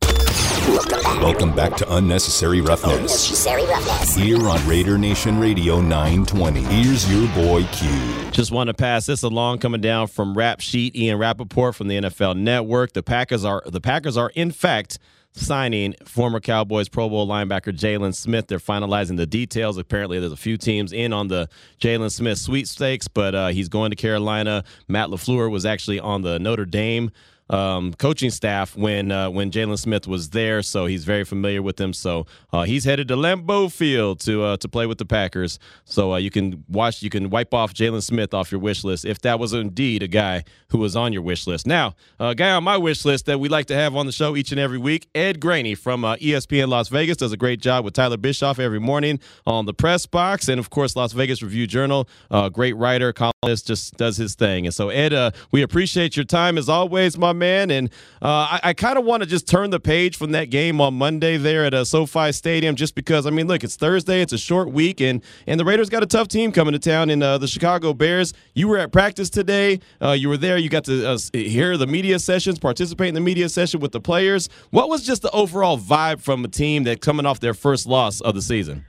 Welcome 0.70 1.56
back 1.56 1.76
to 1.78 1.96
Unnecessary 1.96 2.62
Roughness. 2.62 2.98
Unnecessary 2.98 3.66
Roughness. 3.66 4.16
Here 4.16 4.48
on 4.48 4.68
Raider 4.68 4.98
Nation 4.98 5.40
Radio 5.40 5.82
920. 5.82 6.62
Here's 6.62 7.12
your 7.12 7.28
boy 7.34 7.64
Q. 7.72 7.90
Just 8.32 8.52
want 8.52 8.68
to 8.68 8.74
pass 8.74 9.08
this 9.08 9.24
along 9.24 9.60
coming 9.60 9.82
down 9.82 10.08
from 10.08 10.38
Rap 10.38 10.60
Sheet, 10.60 10.96
Ian 10.96 11.18
Rapoport 11.18 11.76
from 11.76 11.88
the 11.88 11.96
NFL 11.96 12.38
Network. 12.38 12.94
The 12.94 13.02
Packers 13.02 13.44
are 13.44 13.64
the 13.66 13.82
Packers 13.82 14.16
are 14.16 14.32
in 14.36 14.52
fact 14.52 15.00
signing 15.34 15.96
former 16.06 16.40
Cowboys 16.40 16.90
Pro 16.90 17.10
Bowl 17.10 17.28
linebacker 17.28 17.76
Jaylon 17.76 18.16
Smith. 18.16 18.48
They're 18.48 18.60
finalizing 18.60 19.18
the 19.18 19.26
details. 19.26 19.78
Apparently, 19.78 20.20
there's 20.20 20.32
a 20.32 20.38
few 20.38 20.58
teams 20.58 20.92
in 20.92 21.14
on 21.14 21.28
the 21.28 21.50
Jaylon 21.80 22.12
Smith 22.12 22.38
sweepstakes, 22.38 23.08
but 23.08 23.36
uh, 23.36 23.48
he's 23.48 23.70
going 23.70 23.92
to 23.92 23.96
Carolina. 23.96 24.64
Matt 24.88 25.10
LaFleur 25.10 25.50
was 25.50 25.66
actually 25.66 26.00
on 26.00 26.22
the 26.22 26.40
Notre 26.40 26.66
Dame 26.66 27.12
um, 27.50 27.94
coaching 27.94 28.30
staff 28.30 28.76
when 28.76 29.12
uh, 29.12 29.30
when 29.30 29.52
Jaylon 29.52 29.80
Smith 29.80 30.08
was 30.08 30.30
there, 30.30 30.62
so 30.62 30.86
he's 30.86 31.04
very 31.04 31.24
familiar 31.24 31.62
with 31.62 31.78
them. 31.78 31.94
So 31.94 32.26
uh, 32.54 32.64
he's 32.64 32.84
headed 32.84 33.08
to 33.08 33.16
Lambeau 33.16 33.72
Field 33.72 34.20
to 34.22 34.44
uh, 34.44 34.58
to 34.58 34.68
play 34.68 34.86
with 34.86 34.98
the 34.98 35.06
Packers. 35.06 35.60
So 35.86 36.14
uh, 36.14 36.18
you 36.18 36.30
can 36.30 36.64
watch, 36.68 37.02
you 37.02 37.10
can 37.10 37.30
wipe 37.30 37.54
off 37.54 37.74
Jaylon 37.74 38.04
Smith 38.04 38.34
off 38.34 38.52
your 38.52 38.62
wish 38.62 38.84
list 38.84 39.06
if 39.06 39.22
that 39.22 39.40
was 39.40 39.54
indeed 39.54 40.04
a 40.04 40.08
guy 40.08 40.44
who 40.70 40.78
was 40.78 40.96
on 40.96 41.14
your 41.14 41.22
wish 41.22 41.48
list. 41.48 41.66
Now, 41.66 41.96
a 42.20 42.36
guy 42.36 42.52
on 42.52 42.64
my 42.64 42.78
wish 42.78 43.06
list 43.06 43.26
that 43.26 43.40
we 43.40 43.50
like 43.50 43.66
to 43.68 43.76
have 43.76 43.96
on 43.96 44.06
the 44.06 44.12
show 44.12 44.36
each 44.36 44.52
and 44.52 44.60
every 44.60 44.78
week, 44.78 45.10
Ed 45.16 45.40
Graney 45.40 45.76
from 45.76 46.06
uh, 46.06 46.16
ESPN 46.18 46.68
Las 46.68 46.90
Vegas 46.90 47.18
does 47.18 47.32
a 47.32 47.38
great 47.38 47.62
job 47.62 47.84
with 47.84 47.94
Tyler 47.94 48.18
Bischoff 48.18 48.60
every 48.60 48.80
morning 48.80 49.20
on 49.48 49.66
the 49.66 49.74
press 49.74 50.06
box, 50.06 50.48
and 50.48 50.60
of 50.60 50.70
course 50.70 50.96
Las 50.96 51.14
Vegas 51.14 51.42
Review 51.42 51.66
Journal. 51.66 52.08
Uh, 52.30 52.50
great 52.50 52.76
writer, 52.76 53.12
columnist, 53.12 53.66
just 53.66 53.98
does 53.98 54.18
his 54.18 54.36
thing. 54.36 54.66
And 54.68 54.74
so 54.74 54.90
Ed, 54.90 55.34
we 55.52 55.64
appreciate 55.64 56.16
your 56.16 56.26
time 56.26 56.58
as 56.58 56.70
always, 56.70 57.18
my 57.18 57.34
man. 57.40 57.72
And 57.72 57.90
uh, 58.22 58.28
I, 58.28 58.60
I 58.66 58.74
kind 58.74 59.00
of 59.00 59.06
want 59.06 59.24
to 59.24 59.30
just 59.30 59.48
turn 59.48 59.72
the 59.72 59.80
page 59.80 60.18
from 60.18 60.32
that 60.34 60.52
game 60.52 60.80
on 60.80 60.94
Monday 60.94 61.38
there 61.38 61.66
at 61.66 61.74
uh, 61.74 61.86
SoFi 61.86 62.32
Stadium, 62.32 62.76
just 62.76 62.94
because 62.94 63.26
I 63.26 63.32
mean, 63.32 63.48
look, 63.48 63.64
it's 63.64 63.76
Thursday, 63.76 64.22
it's 64.22 64.34
a 64.34 64.38
short 64.38 64.72
week, 64.72 65.02
and 65.02 65.24
and 65.48 65.60
the 65.60 65.66
Raiders 65.66 65.90
got 65.90 66.04
a 66.04 66.08
tough 66.08 66.28
team 66.28 66.52
coming 66.52 66.74
to 66.74 66.80
town 66.80 67.10
in 67.10 67.24
uh, 67.24 67.38
the 67.38 67.48
Chicago 67.48 67.94
Bears. 67.94 68.34
You 68.54 68.68
were 68.68 68.78
at 68.78 68.92
practice 68.92 69.30
today. 69.30 69.80
Uh, 70.02 70.12
you 70.12 70.30
were 70.30 70.38
there. 70.38 70.58
You 70.58 70.70
got 70.70 70.84
to 70.86 71.10
uh, 71.10 71.18
hear 71.34 71.78
the 71.78 71.88
media 71.88 72.20
sessions, 72.20 72.60
participate 72.60 73.08
in 73.08 73.16
the 73.16 73.22
media 73.22 73.50
session 73.50 73.80
with 73.80 73.94
the 73.94 74.02
players. 74.02 74.50
What 74.70 74.90
was 74.90 75.04
just 75.04 75.22
the 75.22 75.32
overall 75.32 75.78
vibe 75.80 76.22
from 76.22 76.44
a 76.46 76.48
team 76.50 76.84
that 76.84 77.02
coming 77.02 77.26
off 77.26 77.40
their 77.40 77.54
first 77.54 77.88
loss 77.88 78.22
of 78.22 78.36
the 78.36 78.42
season? 78.42 78.86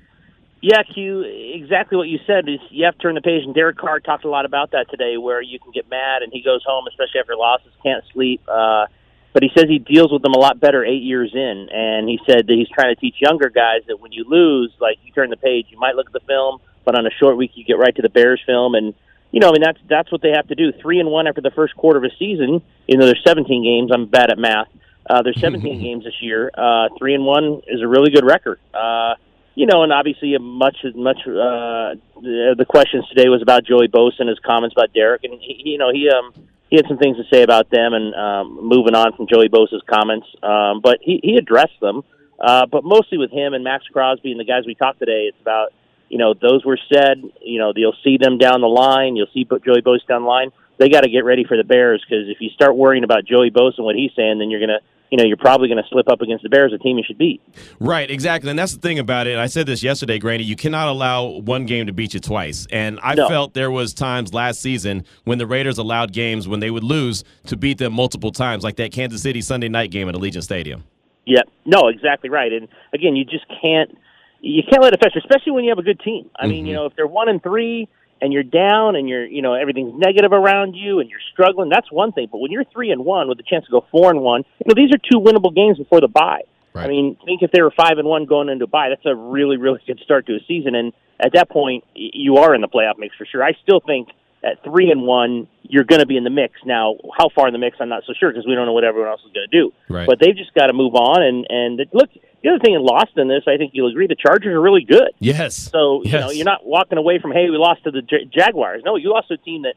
Yeah, 0.63 0.83
Q, 0.83 1.23
exactly 1.23 1.97
what 1.97 2.09
you 2.09 2.19
said 2.27 2.47
is 2.49 2.61
you 2.71 2.85
have 2.85 2.95
to 2.95 3.01
turn 3.01 3.15
the 3.15 3.23
page, 3.23 3.45
and 3.45 3.55
Derek 3.55 3.79
Carr 3.79 3.99
talked 4.01 4.25
a 4.25 4.29
lot 4.29 4.45
about 4.45 4.73
that 4.73 4.91
today, 4.91 5.17
where 5.17 5.41
you 5.41 5.59
can 5.59 5.73
get 5.73 5.89
mad 5.89 6.23
and 6.23 6.31
he 6.33 6.43
goes 6.43 6.63
home, 6.67 6.87
especially 6.87 7.21
after 7.21 7.35
losses, 7.35 7.73
can't 7.83 8.05
sleep. 8.13 8.43
Uh, 8.47 8.87
but 9.33 9.43
he 9.43 9.51
says 9.57 9.67
he 9.69 9.79
deals 9.79 10.13
with 10.13 10.23
them 10.23 10.35
a 10.35 10.39
lot 10.39 10.61
better 10.61 10.85
eight 10.85 11.03
years 11.03 11.31
in. 11.35 11.69
And 11.73 12.09
he 12.09 12.19
said 12.27 12.47
that 12.47 12.53
he's 12.53 12.69
trying 12.69 12.95
to 12.95 13.01
teach 13.01 13.17
younger 13.21 13.49
guys 13.49 13.83
that 13.89 14.01
when 14.01 14.13
you 14.13 14.25
lose, 14.29 14.73
like 14.81 14.99
you 15.05 15.13
turn 15.13 15.31
the 15.31 15.37
page, 15.37 15.67
you 15.71 15.79
might 15.79 15.95
look 15.95 16.09
at 16.09 16.13
the 16.13 16.27
film, 16.27 16.61
but 16.85 16.99
on 16.99 17.07
a 17.07 17.11
short 17.11 17.37
week 17.37 17.53
you 17.55 17.65
get 17.65 17.79
right 17.79 17.95
to 17.95 18.03
the 18.03 18.11
Bears 18.11 18.43
film 18.45 18.75
and 18.75 18.95
you 19.33 19.39
know, 19.39 19.49
I 19.49 19.53
mean 19.53 19.63
that's 19.63 19.79
that's 19.89 20.11
what 20.11 20.23
they 20.23 20.31
have 20.31 20.49
to 20.49 20.57
do. 20.57 20.73
Three 20.83 20.99
and 20.99 21.09
one 21.09 21.29
after 21.29 21.41
the 21.41 21.53
first 21.53 21.77
quarter 21.77 21.99
of 21.99 22.05
a 22.05 22.11
season. 22.19 22.63
You 22.89 22.99
know, 22.99 23.07
there's 23.07 23.23
17 23.25 23.63
games. 23.63 23.93
I'm 23.95 24.07
bad 24.07 24.29
at 24.29 24.39
math. 24.39 24.67
Uh, 25.09 25.23
there's 25.23 25.41
17 25.41 25.81
games 25.83 26.03
this 26.03 26.21
year. 26.21 26.51
Uh, 26.53 26.89
three 26.99 27.15
and 27.15 27.25
one 27.25 27.63
is 27.69 27.81
a 27.81 27.87
really 27.87 28.11
good 28.11 28.25
record. 28.25 28.59
Uh, 28.75 29.15
you 29.61 29.67
know, 29.67 29.83
and 29.83 29.93
obviously, 29.93 30.35
much 30.39 30.79
much 30.95 31.19
uh, 31.27 31.93
the, 32.17 32.65
questions 32.67 33.07
today 33.11 33.29
was 33.29 33.43
about 33.43 33.67
Joey 33.67 33.89
Bosa 33.89 34.21
and 34.21 34.29
his 34.31 34.39
comments 34.39 34.75
about 34.75 34.95
Derek, 34.95 35.23
and 35.23 35.35
he, 35.39 35.61
you 35.67 35.77
know 35.77 35.93
he 35.93 36.09
um 36.09 36.33
he 36.71 36.77
had 36.77 36.87
some 36.89 36.97
things 36.97 37.19
to 37.19 37.25
say 37.31 37.43
about 37.43 37.69
them, 37.69 37.93
and 37.93 38.15
um, 38.15 38.59
moving 38.63 38.95
on 38.95 39.15
from 39.15 39.27
Joey 39.29 39.51
Bosa's 39.51 39.83
comments, 39.85 40.27
um, 40.43 40.81
but 40.81 41.01
he 41.03 41.21
he 41.23 41.37
addressed 41.37 41.79
them. 41.79 42.01
Uh, 42.41 42.65
but 42.73 42.85
mostly 42.85 43.19
with 43.19 43.31
him 43.31 43.53
and 43.53 43.63
Maxx 43.63 43.85
Crosby 43.93 44.31
and 44.31 44.41
the 44.41 44.49
guys 44.49 44.63
we 44.67 44.75
talked 44.75 44.99
today, 44.99 45.29
it's 45.29 45.41
about 45.43 45.75
you 46.09 46.17
know 46.17 46.33
those 46.33 46.65
were 46.65 46.79
said. 46.91 47.21
You 47.43 47.59
know 47.59 47.75
you'll 47.77 48.01
see 48.03 48.17
them 48.17 48.39
down 48.39 48.63
the 48.63 48.67
line. 48.67 49.15
You'll 49.15 49.35
see 49.35 49.45
Joey 49.45 49.83
Bosa 49.83 50.07
down 50.09 50.23
the 50.23 50.29
line. 50.29 50.53
They 50.79 50.89
got 50.89 51.03
to 51.03 51.11
get 51.11 51.27
ready 51.27 51.45
for 51.45 51.59
the 51.59 51.65
Bears 51.65 52.03
because 52.03 52.31
if 52.31 52.41
you 52.41 52.49
start 52.49 52.75
worrying 52.75 53.05
about 53.05 53.27
Joey 53.27 53.51
Bosa 53.51 53.77
and 53.77 53.85
what 53.85 53.95
he's 53.95 54.13
saying, 54.17 54.39
then 54.39 54.49
you're 54.49 54.61
gonna 54.61 54.81
you 55.11 55.19
know, 55.19 55.25
you're 55.25 55.37
probably 55.37 55.69
going 55.69 55.83
to 55.83 55.89
slip 55.91 56.09
up 56.09 56.21
against 56.21 56.45
the 56.45 56.49
Bears, 56.49 56.73
a 56.73 56.79
team 56.79 56.97
you 56.97 57.05
should 57.05 57.19
beat. 57.19 57.43
Right, 57.81 58.09
exactly. 58.09 58.49
And 58.49 58.59
that's 58.59 58.75
the 58.75 58.81
thing 58.81 58.99
about 58.99 59.27
it. 59.27 59.39
I 59.39 59.47
said 59.47 59.67
this 59.67 59.83
yesterday, 59.83 60.19
Graney. 60.19 60.45
You 60.45 60.57
cannot 60.57 60.89
allow 60.89 61.27
one 61.27 61.67
game 61.67 61.87
to 61.87 61.93
beat 61.93 62.15
you 62.15 62.21
twice. 62.21 62.67
And 62.71 63.01
I 63.03 63.15
No. 63.15 63.29
felt 63.29 63.55
there 63.55 63.71
was 63.71 63.93
times 63.93 64.33
last 64.33 64.61
season 64.61 65.05
when 65.25 65.39
the 65.39 65.47
Raiders 65.47 65.79
allowed 65.79 66.13
games 66.13 66.47
when 66.47 66.61
they 66.61 66.71
would 66.71 66.85
lose 66.85 67.25
to 67.47 67.57
beat 67.57 67.79
them 67.79 67.93
multiple 67.93 68.31
times, 68.31 68.63
like 68.63 68.77
that 68.77 68.93
Kansas 68.93 69.23
City 69.23 69.41
Sunday 69.41 69.69
night 69.69 69.91
game 69.91 70.09
at 70.09 70.15
Allegiant 70.15 70.45
Stadium. 70.45 70.85
Yeah, 71.27 71.43
no, 71.65 71.89
exactly 71.89 72.31
right. 72.31 72.53
And 72.53 72.69
again, 72.93 73.17
you 73.17 73.25
just 73.25 73.45
can't 73.61 73.97
you 74.43 74.63
can't 74.63 74.83
let 74.83 74.95
it 74.95 75.01
fester, 75.03 75.19
especially 75.19 75.53
when 75.53 75.65
you 75.65 75.71
have 75.71 75.79
a 75.79 75.83
good 75.83 76.01
team. 76.01 76.31
I 76.37 76.45
mm-hmm. 76.45 76.51
mean, 76.51 76.67
you 76.67 76.73
know, 76.73 76.87
if 76.87 76.97
they're 76.97 77.07
one 77.07 77.29
and 77.29 77.43
three 77.43 77.89
and 78.21 78.33
you're 78.33 78.43
down 78.43 78.97
and 78.97 79.09
you're 79.09 79.25
you 79.25 79.43
know 79.43 79.55
everything's 79.55 79.95
negative 79.99 80.33
around 80.33 80.75
you 80.75 81.01
and 81.01 81.09
you're 81.11 81.21
struggling, 81.33 81.69
that's 81.69 81.91
one 81.91 82.13
thing. 82.13 82.29
But 82.31 82.39
when 82.39 82.51
you're 82.51 82.65
three 82.65 82.91
and 82.91 83.05
one 83.05 83.29
with 83.29 83.39
a 83.41 83.43
chance 83.43 83.65
to 83.67 83.71
go 83.71 83.85
four 83.91 84.11
and 84.11 84.21
one, 84.21 84.45
you 84.65 84.67
know 84.69 84.75
these 84.75 84.95
are 84.95 84.99
two 84.99 85.21
winnable 85.21 85.55
games 85.55 85.79
before 85.79 86.01
the 86.01 86.09
bye. 86.09 86.43
I 86.85 86.89
mean, 86.89 87.17
think 87.25 87.43
if 87.43 87.51
they 87.51 87.63
were 87.63 87.73
five 87.73 87.99
and 87.99 88.07
one 88.07 88.27
going 88.27 88.49
into 88.49 88.65
a 88.65 88.69
bye, 88.69 88.91
that's 88.91 89.07
a 89.07 89.15
really 89.15 89.57
really 89.57 89.81
good 89.87 90.01
start 90.05 90.27
to 90.27 90.35
a 90.35 90.41
season. 90.47 90.75
And 90.75 90.93
at 91.19 91.33
that 91.35 91.51
point, 91.51 91.85
you 91.95 92.37
are 92.37 92.55
in 92.55 92.61
the 92.61 92.69
playoff 92.69 92.99
mix 92.99 93.17
for 93.17 93.27
sure. 93.27 93.43
I 93.43 93.53
still 93.63 93.81
think 93.81 94.09
at 94.43 94.63
three 94.65 94.91
and 94.91 95.03
one, 95.03 95.49
you're 95.63 95.85
going 95.85 96.01
to 96.01 96.07
be 96.07 96.17
in 96.17 96.25
the 96.25 96.31
mix. 96.31 96.55
Now, 96.65 96.97
how 97.17 97.29
far 97.35 97.47
in 97.47 97.53
the 97.53 97.59
mix, 97.59 97.77
I'm 97.81 97.89
not 97.89 98.05
so 98.07 98.15
sure 98.19 98.31
because 98.31 98.47
we 98.47 98.55
don't 98.55 98.67
know 98.67 98.73
what 98.73 98.85
everyone 98.85 99.11
else 99.11 99.21
is 99.21 99.33
going 99.33 99.47
to 99.51 99.57
do. 99.57 99.73
Right. 99.89 100.07
But 100.07 100.19
they've 100.19 100.37
just 100.37 100.55
got 100.55 100.69
to 100.69 100.73
move 100.73 100.95
on. 100.95 101.23
And 101.23 101.47
and 101.49 101.81
look, 101.93 102.11
the 102.43 102.49
other 102.49 102.59
thing 102.59 102.75
in 102.75 102.83
lost 102.83 103.17
in 103.17 103.29
this, 103.29 103.45
I 103.47 103.57
think 103.57 103.73
you'll 103.75 103.91
agree, 103.91 104.07
the 104.07 104.17
Chargers 104.17 104.55
are 104.55 104.61
really 104.61 104.85
good. 104.85 105.13
Yes. 105.19 105.57
So 105.57 106.03
you 106.05 106.13
know, 106.13 106.31
you're 106.31 106.45
not 106.45 106.65
walking 106.65 106.99
away 106.99 107.19
from 107.21 107.33
hey, 107.33 107.51
we 107.51 107.57
lost 107.57 107.85
to 107.85 107.91
the 107.91 108.03
J- 108.03 108.31
Jaguars. 108.33 108.83
No, 108.85 108.97
you 108.97 109.11
lost 109.11 109.29
to 109.29 109.35
a 109.35 109.39
team 109.39 109.63
that 109.63 109.75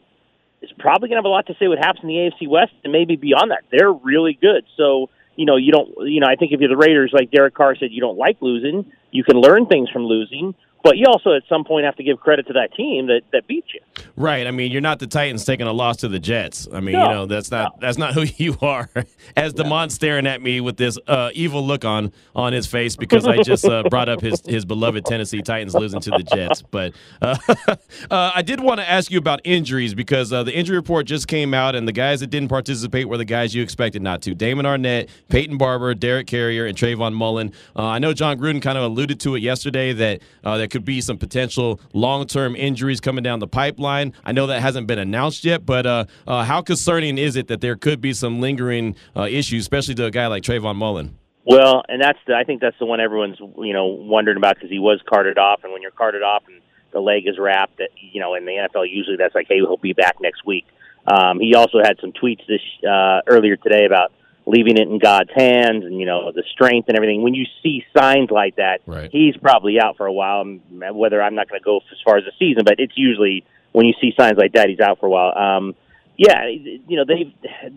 is 0.62 0.72
probably 0.80 1.10
going 1.10 1.18
to 1.18 1.20
have 1.20 1.26
a 1.26 1.30
lot 1.30 1.48
to 1.48 1.56
say 1.60 1.68
what 1.68 1.78
happens 1.78 2.04
in 2.04 2.10
the 2.10 2.16
AFC 2.16 2.48
West 2.48 2.74
and 2.84 2.94
maybe 2.94 3.18
beyond 3.18 3.52
that. 3.52 3.64
They're 3.72 3.92
really 3.92 4.38
good. 4.40 4.66
So 4.78 5.10
you 5.36 5.46
know, 5.46 5.56
you 5.58 5.72
don't. 5.72 5.90
You 6.08 6.20
know, 6.20 6.28
I 6.28 6.36
think 6.36 6.52
if 6.52 6.60
you're 6.60 6.70
the 6.70 6.78
Raiders, 6.78 7.12
like 7.14 7.32
Derek 7.32 7.56
Carr 7.56 7.76
said, 7.76 7.90
you 7.92 8.02
don't 8.02 8.18
like 8.18 8.38
losing. 8.42 8.92
You 9.12 9.24
can 9.24 9.38
learn 9.38 9.66
things 9.66 9.90
from 9.90 10.06
losing, 10.06 10.56
but 10.84 10.98
you 10.98 11.06
also 11.08 11.34
at 11.34 11.44
some 11.50 11.64
point 11.64 11.86
have 11.86 11.96
to 11.96 12.04
give 12.04 12.20
credit 12.20 12.46
to 12.48 12.54
that 12.54 12.74
team 12.76 13.08
that 13.08 13.22
that 13.32 13.48
beat 13.48 13.66
you. 13.74 13.80
Right. 14.16 14.46
I 14.46 14.52
mean, 14.52 14.72
you're 14.72 14.82
not 14.82 15.00
the 15.00 15.08
Titans 15.08 15.46
taking 15.46 15.66
a 15.66 15.74
loss 15.74 15.98
to 15.98 16.08
the 16.08 16.20
Jets. 16.20 16.68
I 16.72 16.80
mean, 16.82 16.94
No. 16.94 17.04
you 17.04 17.10
know, 17.10 17.26
that's 17.26 17.50
not 17.50 17.80
that's 17.80 17.98
not 17.98 18.14
who 18.16 18.24
you 18.38 18.58
are. 18.62 18.90
As 19.36 19.54
Demont 19.54 19.92
staring 19.92 20.28
at 20.28 20.42
me 20.42 20.62
with 20.62 20.78
this 20.78 20.98
uh, 21.08 21.32
evil 21.34 21.66
look 21.66 21.86
on 21.86 22.12
on 22.36 22.54
his 22.54 22.68
face 22.68 22.96
because 22.96 23.26
I 23.26 23.42
just 23.42 23.66
uh, 23.66 23.84
brought 23.90 24.10
up 24.10 24.22
his 24.22 24.42
his 24.46 24.66
beloved 24.66 25.06
Tennessee 25.06 25.42
Titans 25.42 25.74
losing 25.74 26.02
to 26.02 26.12
the 26.12 26.24
Jets. 26.24 26.62
But 26.62 26.94
uh, 27.22 27.38
uh, 28.12 28.32
I 28.36 28.42
did 28.42 28.60
want 28.60 28.80
to 28.80 28.90
ask 28.90 29.10
you 29.12 29.18
about 29.18 29.42
injuries 29.44 29.94
because 29.94 30.32
uh, 30.34 30.44
the 30.44 30.54
injury 30.54 30.76
report 30.76 31.06
just 31.06 31.28
came 31.28 31.54
out, 31.54 31.76
and 31.76 31.88
the 31.88 31.92
guys 31.94 32.20
that 32.20 32.28
didn't 32.28 32.50
participate 32.50 33.08
were 33.08 33.18
the 33.18 33.26
guys 33.26 33.56
you 33.56 33.64
expected 33.64 34.02
not 34.02 34.22
to: 34.24 34.36
Damon 34.36 34.66
Arnette, 34.66 35.10
Peyton 35.30 35.58
Barber, 35.58 35.94
Derek 35.94 36.28
Carrier, 36.28 36.66
and 36.66 36.78
Trayvon 36.78 37.14
Mullen. 37.14 37.52
Uh, 37.76 37.86
I 37.86 38.00
know 38.00 38.14
Jon 38.14 38.38
Gruden 38.38 38.62
kind 38.62 38.78
of 38.78 38.84
alluded 38.84 39.20
to 39.22 39.36
it 39.36 39.40
yesterday 39.42 39.94
that 39.94 40.22
uh, 40.44 40.58
could 40.74 40.84
be 40.84 41.00
some 41.00 41.18
potential 41.18 41.80
long 41.94 42.26
term 42.26 42.56
injuries 42.56 43.00
coming 43.00 43.24
down 43.24 43.40
the 43.40 43.48
pipeline. 43.48 44.12
I 44.26 44.32
know 44.34 44.48
that 44.48 44.62
hasn't 44.62 44.88
been 44.88 45.00
announced 45.00 45.46
yet, 45.46 45.66
but 45.66 45.86
uh, 45.86 46.06
uh, 46.28 46.44
how 46.44 46.62
concerning 46.62 47.18
is 47.18 47.36
it 47.36 47.48
that 47.48 47.62
there 47.62 47.76
could 47.76 48.02
be 48.02 48.12
some 48.12 48.42
lingering 48.42 48.96
uh, 49.16 49.28
issues, 49.30 49.62
especially 49.62 49.96
to 49.96 50.06
a 50.06 50.12
guy 50.12 50.28
like 50.28 50.44
Trayvon 50.44 50.76
Mullen? 50.76 51.18
Well, 51.46 51.84
and 51.88 52.02
that's 52.02 52.18
the, 52.26 52.34
I 52.34 52.44
think 52.44 52.60
that's 52.60 52.78
the 52.80 52.86
one 52.86 53.00
everyone's 53.00 53.38
you 53.40 53.74
know 53.74 53.86
wondering 53.86 54.38
about 54.38 54.56
because 54.56 54.72
he 54.72 54.80
was 54.80 55.00
carted 55.08 55.38
off, 55.38 55.62
and 55.64 55.72
when 55.72 55.82
you're 55.82 55.92
carted 55.92 56.24
off 56.24 56.44
and 56.48 56.60
the 56.92 57.00
leg 57.00 57.28
is 57.28 57.38
wrapped, 57.38 57.80
you 58.12 58.20
know 58.20 58.34
in 58.34 58.46
the 58.46 58.52
NFL 58.52 58.90
usually 58.90 59.18
that's 59.18 59.36
like 59.36 59.48
hey 59.48 59.58
he'll 59.58 59.78
be 59.78 59.94
back 59.94 60.18
next 60.20 60.46
week. 60.46 60.66
Um, 61.06 61.40
he 61.40 61.54
also 61.54 61.80
had 61.84 61.98
some 62.02 62.14
tweets 62.14 62.48
this 62.48 62.62
uh, 62.90 63.22
earlier 63.28 63.58
today 63.58 63.86
about 63.86 64.12
leaving 64.46 64.78
it 64.78 64.88
in 64.90 65.00
God's 65.00 65.30
hands 65.36 65.86
and 65.86 66.00
you 66.00 66.06
know 66.06 66.32
the 66.34 66.44
strength 66.52 66.88
and 66.90 66.98
everything. 66.98 67.22
When 67.24 67.34
you 67.34 67.46
see 67.62 67.86
signs 67.98 68.30
like 68.32 68.58
that, 68.58 68.82
Right. 68.86 69.10
he's 69.12 69.38
probably 69.38 69.80
out 69.80 69.98
for 69.98 70.06
a 70.06 70.14
while. 70.14 70.44
Whether 70.46 71.22
I'm 71.22 71.36
not 71.36 71.50
going 71.50 71.60
to 71.60 71.64
go 71.64 71.78
as 71.78 71.98
far 72.04 72.18
as 72.18 72.26
the 72.26 72.32
season, 72.38 72.64
but 72.66 72.76
it's 72.80 72.98
usually 72.98 73.46
when 73.72 73.86
you 73.86 73.94
see 74.02 74.14
signs 74.18 74.38
like 74.38 74.54
that, 74.54 74.70
he's 74.70 74.80
out 74.80 75.00
for 75.00 75.06
a 75.06 75.10
while. 75.10 75.36
Um, 75.38 75.76
yeah, 76.18 76.46
you 76.48 76.96
know 76.98 77.06
they 77.06 77.34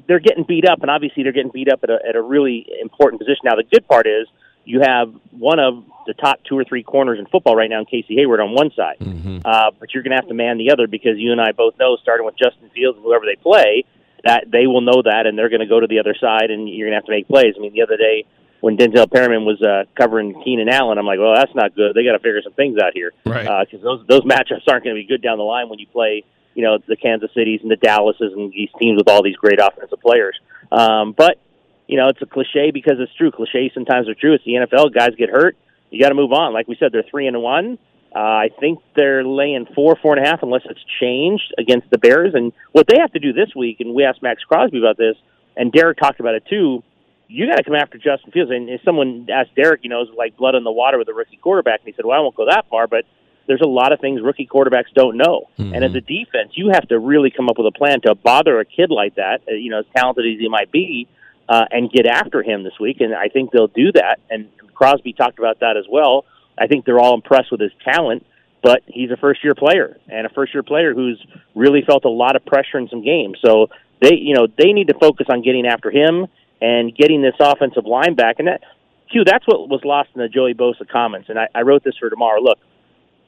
they're 0.07 0.19
getting 0.21 0.45
beat 0.45 0.69
up, 0.69 0.83
and 0.83 0.91
obviously 0.91 1.23
they're 1.23 1.33
getting 1.33 1.53
beat 1.53 1.73
up 1.73 1.81
at 1.85 1.91
a 1.91 1.99
at 2.09 2.17
a 2.17 2.23
really 2.23 2.67
important 2.83 3.21
position. 3.21 3.41
Now 3.45 3.55
the 3.55 3.65
good 3.65 3.87
part 3.89 4.07
is 4.07 4.27
you 4.65 4.81
have 4.81 5.15
one 5.31 5.59
of 5.61 5.85
the 6.07 6.13
top 6.15 6.41
two 6.49 6.59
or 6.59 6.65
three 6.65 6.83
corners 6.83 7.19
in 7.19 7.27
football 7.27 7.55
right 7.57 7.71
now 7.71 7.79
in 7.79 7.87
Casey 7.87 8.17
Hayward 8.17 8.41
on 8.41 8.53
one 8.53 8.71
side, 8.77 8.97
uh, 9.45 9.71
but 9.79 9.95
you're 9.95 10.03
going 10.03 10.11
to 10.11 10.17
have 10.17 10.29
to 10.29 10.35
man 10.35 10.59
the 10.59 10.71
other 10.73 10.87
because 10.87 11.17
you 11.19 11.31
and 11.33 11.41
I 11.41 11.53
both 11.53 11.79
know, 11.79 11.97
starting 12.03 12.27
with 12.27 12.37
Justin 12.37 12.69
Fields 12.75 12.97
and 12.97 13.05
whoever 13.05 13.25
they 13.25 13.37
play, 13.41 13.85
that 14.27 14.51
they 14.51 14.67
will 14.67 14.81
know 14.81 15.03
that, 15.03 15.27
and 15.27 15.39
they're 15.39 15.49
going 15.49 15.61
to 15.61 15.67
go 15.67 15.81
to 15.81 15.87
the 15.87 16.01
other 16.01 16.15
side, 16.21 16.51
and 16.51 16.69
you're 16.69 16.89
going 16.89 16.93
to 16.93 17.01
have 17.01 17.07
to 17.07 17.13
make 17.13 17.29
plays. 17.29 17.55
I 17.57 17.61
mean, 17.61 17.73
the 17.73 17.83
other 17.83 17.97
day 17.97 18.25
when 18.61 18.77
Denzel 18.77 19.11
Perryman 19.11 19.45
was 19.45 19.61
uh, 19.63 19.85
covering 19.95 20.43
Keenan 20.43 20.69
Allen, 20.69 20.99
I'm 20.99 21.07
like, 21.07 21.19
well, 21.19 21.35
that's 21.35 21.55
not 21.55 21.75
good. 21.75 21.95
They 21.95 22.05
got 22.05 22.13
to 22.13 22.19
figure 22.19 22.41
some 22.43 22.55
things 22.55 22.79
out 22.79 22.93
here, 22.95 23.13
Right. 23.25 23.45
Because 23.45 23.83
those 23.83 24.05
those 24.09 24.23
matchups 24.23 24.67
aren't 24.69 24.85
going 24.85 24.97
to 24.97 25.01
be 25.01 25.07
good 25.07 25.23
down 25.23 25.39
the 25.39 25.45
line 25.45 25.69
when 25.69 25.79
you 25.79 25.87
play, 25.87 26.25
you 26.55 26.63
know, 26.63 26.79
the 26.87 26.97
Kansas 26.97 27.31
Cities 27.35 27.61
and 27.63 27.71
the 27.71 27.77
Dallases 27.77 28.33
and 28.33 28.53
these 28.53 28.71
teams 28.81 28.99
with 28.99 29.09
all 29.09 29.23
these 29.23 29.37
great 29.37 29.61
offensive 29.61 30.01
players. 30.01 30.39
Um, 30.73 31.13
but 31.13 31.39
you 31.87 31.97
know, 31.97 32.09
it's 32.09 32.21
a 32.21 32.27
cliche 32.27 32.71
because 32.73 32.97
it's 32.99 33.15
true. 33.15 33.31
Cliches 33.31 33.73
sometimes 33.75 34.09
are 34.09 34.15
true. 34.15 34.35
It's 34.35 34.45
the 34.45 34.55
NFL. 34.55 34.93
Guys 34.93 35.11
get 35.17 35.31
hurt. 35.31 35.57
You 35.91 36.03
got 36.03 36.09
to 36.09 36.15
move 36.15 36.33
on. 36.33 36.53
Like 36.53 36.67
we 36.67 36.77
said, 36.79 36.91
they're 36.93 37.05
three 37.09 37.29
and 37.29 37.41
one. 37.41 37.79
Uh, 38.17 38.19
I 38.19 38.49
think 38.61 38.79
they're 38.95 39.23
laying 39.23 39.67
four, 39.75 39.95
four 40.01 40.17
and 40.17 40.25
a 40.25 40.29
half, 40.29 40.43
unless 40.43 40.63
it's 40.65 40.81
changed 40.99 41.55
against 41.59 41.91
the 41.91 41.99
Bears. 41.99 42.33
And 42.33 42.55
what 42.73 42.87
they 42.87 42.99
have 42.99 43.13
to 43.13 43.19
do 43.19 43.35
this 43.35 43.55
week, 43.55 43.81
and 43.81 43.95
we 43.95 44.05
asked 44.05 44.23
Maxx 44.23 44.43
Crosby 44.43 44.79
about 44.79 44.97
this, 44.97 45.17
and 45.55 45.71
Derek 45.71 45.99
talked 45.99 46.19
about 46.19 46.35
it 46.35 46.45
too. 46.49 46.83
You 47.29 47.47
got 47.47 47.57
to 47.57 47.65
come 47.65 47.75
after 47.75 47.99
Justin 47.99 48.33
Fields. 48.33 48.51
And 48.51 48.71
if 48.71 48.81
someone 48.85 49.27
asked 49.31 49.55
Derek, 49.55 49.81
you 49.85 49.91
know, 49.91 50.01
is 50.01 50.09
like 50.17 50.35
blood 50.39 50.55
in 50.55 50.65
the 50.65 50.73
water 50.73 50.97
with 50.97 51.09
a 51.09 51.13
rookie 51.13 51.37
quarterback, 51.37 51.81
and 51.81 51.89
he 51.89 51.93
said, 51.93 52.07
"Well, 52.07 52.17
I 52.17 52.23
won't 52.23 52.35
go 52.35 52.47
that 52.47 52.65
far, 52.71 52.87
but 52.87 53.05
there's 53.49 53.61
a 53.61 53.69
lot 53.69 53.93
of 53.93 54.01
things 54.01 54.23
rookie 54.23 54.47
quarterbacks 54.47 54.95
don't 54.95 55.19
know." 55.19 55.51
And 55.75 55.85
as 55.85 55.95
a 55.95 56.01
defense, 56.01 56.53
you 56.55 56.71
have 56.73 56.89
to 56.89 56.99
really 56.99 57.31
come 57.31 57.51
up 57.51 57.59
with 57.59 57.67
a 57.67 57.77
plan 57.77 58.01
to 58.03 58.15
bother 58.15 58.59
a 58.61 58.65
kid 58.65 58.91
like 58.91 59.17
that, 59.17 59.43
uh, 59.47 59.53
you 59.53 59.69
know, 59.69 59.81
as 59.81 59.87
talented 59.95 60.25
as 60.25 60.41
he 60.41 60.49
might 60.49 60.73
be, 60.73 61.07
uh, 61.51 61.67
and 61.71 61.91
get 61.91 62.07
after 62.07 62.43
him 62.43 62.63
this 62.63 62.81
week. 62.81 63.03
And 63.03 63.15
I 63.15 63.29
think 63.29 63.51
they'll 63.51 63.67
do 63.67 63.93
that. 63.93 64.21
And 64.31 64.49
Crosby 64.73 65.13
talked 65.13 65.39
about 65.39 65.61
that 65.61 65.77
as 65.77 65.85
well. 65.87 66.25
I 66.59 66.67
think 66.67 66.85
they're 66.85 66.99
all 66.99 67.15
impressed 67.15 67.51
with 67.51 67.61
his 67.61 67.73
talent, 67.85 68.25
but 68.63 68.83
he's 68.87 69.11
a 69.11 69.17
first 69.17 69.45
year 69.45 69.55
player 69.55 69.99
and 70.09 70.27
a 70.27 70.31
first 70.31 70.55
year 70.55 70.63
player 70.63 70.95
who's 70.95 71.25
really 71.55 71.83
felt 71.87 72.05
a 72.05 72.11
lot 72.11 72.37
of 72.37 72.45
pressure 72.45 72.79
in 72.79 72.89
some 72.89 73.03
games. 73.05 73.39
So 73.45 73.69
they, 74.01 74.15
you 74.15 74.35
know, 74.35 74.47
they 74.47 74.73
need 74.73 74.89
to 74.89 74.95
focus 74.99 75.27
on 75.29 75.43
getting 75.43 75.67
after 75.67 75.91
him 75.91 76.27
and 76.61 76.95
getting 76.95 77.23
this 77.23 77.35
offensive 77.39 77.85
line 77.85 78.15
back. 78.15 78.37
And 78.39 78.49
that, 78.49 78.63
Q, 79.11 79.25
that's 79.25 79.47
what 79.47 79.69
was 79.69 79.81
lost 79.85 80.11
in 80.15 80.21
the 80.21 80.29
Joey 80.29 80.55
Bosa 80.55 80.89
comments. 80.89 81.29
And 81.29 81.39
I, 81.39 81.49
I 81.55 81.63
wrote 81.63 81.85
this 81.85 81.97
for 81.99 82.11
tomorrow. 82.11 82.41
Look, 82.41 82.59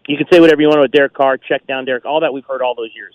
you 0.06 0.16
can 0.16 0.26
say 0.32 0.40
whatever 0.40 0.60
you 0.60 0.68
want 0.68 0.80
about 0.80 0.92
Derek 0.92 1.14
Carr, 1.14 1.36
check 1.36 1.66
down 1.66 1.84
Derek, 1.84 2.04
all 2.04 2.20
that 2.20 2.32
we've 2.32 2.44
heard 2.44 2.62
all 2.62 2.74
those 2.74 2.90
years. 2.94 3.14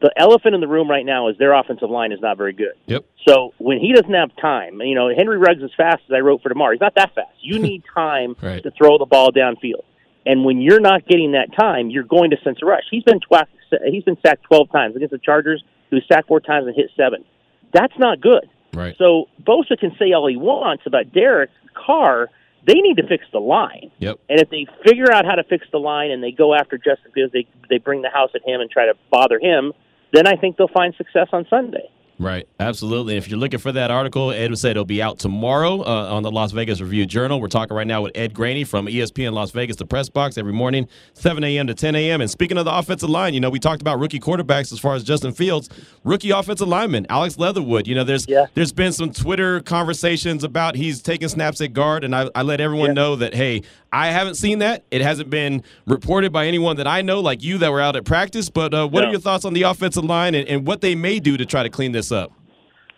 The 0.00 0.12
elephant 0.16 0.54
in 0.54 0.60
the 0.60 0.68
room 0.68 0.90
right 0.90 1.06
now 1.06 1.28
is 1.28 1.38
their 1.38 1.54
offensive 1.54 1.88
line 1.90 2.12
is 2.12 2.20
not 2.20 2.36
very 2.36 2.52
good. 2.52 2.74
Yep. 2.86 3.04
So 3.26 3.54
when 3.58 3.78
he 3.78 3.92
doesn't 3.94 4.12
have 4.12 4.30
time, 4.36 4.80
you 4.82 4.94
know, 4.94 5.08
Henry 5.16 5.38
Ruggs 5.38 5.62
as 5.62 5.70
fast 5.76 6.02
as 6.08 6.12
I 6.14 6.18
wrote 6.20 6.42
for 6.42 6.48
tomorrow. 6.50 6.72
He's 6.72 6.80
not 6.80 6.94
that 6.96 7.14
fast. 7.14 7.30
You 7.40 7.58
need 7.70 7.82
time 7.94 8.36
Right. 8.42 8.62
to 8.62 8.70
throw 8.72 8.98
the 8.98 9.06
ball 9.06 9.32
downfield. 9.32 9.84
And 10.26 10.44
when 10.44 10.60
you're 10.60 10.80
not 10.80 11.06
getting 11.06 11.32
that 11.32 11.48
time, 11.58 11.88
you're 11.88 12.02
going 12.04 12.30
to 12.30 12.36
sense 12.44 12.58
a 12.62 12.66
rush. 12.66 12.82
He's 12.90 13.04
been 13.04 13.20
twa- 13.20 13.46
he's 13.90 14.04
been 14.04 14.18
sacked 14.24 14.42
12 14.44 14.70
times 14.70 14.96
against 14.96 15.12
the 15.12 15.18
Chargers. 15.18 15.62
He 15.88 15.96
was 15.96 16.04
sacked 16.12 16.28
four 16.28 16.40
times 16.40 16.66
and 16.66 16.74
hit 16.76 16.90
seven. 16.96 17.24
That's 17.72 17.96
not 17.98 18.20
good. 18.20 18.48
Right. 18.74 18.94
So 18.98 19.26
Bosa 19.42 19.78
can 19.78 19.92
say 19.98 20.12
all 20.12 20.26
he 20.26 20.36
wants 20.36 20.82
about 20.84 21.12
Derek 21.12 21.50
Carr. 21.74 22.28
They 22.66 22.74
need 22.74 22.96
to 22.96 23.06
fix 23.06 23.24
the 23.32 23.38
line. 23.38 23.92
Yep. 24.00 24.18
And 24.28 24.40
if 24.40 24.50
they 24.50 24.66
figure 24.84 25.12
out 25.12 25.24
how 25.24 25.36
to 25.36 25.44
fix 25.44 25.64
the 25.70 25.78
line 25.78 26.10
and 26.10 26.22
they 26.22 26.32
go 26.32 26.52
after 26.54 26.76
Justin 26.76 27.12
Fields, 27.14 27.32
they 27.32 27.46
they 27.70 27.78
bring 27.78 28.02
the 28.02 28.10
house 28.10 28.30
at 28.34 28.42
him 28.46 28.60
and 28.60 28.68
try 28.68 28.86
to 28.86 28.94
bother 29.10 29.38
him, 29.38 29.72
then 30.12 30.26
I 30.26 30.36
think 30.36 30.56
they'll 30.56 30.68
find 30.68 30.94
success 30.96 31.28
on 31.32 31.46
Sunday. 31.48 31.88
Right, 32.18 32.48
absolutely. 32.58 33.18
If 33.18 33.28
you're 33.28 33.38
looking 33.38 33.58
for 33.58 33.72
that 33.72 33.90
article, 33.90 34.30
Ed 34.30 34.56
say 34.56 34.70
it'll 34.70 34.86
be 34.86 35.02
out 35.02 35.18
tomorrow 35.18 35.82
uh, 35.82 36.14
on 36.14 36.22
the 36.22 36.30
Las 36.30 36.50
Vegas 36.52 36.80
Review 36.80 37.04
Journal. 37.04 37.42
We're 37.42 37.48
talking 37.48 37.76
right 37.76 37.86
now 37.86 38.00
with 38.00 38.12
Ed 38.14 38.32
Graney 38.32 38.64
from 38.64 38.86
ESPN 38.86 39.34
Las 39.34 39.50
Vegas, 39.50 39.76
the 39.76 39.84
press 39.84 40.08
box, 40.08 40.38
every 40.38 40.54
morning, 40.54 40.88
7 41.12 41.44
a.m. 41.44 41.66
to 41.66 41.74
10 41.74 41.94
a.m. 41.94 42.22
And 42.22 42.30
speaking 42.30 42.56
of 42.56 42.64
the 42.64 42.74
offensive 42.74 43.10
line, 43.10 43.34
you 43.34 43.40
know, 43.40 43.50
we 43.50 43.58
talked 43.58 43.82
about 43.82 43.98
rookie 43.98 44.18
quarterbacks 44.18 44.72
as 44.72 44.78
far 44.78 44.94
as 44.94 45.04
Justin 45.04 45.32
Fields, 45.32 45.68
rookie 46.04 46.30
offensive 46.30 46.68
lineman, 46.68 47.06
Alex 47.10 47.36
Leatherwood. 47.36 47.86
You 47.86 47.94
know, 47.94 48.04
there's 48.04 48.26
Yeah. 48.26 48.46
there's 48.54 48.72
been 48.72 48.92
some 48.92 49.12
Twitter 49.12 49.60
conversations 49.60 50.42
about 50.42 50.74
he's 50.74 51.02
taking 51.02 51.28
snaps 51.28 51.60
at 51.60 51.74
guard, 51.74 52.02
and 52.02 52.16
I, 52.16 52.30
I 52.34 52.40
let 52.40 52.62
everyone 52.62 52.94
know 52.94 53.16
that, 53.16 53.34
hey, 53.34 53.60
I 53.92 54.08
haven't 54.08 54.34
seen 54.34 54.58
that. 54.58 54.84
It 54.90 55.00
hasn't 55.00 55.30
been 55.30 55.62
reported 55.86 56.32
by 56.32 56.46
anyone 56.46 56.76
that 56.76 56.86
I 56.86 57.02
know, 57.02 57.20
like 57.20 57.42
you, 57.42 57.58
that 57.58 57.70
were 57.70 57.80
out 57.80 57.96
at 57.96 58.04
practice. 58.04 58.50
But 58.50 58.74
uh, 58.74 58.88
what 58.88 59.04
are 59.04 59.10
your 59.10 59.20
thoughts 59.20 59.44
on 59.44 59.54
the 59.54 59.62
offensive 59.62 60.04
line 60.04 60.34
and, 60.34 60.48
and 60.48 60.66
what 60.66 60.80
they 60.80 60.94
may 60.94 61.20
do 61.20 61.36
to 61.36 61.46
try 61.46 61.62
to 61.62 61.70
clean 61.70 61.92
this 61.92 62.12
up? 62.12 62.32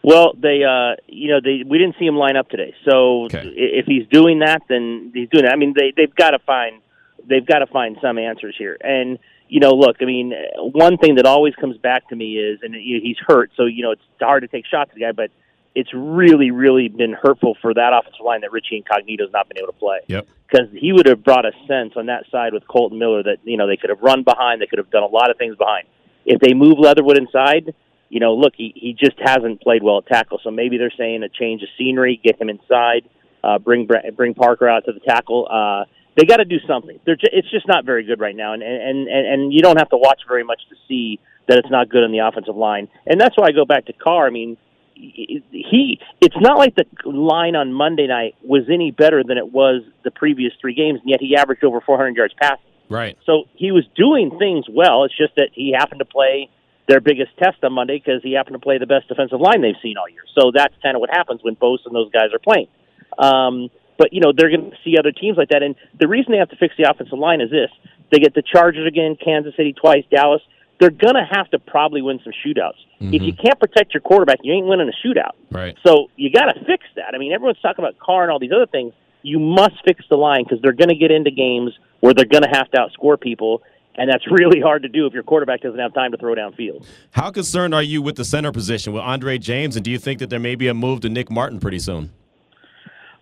Well, 0.02 0.32
they, 0.40 0.62
uh, 0.64 0.96
you 1.06 1.30
know, 1.30 1.40
they 1.42 1.64
we 1.68 1.78
didn't 1.78 1.96
see 1.98 2.06
him 2.06 2.16
line 2.16 2.36
up 2.36 2.48
today. 2.48 2.74
So 2.88 3.26
i 3.32 3.42
if 3.44 3.86
he's 3.86 4.06
doing 4.10 4.38
that, 4.40 4.62
then 4.68 5.10
he's 5.14 5.28
doing 5.28 5.44
that. 5.44 5.52
I 5.52 5.56
mean, 5.56 5.74
they 5.76 5.92
they've 5.96 6.14
got 6.14 6.30
to 6.30 6.38
find 6.38 6.80
they've 7.28 7.44
got 7.44 7.58
to 7.58 7.66
find 7.66 7.96
some 8.00 8.18
answers 8.18 8.54
here. 8.56 8.76
And 8.80 9.18
you 9.48 9.60
know, 9.60 9.72
look, 9.72 9.96
I 10.00 10.04
mean, 10.04 10.32
one 10.56 10.98
thing 10.98 11.16
that 11.16 11.26
always 11.26 11.54
comes 11.54 11.76
back 11.78 12.08
to 12.10 12.16
me 12.16 12.36
is, 12.36 12.60
and 12.62 12.74
he's 12.74 13.16
hurt, 13.26 13.50
so 13.56 13.64
you 13.64 13.82
know 13.82 13.92
it's 13.92 14.02
hard 14.20 14.42
to 14.42 14.48
take 14.48 14.66
shots 14.66 14.90
at 14.90 14.94
the 14.94 15.00
guy, 15.00 15.12
but 15.12 15.30
it's 15.74 15.90
really, 15.94 16.50
really 16.50 16.88
been 16.88 17.12
hurtful 17.12 17.56
for 17.60 17.74
that 17.74 17.92
offensive 17.92 18.24
line 18.24 18.40
that 18.40 18.52
Richie 18.52 18.76
Incognito's 18.76 19.32
not 19.32 19.48
been 19.48 19.58
able 19.58 19.72
to 19.72 19.78
play. 19.78 20.00
Yep. 20.08 20.26
Because 20.50 20.68
he 20.72 20.92
would 20.92 21.06
have 21.06 21.22
brought 21.22 21.44
a 21.44 21.52
sense 21.66 21.92
on 21.96 22.06
that 22.06 22.24
side 22.30 22.54
with 22.54 22.66
Kolton 22.66 22.98
Miller 22.98 23.22
that 23.22 23.36
you 23.44 23.56
know 23.56 23.66
they 23.66 23.76
could 23.76 23.90
have 23.90 24.00
run 24.00 24.22
behind, 24.22 24.62
they 24.62 24.66
could 24.66 24.78
have 24.78 24.90
done 24.90 25.02
a 25.02 25.06
lot 25.06 25.30
of 25.30 25.36
things 25.36 25.56
behind. 25.56 25.86
If 26.24 26.40
they 26.40 26.54
move 26.54 26.78
Leatherwood 26.78 27.18
inside, 27.18 27.74
you 28.08 28.20
know, 28.20 28.34
look, 28.34 28.54
he 28.56 28.72
he 28.74 28.94
just 28.94 29.18
hasn't 29.18 29.60
played 29.60 29.82
well 29.82 29.98
at 29.98 30.06
tackle. 30.06 30.40
So 30.42 30.50
maybe 30.50 30.78
they're 30.78 30.92
saying 30.96 31.22
a 31.22 31.28
change 31.28 31.62
of 31.62 31.68
scenery, 31.76 32.20
get 32.22 32.40
him 32.40 32.48
inside, 32.48 33.08
uh, 33.44 33.58
bring 33.58 33.88
bring 34.16 34.34
Parker 34.34 34.68
out 34.68 34.86
to 34.86 34.92
the 34.92 35.00
tackle. 35.00 35.48
Uh, 35.50 35.84
they 36.16 36.24
got 36.24 36.38
to 36.38 36.44
do 36.44 36.58
something. 36.66 36.98
They're 37.04 37.16
ju- 37.16 37.30
it's 37.32 37.50
just 37.50 37.68
not 37.68 37.84
very 37.84 38.04
good 38.04 38.18
right 38.18 38.34
now, 38.34 38.54
and 38.54 38.62
and 38.62 39.06
and 39.06 39.26
and 39.26 39.52
you 39.52 39.60
don't 39.60 39.78
have 39.78 39.90
to 39.90 39.96
watch 39.96 40.22
very 40.26 40.44
much 40.44 40.60
to 40.70 40.76
see 40.88 41.20
that 41.46 41.58
it's 41.58 41.70
not 41.70 41.88
good 41.88 42.04
on 42.04 42.12
the 42.12 42.18
offensive 42.18 42.56
line. 42.56 42.88
And 43.06 43.20
that's 43.20 43.36
why 43.36 43.48
I 43.48 43.52
go 43.52 43.64
back 43.64 43.86
to 43.86 43.92
Carr. 43.92 44.26
I 44.26 44.30
mean, 44.30 44.56
he 44.98 46.00
it's 46.20 46.36
not 46.40 46.58
like 46.58 46.74
the 46.74 46.84
line 47.08 47.54
on 47.56 47.72
Monday 47.72 48.06
night 48.06 48.34
was 48.42 48.64
any 48.72 48.90
better 48.90 49.22
than 49.22 49.38
it 49.38 49.52
was 49.52 49.82
the 50.04 50.10
previous 50.10 50.52
three 50.60 50.74
games, 50.74 51.00
and 51.00 51.10
yet 51.10 51.20
he 51.20 51.36
averaged 51.36 51.64
over 51.64 51.80
400 51.80 52.16
yards 52.16 52.34
passing. 52.40 52.64
Right. 52.88 53.16
So 53.26 53.44
he 53.54 53.70
was 53.70 53.84
doing 53.94 54.36
things 54.38 54.64
well. 54.68 55.04
It's 55.04 55.16
just 55.16 55.34
that 55.36 55.50
he 55.52 55.74
happened 55.76 56.00
to 56.00 56.04
play 56.04 56.50
their 56.88 57.00
biggest 57.00 57.36
test 57.38 57.62
on 57.62 57.72
Monday 57.74 58.02
because 58.02 58.22
he 58.22 58.32
happened 58.32 58.54
to 58.54 58.60
play 58.60 58.78
the 58.78 58.86
best 58.86 59.08
defensive 59.08 59.40
line 59.40 59.60
they've 59.60 59.80
seen 59.82 59.96
all 59.98 60.08
year. 60.08 60.24
So 60.34 60.50
that's 60.54 60.74
kind 60.82 60.96
of 60.96 61.00
what 61.00 61.10
happens 61.10 61.40
when 61.42 61.54
Bosa 61.54 61.86
and 61.86 61.94
those 61.94 62.10
guys 62.10 62.32
are 62.32 62.38
playing. 62.38 62.68
Um, 63.18 63.68
but 63.98 64.12
you 64.12 64.20
know 64.20 64.32
they're 64.34 64.50
going 64.50 64.70
to 64.70 64.76
see 64.84 64.96
other 64.98 65.12
teams 65.12 65.36
like 65.36 65.50
that, 65.50 65.62
and 65.62 65.74
the 65.98 66.08
reason 66.08 66.32
they 66.32 66.38
have 66.38 66.50
to 66.50 66.56
fix 66.56 66.74
the 66.78 66.88
offensive 66.88 67.18
line 67.18 67.40
is 67.40 67.50
this: 67.50 67.70
they 68.10 68.18
get 68.18 68.34
the 68.34 68.42
Chargers 68.42 68.86
again, 68.86 69.16
Kansas 69.22 69.54
City 69.56 69.74
twice, 69.74 70.04
Dallas. 70.10 70.40
They're 70.80 70.90
going 70.90 71.14
to 71.14 71.26
have 71.30 71.50
to 71.50 71.58
probably 71.58 72.02
win 72.02 72.20
some 72.22 72.32
shootouts. 72.32 72.78
If 73.00 73.06
mm-hmm. 73.06 73.24
you 73.24 73.32
can't 73.32 73.58
protect 73.58 73.94
your 73.94 74.00
quarterback, 74.00 74.38
you 74.42 74.52
ain't 74.52 74.66
winning 74.66 74.88
a 74.88 75.06
shootout. 75.06 75.32
Right. 75.50 75.76
So 75.84 76.08
you 76.16 76.30
got 76.30 76.46
to 76.52 76.64
fix 76.64 76.84
that. 76.96 77.14
I 77.14 77.18
mean, 77.18 77.32
everyone's 77.32 77.60
talking 77.60 77.84
about 77.84 77.98
Carr 77.98 78.22
and 78.22 78.32
all 78.32 78.38
these 78.38 78.52
other 78.54 78.66
things. 78.66 78.92
You 79.22 79.40
must 79.40 79.74
fix 79.84 80.04
the 80.08 80.16
line 80.16 80.44
because 80.44 80.62
they're 80.62 80.72
going 80.72 80.88
to 80.88 80.94
get 80.94 81.10
into 81.10 81.30
games 81.30 81.72
where 82.00 82.14
they're 82.14 82.24
going 82.24 82.44
to 82.44 82.50
have 82.52 82.70
to 82.70 82.78
outscore 82.78 83.20
people, 83.20 83.62
and 83.96 84.08
that's 84.08 84.24
really 84.30 84.60
hard 84.60 84.82
to 84.82 84.88
do 84.88 85.06
if 85.06 85.12
your 85.12 85.24
quarterback 85.24 85.60
doesn't 85.60 85.80
have 85.80 85.92
time 85.94 86.12
to 86.12 86.16
throw 86.16 86.34
downfield. 86.34 86.86
How 87.10 87.30
concerned 87.30 87.74
are 87.74 87.82
you 87.82 88.00
with 88.00 88.16
the 88.16 88.24
center 88.24 88.52
position 88.52 88.92
with 88.92 89.02
Andre 89.02 89.38
James, 89.38 89.74
and 89.74 89.84
do 89.84 89.90
you 89.90 89.98
think 89.98 90.20
that 90.20 90.30
there 90.30 90.40
may 90.40 90.54
be 90.54 90.68
a 90.68 90.74
move 90.74 91.00
to 91.00 91.08
Nick 91.08 91.30
Martin 91.30 91.58
pretty 91.58 91.80
soon? 91.80 92.12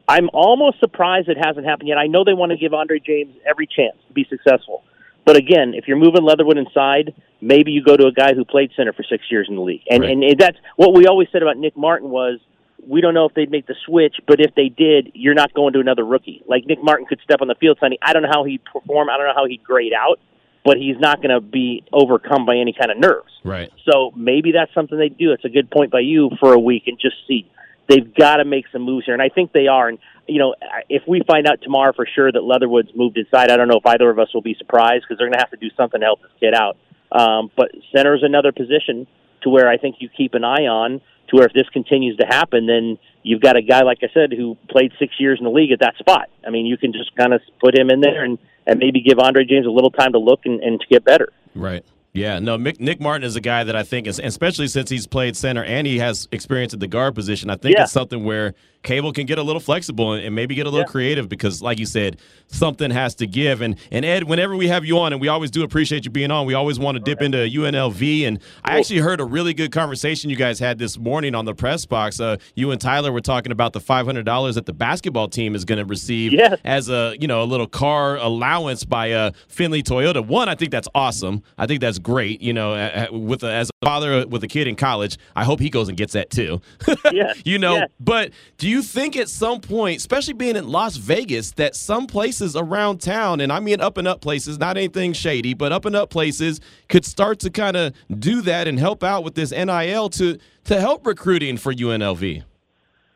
I'm 0.08 0.28
almost 0.32 0.78
surprised 0.78 1.28
it 1.28 1.38
hasn't 1.42 1.66
happened 1.66 1.88
yet. 1.88 1.98
I 1.98 2.06
know 2.06 2.22
they 2.22 2.34
want 2.34 2.52
to 2.52 2.58
give 2.58 2.72
Andre 2.72 3.00
James 3.00 3.34
every 3.48 3.66
chance 3.66 3.96
to 4.06 4.12
be 4.12 4.24
successful. 4.28 4.84
But 5.26 5.36
again, 5.36 5.74
if 5.74 5.86
you're 5.88 5.98
moving 5.98 6.22
Leatherwood 6.22 6.56
inside, 6.56 7.12
maybe 7.40 7.72
you 7.72 7.82
go 7.82 7.96
to 7.96 8.06
a 8.06 8.12
guy 8.12 8.32
who 8.32 8.44
played 8.44 8.70
center 8.76 8.92
for 8.92 9.02
six 9.02 9.24
years 9.30 9.46
in 9.50 9.56
the 9.56 9.60
league. 9.60 9.82
And 9.90 10.02
Right. 10.02 10.12
and 10.12 10.38
that's 10.38 10.56
what 10.76 10.94
we 10.94 11.06
always 11.06 11.28
said 11.32 11.42
about 11.42 11.58
Nick 11.58 11.76
Martin 11.76 12.08
was 12.10 12.38
we 12.86 13.00
don't 13.00 13.12
know 13.14 13.26
if 13.26 13.34
they'd 13.34 13.50
make 13.50 13.66
the 13.66 13.74
switch, 13.84 14.16
but 14.28 14.40
if 14.40 14.54
they 14.54 14.68
did, 14.68 15.10
you're 15.14 15.34
not 15.34 15.52
going 15.52 15.72
to 15.72 15.80
another 15.80 16.04
rookie. 16.04 16.42
Like 16.46 16.64
Nick 16.66 16.82
Martin 16.82 17.06
could 17.06 17.20
step 17.24 17.42
on 17.42 17.48
the 17.48 17.56
field 17.56 17.78
Sunday. 17.80 17.98
I 18.00 18.12
don't 18.12 18.22
know 18.22 18.30
how 18.32 18.44
he'd 18.44 18.64
perform. 18.64 19.10
I 19.10 19.16
don't 19.16 19.26
know 19.26 19.34
how 19.34 19.46
he'd 19.46 19.64
grade 19.64 19.92
out, 19.92 20.20
but 20.64 20.76
he's 20.76 20.96
not 21.00 21.20
going 21.20 21.34
to 21.34 21.40
be 21.40 21.82
overcome 21.92 22.46
by 22.46 22.56
any 22.56 22.72
kind 22.72 22.92
of 22.92 22.98
nerves. 22.98 23.32
Right. 23.42 23.72
So 23.90 24.12
maybe 24.14 24.52
that's 24.52 24.72
something 24.74 24.96
they 24.96 25.08
do. 25.08 25.32
It's 25.32 25.44
a 25.44 25.48
good 25.48 25.68
point 25.72 25.90
by 25.90 26.00
you 26.00 26.30
for 26.38 26.52
a 26.52 26.60
week 26.60 26.84
and 26.86 26.96
just 27.00 27.16
see. 27.26 27.50
They've 27.88 28.14
got 28.14 28.36
to 28.36 28.44
make 28.44 28.66
some 28.72 28.82
moves 28.82 29.06
here, 29.06 29.14
and 29.14 29.22
I 29.22 29.28
think 29.28 29.52
they 29.52 29.68
are. 29.68 29.88
And 29.88 29.98
you 30.26 30.38
know, 30.38 30.54
if 30.88 31.02
we 31.06 31.22
find 31.26 31.46
out 31.46 31.62
tomorrow 31.62 31.92
for 31.94 32.06
sure 32.06 32.30
that 32.30 32.42
Leatherwood's 32.42 32.90
moved 32.94 33.16
inside, 33.16 33.50
I 33.50 33.56
don't 33.56 33.68
know 33.68 33.78
if 33.78 33.86
either 33.86 34.10
of 34.10 34.18
us 34.18 34.32
will 34.34 34.42
be 34.42 34.54
surprised 34.58 35.04
because 35.04 35.18
they're 35.18 35.28
going 35.28 35.38
to 35.38 35.44
have 35.44 35.50
to 35.50 35.56
do 35.56 35.70
something 35.76 36.00
to 36.00 36.06
help 36.06 36.20
this 36.22 36.52
out. 36.54 36.76
Um, 37.12 37.50
but 37.56 37.70
center 37.94 38.14
is 38.14 38.22
another 38.22 38.52
position 38.52 39.06
to 39.42 39.50
where 39.50 39.68
I 39.68 39.76
think 39.76 39.96
you 40.00 40.08
keep 40.08 40.34
an 40.34 40.44
eye 40.44 40.66
on 40.66 41.00
to 41.28 41.36
where 41.36 41.46
if 41.46 41.52
this 41.52 41.68
continues 41.70 42.16
to 42.18 42.26
happen, 42.26 42.66
then 42.66 42.98
you've 43.22 43.40
got 43.40 43.56
a 43.56 43.62
guy 43.62 43.82
like 43.82 43.98
I 44.02 44.08
said 44.12 44.32
who 44.32 44.56
played 44.68 44.92
six 44.98 45.14
years 45.18 45.38
in 45.38 45.44
the 45.44 45.50
league 45.50 45.72
at 45.72 45.80
that 45.80 45.96
spot. 45.98 46.28
I 46.46 46.50
mean, 46.50 46.66
you 46.66 46.76
can 46.76 46.92
just 46.92 47.14
kind 47.16 47.32
of 47.32 47.40
put 47.60 47.78
him 47.78 47.90
in 47.90 48.00
there 48.00 48.24
and 48.24 48.38
and 48.66 48.80
maybe 48.80 49.00
give 49.00 49.20
Andre 49.20 49.44
James 49.44 49.66
a 49.66 49.70
little 49.70 49.92
time 49.92 50.12
to 50.12 50.18
look 50.18 50.40
and, 50.44 50.60
and 50.60 50.80
to 50.80 50.86
get 50.88 51.04
better. 51.04 51.32
Right. 51.54 51.84
Yeah, 52.16 52.38
no, 52.38 52.56
Mick, 52.56 52.80
Nick 52.80 53.00
Martin 53.00 53.24
is 53.24 53.36
a 53.36 53.40
guy 53.40 53.62
that 53.64 53.76
I 53.76 53.82
think 53.82 54.06
is, 54.06 54.18
especially 54.18 54.68
since 54.68 54.88
he's 54.90 55.06
played 55.06 55.36
center 55.36 55.62
and 55.62 55.86
he 55.86 55.98
has 55.98 56.26
experience 56.32 56.72
at 56.74 56.80
the 56.80 56.86
guard 56.86 57.14
position, 57.14 57.50
I 57.50 57.56
think 57.56 57.76
Yeah. 57.76 57.82
it's 57.82 57.92
something 57.92 58.24
where 58.24 58.54
Cable 58.86 59.12
can 59.12 59.26
get 59.26 59.38
a 59.38 59.42
little 59.42 59.60
flexible 59.60 60.14
and, 60.14 60.24
and 60.24 60.34
maybe 60.34 60.54
get 60.54 60.66
a 60.66 60.70
little 60.70 60.86
creative 60.86 61.28
because, 61.28 61.60
like 61.60 61.78
you 61.78 61.84
said, 61.86 62.18
something 62.48 62.90
has 62.90 63.14
to 63.16 63.26
give. 63.26 63.60
And 63.60 63.76
and 63.90 64.04
Ed, 64.04 64.24
whenever 64.24 64.56
we 64.56 64.68
have 64.68 64.84
you 64.86 64.98
on, 64.98 65.12
and 65.12 65.20
we 65.20 65.28
always 65.28 65.50
do 65.50 65.62
appreciate 65.62 66.04
you 66.04 66.10
being 66.10 66.30
on, 66.30 66.46
we 66.46 66.54
always 66.54 66.78
want 66.78 66.96
to 66.96 67.02
dip 67.02 67.20
into 67.20 67.36
UNLV. 67.38 68.26
And 68.26 68.38
I 68.64 68.78
actually 68.78 69.00
heard 69.00 69.20
a 69.20 69.24
really 69.24 69.52
good 69.52 69.72
conversation 69.72 70.30
you 70.30 70.36
guys 70.36 70.58
had 70.58 70.78
this 70.78 70.96
morning 70.98 71.34
on 71.34 71.44
the 71.44 71.54
press 71.54 71.84
box. 71.84 72.20
Uh, 72.20 72.36
you 72.54 72.70
and 72.70 72.80
Tyler 72.80 73.12
were 73.12 73.20
talking 73.20 73.52
about 73.52 73.72
the 73.74 73.80
five 73.80 74.06
hundred 74.06 74.24
dollars 74.24 74.54
that 74.54 74.66
the 74.66 74.72
basketball 74.72 75.28
team 75.28 75.54
is 75.54 75.64
going 75.64 75.78
to 75.78 75.84
receive 75.84 76.32
Yes. 76.32 76.58
as 76.64 76.88
a 76.88 77.14
you 77.20 77.26
know 77.26 77.42
a 77.42 77.44
little 77.44 77.66
car 77.66 78.16
allowance 78.16 78.84
by 78.84 79.12
uh, 79.12 79.30
Findlay 79.48 79.82
Toyota. 79.82 80.24
One, 80.26 80.48
I 80.48 80.54
think 80.54 80.70
that's 80.70 80.88
awesome. 80.94 81.42
I 81.58 81.66
think 81.66 81.80
that's 81.80 81.98
great. 81.98 82.40
You 82.40 82.52
know, 82.52 83.06
with 83.12 83.42
a, 83.42 83.50
as 83.52 83.68
a 83.82 83.86
father 83.86 84.26
with 84.26 84.44
a 84.44 84.48
kid 84.48 84.66
in 84.68 84.76
college, 84.76 85.18
I 85.34 85.44
hope 85.44 85.58
he 85.60 85.70
goes 85.70 85.88
and 85.88 85.96
gets 85.98 86.12
that 86.12 86.30
too. 86.30 86.60
Yeah. 87.12 87.32
you 87.44 87.58
know, 87.58 87.76
Yeah. 87.76 87.86
but 88.00 88.32
do 88.58 88.68
you 88.68 88.75
think 88.82 89.16
at 89.16 89.28
some 89.28 89.60
point, 89.60 89.98
especially 89.98 90.34
being 90.34 90.56
in 90.56 90.68
Las 90.68 90.96
Vegas, 90.96 91.52
that 91.52 91.76
some 91.76 92.06
places 92.06 92.56
around 92.56 93.00
town, 93.00 93.40
and 93.40 93.52
I 93.52 93.60
mean 93.60 93.80
up 93.80 93.96
and 93.96 94.08
up 94.08 94.20
places, 94.20 94.58
not 94.58 94.76
anything 94.76 95.12
shady, 95.12 95.54
but 95.54 95.72
up 95.72 95.84
and 95.84 95.94
up 95.94 96.10
places, 96.10 96.60
could 96.88 97.04
start 97.04 97.38
to 97.40 97.50
kind 97.50 97.76
of 97.76 97.94
do 98.18 98.40
that 98.42 98.66
and 98.66 98.78
help 98.78 99.04
out 99.04 99.24
with 99.24 99.34
this 99.34 99.50
NIL 99.50 100.08
to 100.10 100.38
to 100.64 100.80
help 100.80 101.06
recruiting 101.06 101.56
for 101.56 101.72
UNLV? 101.72 102.42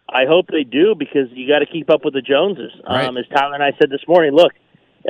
I 0.08 0.24
hope 0.26 0.46
they 0.48 0.64
do 0.64 0.94
because 0.98 1.28
you 1.32 1.46
got 1.46 1.60
to 1.60 1.66
keep 1.66 1.90
up 1.90 2.04
with 2.04 2.14
the 2.14 2.22
Joneses. 2.22 2.72
Right. 2.88 3.06
Um, 3.06 3.16
as 3.16 3.26
Tyler 3.34 3.54
and 3.54 3.62
I 3.62 3.72
said 3.78 3.90
this 3.90 4.02
morning, 4.08 4.32
look, 4.32 4.52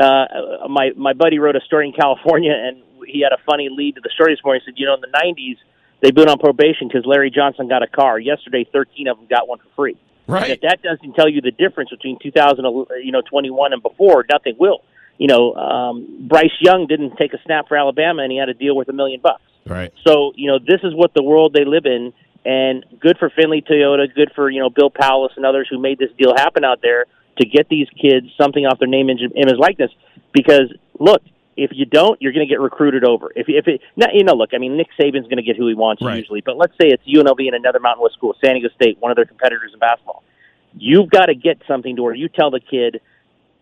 uh, 0.00 0.68
my 0.68 0.90
my 0.96 1.12
buddy 1.12 1.38
wrote 1.38 1.56
a 1.56 1.60
story 1.60 1.86
in 1.86 1.92
California, 1.92 2.52
and 2.52 2.82
he 3.06 3.22
had 3.22 3.32
a 3.32 3.42
funny 3.44 3.68
lead 3.70 3.96
to 3.96 4.00
the 4.00 4.10
story 4.14 4.34
this 4.34 4.44
morning. 4.44 4.62
He 4.64 4.70
said, 4.70 4.78
you 4.78 4.86
know, 4.86 4.94
in 4.94 5.00
the 5.00 5.08
'90s, 5.08 5.56
they've 6.02 6.14
been 6.14 6.28
on 6.28 6.38
probation 6.38 6.88
because 6.88 7.04
Larry 7.06 7.30
Johnson 7.30 7.68
got 7.68 7.82
a 7.82 7.88
car. 7.88 8.18
Yesterday, 8.18 8.68
13 8.70 9.08
of 9.08 9.16
them 9.16 9.26
got 9.28 9.48
one 9.48 9.58
for 9.58 9.68
free. 9.74 9.96
Right. 10.30 10.44
And 10.44 10.52
if 10.52 10.60
that 10.62 10.82
doesn't 10.82 11.14
tell 11.14 11.28
you 11.28 11.40
the 11.40 11.50
difference 11.50 11.90
between 11.90 12.18
2000, 12.22 12.64
you 13.02 13.12
know, 13.12 13.22
21 13.22 13.72
and 13.72 13.82
before, 13.82 14.24
nothing 14.30 14.56
will. 14.58 14.82
You 15.18 15.26
know, 15.26 15.54
um, 15.54 16.26
Bryce 16.28 16.50
Young 16.60 16.86
didn't 16.86 17.16
take 17.16 17.34
a 17.34 17.42
snap 17.44 17.68
for 17.68 17.76
Alabama, 17.76 18.22
and 18.22 18.32
he 18.32 18.38
had 18.38 18.48
a 18.48 18.54
deal 18.54 18.74
worth 18.74 18.88
a 18.88 18.92
million 18.92 19.20
bucks. 19.20 19.42
Right. 19.66 19.92
So, 20.06 20.32
you 20.34 20.50
know, 20.50 20.58
this 20.58 20.80
is 20.82 20.94
what 20.94 21.12
the 21.14 21.22
world 21.22 21.52
they 21.52 21.64
live 21.64 21.84
in, 21.84 22.12
and 22.44 22.86
good 22.98 23.18
for 23.18 23.30
Findlay 23.30 23.60
Toyota, 23.60 24.12
good 24.14 24.32
for, 24.34 24.48
you 24.48 24.60
know, 24.60 24.70
Bill 24.70 24.90
Powless 24.90 25.32
and 25.36 25.44
others 25.44 25.68
who 25.70 25.78
made 25.78 25.98
this 25.98 26.10
deal 26.16 26.34
happen 26.34 26.64
out 26.64 26.80
there 26.80 27.04
to 27.38 27.46
get 27.46 27.68
these 27.68 27.88
kids 28.00 28.26
something 28.40 28.64
off 28.64 28.78
their 28.78 28.88
name, 28.88 29.10
image, 29.10 29.30
image 29.36 29.58
likeness. 29.58 29.90
Because, 30.32 30.72
look, 30.98 31.22
if 31.62 31.70
you 31.74 31.84
don't, 31.84 32.20
you're 32.22 32.32
going 32.32 32.46
to 32.46 32.50
get 32.52 32.58
recruited 32.60 33.04
over. 33.04 33.30
If, 33.36 33.46
if 33.48 33.68
it, 33.68 33.80
now, 33.94 34.06
you 34.14 34.24
know, 34.24 34.32
look, 34.34 34.50
I 34.54 34.58
mean, 34.58 34.76
Nick 34.78 34.88
Saban's 34.98 35.24
going 35.28 35.36
to 35.36 35.42
get 35.42 35.56
who 35.56 35.68
he 35.68 35.74
wants 35.74 36.02
Right. 36.02 36.16
usually, 36.16 36.40
but 36.40 36.56
let's 36.56 36.72
say 36.80 36.88
it's 36.88 37.02
UNLV 37.04 37.38
and 37.46 37.54
another 37.54 37.80
Mountain 37.80 38.02
West 38.02 38.14
school, 38.14 38.34
San 38.42 38.54
Diego 38.54 38.68
State, 38.74 38.96
one 38.98 39.10
of 39.12 39.16
their 39.16 39.26
competitors 39.26 39.70
in 39.74 39.78
basketball. 39.78 40.22
You've 40.76 41.10
got 41.10 41.26
to 41.26 41.34
get 41.34 41.60
something 41.68 41.96
to 41.96 42.02
where 42.02 42.14
you 42.14 42.28
tell 42.28 42.50
the 42.50 42.60
kid, 42.60 43.00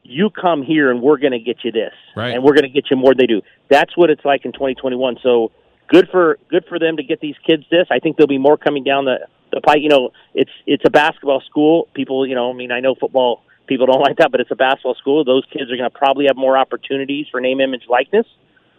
you 0.04 0.30
come 0.30 0.62
here 0.62 0.90
and 0.90 1.02
we're 1.02 1.18
going 1.18 1.32
to 1.32 1.38
get 1.40 1.64
you 1.64 1.72
this, 1.72 1.92
Right. 2.16 2.34
and 2.34 2.42
we're 2.44 2.54
going 2.54 2.64
to 2.64 2.68
get 2.70 2.84
you 2.90 2.96
more 2.96 3.12
than 3.12 3.18
they 3.18 3.26
do. 3.26 3.42
That's 3.68 3.96
what 3.96 4.10
it's 4.10 4.24
like 4.24 4.44
in 4.44 4.52
2021. 4.52 5.18
So 5.22 5.50
good 5.88 6.08
for 6.10 6.38
good 6.48 6.64
for 6.68 6.78
them 6.78 6.96
to 6.98 7.02
get 7.02 7.20
these 7.20 7.36
kids 7.46 7.64
this. 7.70 7.86
I 7.90 7.98
think 7.98 8.16
there'll 8.16 8.28
be 8.28 8.38
more 8.38 8.56
coming 8.56 8.84
down 8.84 9.04
the 9.06 9.26
the 9.52 9.60
pipe. 9.60 9.78
You 9.80 9.88
know, 9.88 10.10
it's 10.34 10.50
it's 10.66 10.84
a 10.86 10.90
basketball 10.90 11.40
school. 11.42 11.88
People, 11.94 12.26
you 12.26 12.34
know, 12.34 12.50
I 12.50 12.54
mean, 12.54 12.70
I 12.70 12.80
know 12.80 12.94
football 12.94 13.42
people 13.68 13.86
don't 13.86 14.00
like 14.06 14.16
that, 14.16 14.30
but 14.30 14.40
it's 14.40 14.50
a 14.50 14.56
basketball 14.56 14.94
school. 14.94 15.24
Those 15.24 15.44
kids 15.52 15.70
are 15.70 15.76
going 15.76 15.90
to 15.90 15.96
probably 15.96 16.26
have 16.26 16.36
more 16.36 16.58
opportunities 16.58 17.26
for 17.30 17.40
name, 17.40 17.60
image, 17.60 17.84
likeness. 17.88 18.26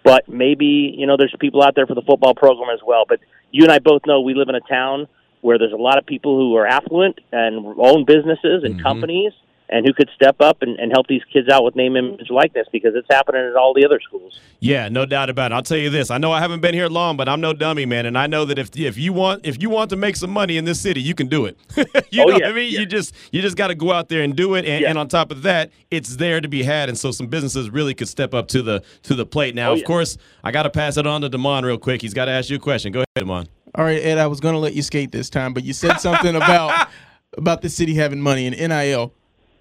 But 0.03 0.27
maybe 0.27 0.93
you 0.97 1.07
know, 1.07 1.17
there's 1.17 1.35
people 1.39 1.61
out 1.61 1.75
there 1.75 1.85
for 1.85 1.95
the 1.95 2.01
football 2.01 2.33
program 2.33 2.69
as 2.73 2.79
well. 2.85 3.05
But 3.07 3.19
you 3.51 3.63
and 3.63 3.71
I 3.71 3.79
both 3.79 4.01
know 4.05 4.21
we 4.21 4.33
live 4.33 4.49
in 4.49 4.55
a 4.55 4.61
town 4.61 5.07
where 5.41 5.57
there's 5.57 5.73
a 5.73 5.77
lot 5.77 5.97
of 5.97 6.05
people 6.05 6.37
who 6.37 6.55
are 6.55 6.67
affluent 6.67 7.19
and 7.31 7.65
own 7.77 8.05
businesses 8.05 8.63
and 8.63 8.75
mm-hmm. 8.75 8.83
companies 8.83 9.31
and 9.71 9.85
who 9.85 9.93
could 9.93 10.09
step 10.15 10.37
up 10.39 10.61
and, 10.61 10.79
and 10.79 10.91
help 10.91 11.07
these 11.07 11.21
kids 11.31 11.47
out 11.49 11.63
with 11.63 11.75
name, 11.75 11.95
image, 11.95 12.29
likeness 12.29 12.67
because 12.71 12.93
it's 12.95 13.07
happening 13.09 13.41
at 13.43 13.55
all 13.55 13.73
the 13.73 13.85
other 13.85 13.99
schools. 14.01 14.39
Yeah, 14.59 14.89
no 14.89 15.05
doubt 15.05 15.29
about 15.29 15.51
it. 15.51 15.55
I'll 15.55 15.61
tell 15.63 15.77
you 15.77 15.89
this. 15.89 16.09
I 16.11 16.17
know 16.17 16.31
I 16.31 16.39
haven't 16.39 16.59
been 16.61 16.73
here 16.73 16.87
long, 16.87 17.17
but 17.17 17.29
I'm 17.29 17.39
no 17.41 17.53
dummy, 17.53 17.85
man, 17.85 18.05
and 18.05 18.17
I 18.17 18.27
know 18.27 18.45
that 18.45 18.57
if 18.59 18.69
if 18.77 18.97
you 18.97 19.13
want 19.13 19.45
if 19.45 19.61
you 19.61 19.69
want 19.69 19.89
to 19.91 19.95
make 19.95 20.15
some 20.15 20.31
money 20.31 20.57
in 20.57 20.65
this 20.65 20.81
city, 20.81 21.01
you 21.01 21.13
can 21.15 21.27
do 21.27 21.45
it. 21.45 21.57
you 22.11 22.23
Oh, 22.23 22.25
know 22.25 22.31
yeah, 22.31 22.33
what 22.33 22.45
I 22.45 22.51
mean? 22.53 22.73
yeah. 22.73 22.79
You 22.81 22.85
just 22.85 23.13
you 23.31 23.41
just 23.41 23.55
got 23.57 23.67
to 23.67 23.75
go 23.75 23.91
out 23.93 24.09
there 24.09 24.21
and 24.23 24.35
do 24.35 24.55
it, 24.55 24.65
and, 24.65 24.81
Yeah. 24.81 24.89
and 24.89 24.97
on 24.97 25.07
top 25.07 25.31
of 25.31 25.43
that, 25.43 25.71
it's 25.91 26.15
there 26.17 26.41
to 26.41 26.47
be 26.47 26.63
had, 26.63 26.89
and 26.89 26.97
so 26.97 27.11
some 27.11 27.27
businesses 27.27 27.69
really 27.69 27.93
could 27.93 28.09
step 28.09 28.33
up 28.33 28.47
to 28.49 28.61
the 28.61 28.83
to 29.03 29.13
the 29.15 29.25
plate. 29.25 29.55
Now, 29.55 29.69
Oh, 29.69 29.73
of 29.73 29.79
yeah. 29.79 29.85
course, 29.85 30.17
I 30.43 30.51
got 30.51 30.63
to 30.63 30.69
pass 30.69 30.97
it 30.97 31.05
on 31.07 31.21
to 31.21 31.29
Damon 31.29 31.63
real 31.65 31.77
quick. 31.77 32.01
He's 32.01 32.13
got 32.13 32.25
to 32.25 32.31
ask 32.31 32.49
you 32.49 32.55
a 32.55 32.59
question. 32.59 32.91
Go 32.91 32.99
ahead, 32.99 33.07
Damon. 33.15 33.47
All 33.75 33.83
right, 33.85 34.01
Ed, 34.01 34.17
I 34.17 34.25
was 34.27 34.39
going 34.39 34.53
to 34.53 34.59
let 34.59 34.73
you 34.73 34.81
skate 34.81 35.11
this 35.11 35.29
time, 35.29 35.53
but 35.53 35.63
you 35.63 35.73
said 35.73 35.97
something 35.97 36.35
about 36.35 36.87
about 37.37 37.61
the 37.61 37.69
city 37.69 37.93
having 37.93 38.19
money 38.19 38.47
and 38.47 38.57
NIL. 38.57 39.13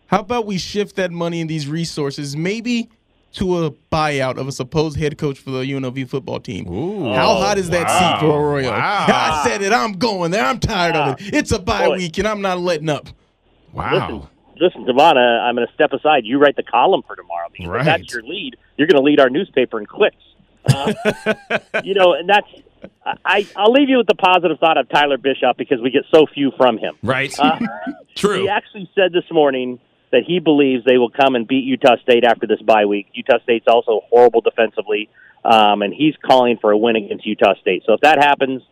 How 0.09 0.21
about 0.21 0.47
we 0.47 0.59
shift 0.59 0.97
that 0.97 1.11
money 1.11 1.41
and 1.41 1.49
these 1.49 1.69
resources 1.69 2.37
maybe 2.37 2.89
to 3.35 3.65
a 3.67 3.71
buyout 3.93 4.39
of 4.39 4.49
a 4.49 4.53
supposed 4.53 4.97
head 4.99 5.19
coach 5.19 5.39
for 5.39 5.51
the 5.51 5.59
UNLV 5.61 6.09
football 6.09 6.41
team? 6.41 6.67
Ooh. 6.69 7.13
How 7.15 7.35
hot 7.35 7.59
is 7.59 7.69
that 7.71 7.89
seat 7.89 8.21
for 8.27 8.41
Arroyo? 8.41 8.71
Wow. 8.71 9.07
I 9.09 9.45
said 9.47 9.63
it. 9.63 9.73
I'm 9.73 9.93
going 9.93 10.31
there. 10.31 10.45
I'm 10.45 10.59
tired 10.61 10.97
of 10.97 11.21
it. 11.21 11.35
It's 11.35 11.53
a 11.53 11.59
bye 11.59 11.87
Boy. 11.89 11.97
week, 11.99 12.19
and 12.19 12.27
I'm 12.27 12.41
not 12.41 12.59
letting 12.59 12.89
up. 12.89 13.09
Wow. 13.73 14.29
Listen, 14.61 14.85
Devon, 14.87 15.17
uh, 15.19 15.21
I'm 15.21 15.55
going 15.55 15.69
to 15.69 15.73
step 15.75 15.93
aside. 15.93 16.25
You 16.25 16.39
write 16.39 16.57
the 16.57 16.63
column 16.65 17.03
for 17.07 17.15
tomorrow 17.15 17.49
because 17.53 17.69
Right. 17.69 17.85
that's 17.85 18.13
your 18.13 18.23
lead. 18.23 18.57
You're 18.77 18.89
going 18.89 18.97
to 19.01 19.05
lead 19.05 19.21
our 19.21 19.31
newspaper 19.31 19.79
in 19.79 19.87
clicks. 19.87 20.17
Uh, 20.65 20.93
you 21.85 21.95
know, 21.95 22.15
and 22.15 22.29
that's. 22.29 22.49
I 23.25 23.47
I'll 23.57 23.73
leave 23.73 23.89
you 23.89 23.99
with 23.99 24.07
the 24.07 24.15
positive 24.15 24.59
thought 24.59 24.79
of 24.79 24.89
Tyler 24.89 25.19
Bischoff 25.19 25.57
because 25.57 25.81
we 25.81 25.91
get 25.91 26.05
so 26.15 26.27
few 26.33 26.53
from 26.57 26.79
him. 26.79 26.95
Right. 27.03 27.37
Uh, 27.39 27.59
True. 28.15 28.43
He 28.43 28.49
actually 28.49 28.89
said 28.95 29.13
this 29.13 29.25
morning 29.33 29.81
that 30.11 30.23
he 30.27 30.39
believes 30.39 30.85
they 30.85 30.99
will 30.99 31.11
come 31.11 31.35
and 31.35 31.47
beat 31.47 31.65
Utah 31.65 31.97
State 32.03 32.25
after 32.25 32.47
this 32.47 32.61
bye 32.63 32.87
week. 32.87 33.09
Utah 33.13 33.39
State's 33.43 33.67
also 33.69 34.01
horrible 34.11 34.41
defensively, 34.41 35.09
um, 35.45 35.83
and 35.83 35.93
he's 35.93 36.15
calling 36.25 36.59
for 36.61 36.71
a 36.71 36.79
win 36.79 36.97
against 36.97 37.27
Utah 37.27 37.55
State. 37.61 37.83
So 37.87 37.93
if 37.95 38.01
that 38.01 38.19
happens, 38.19 38.63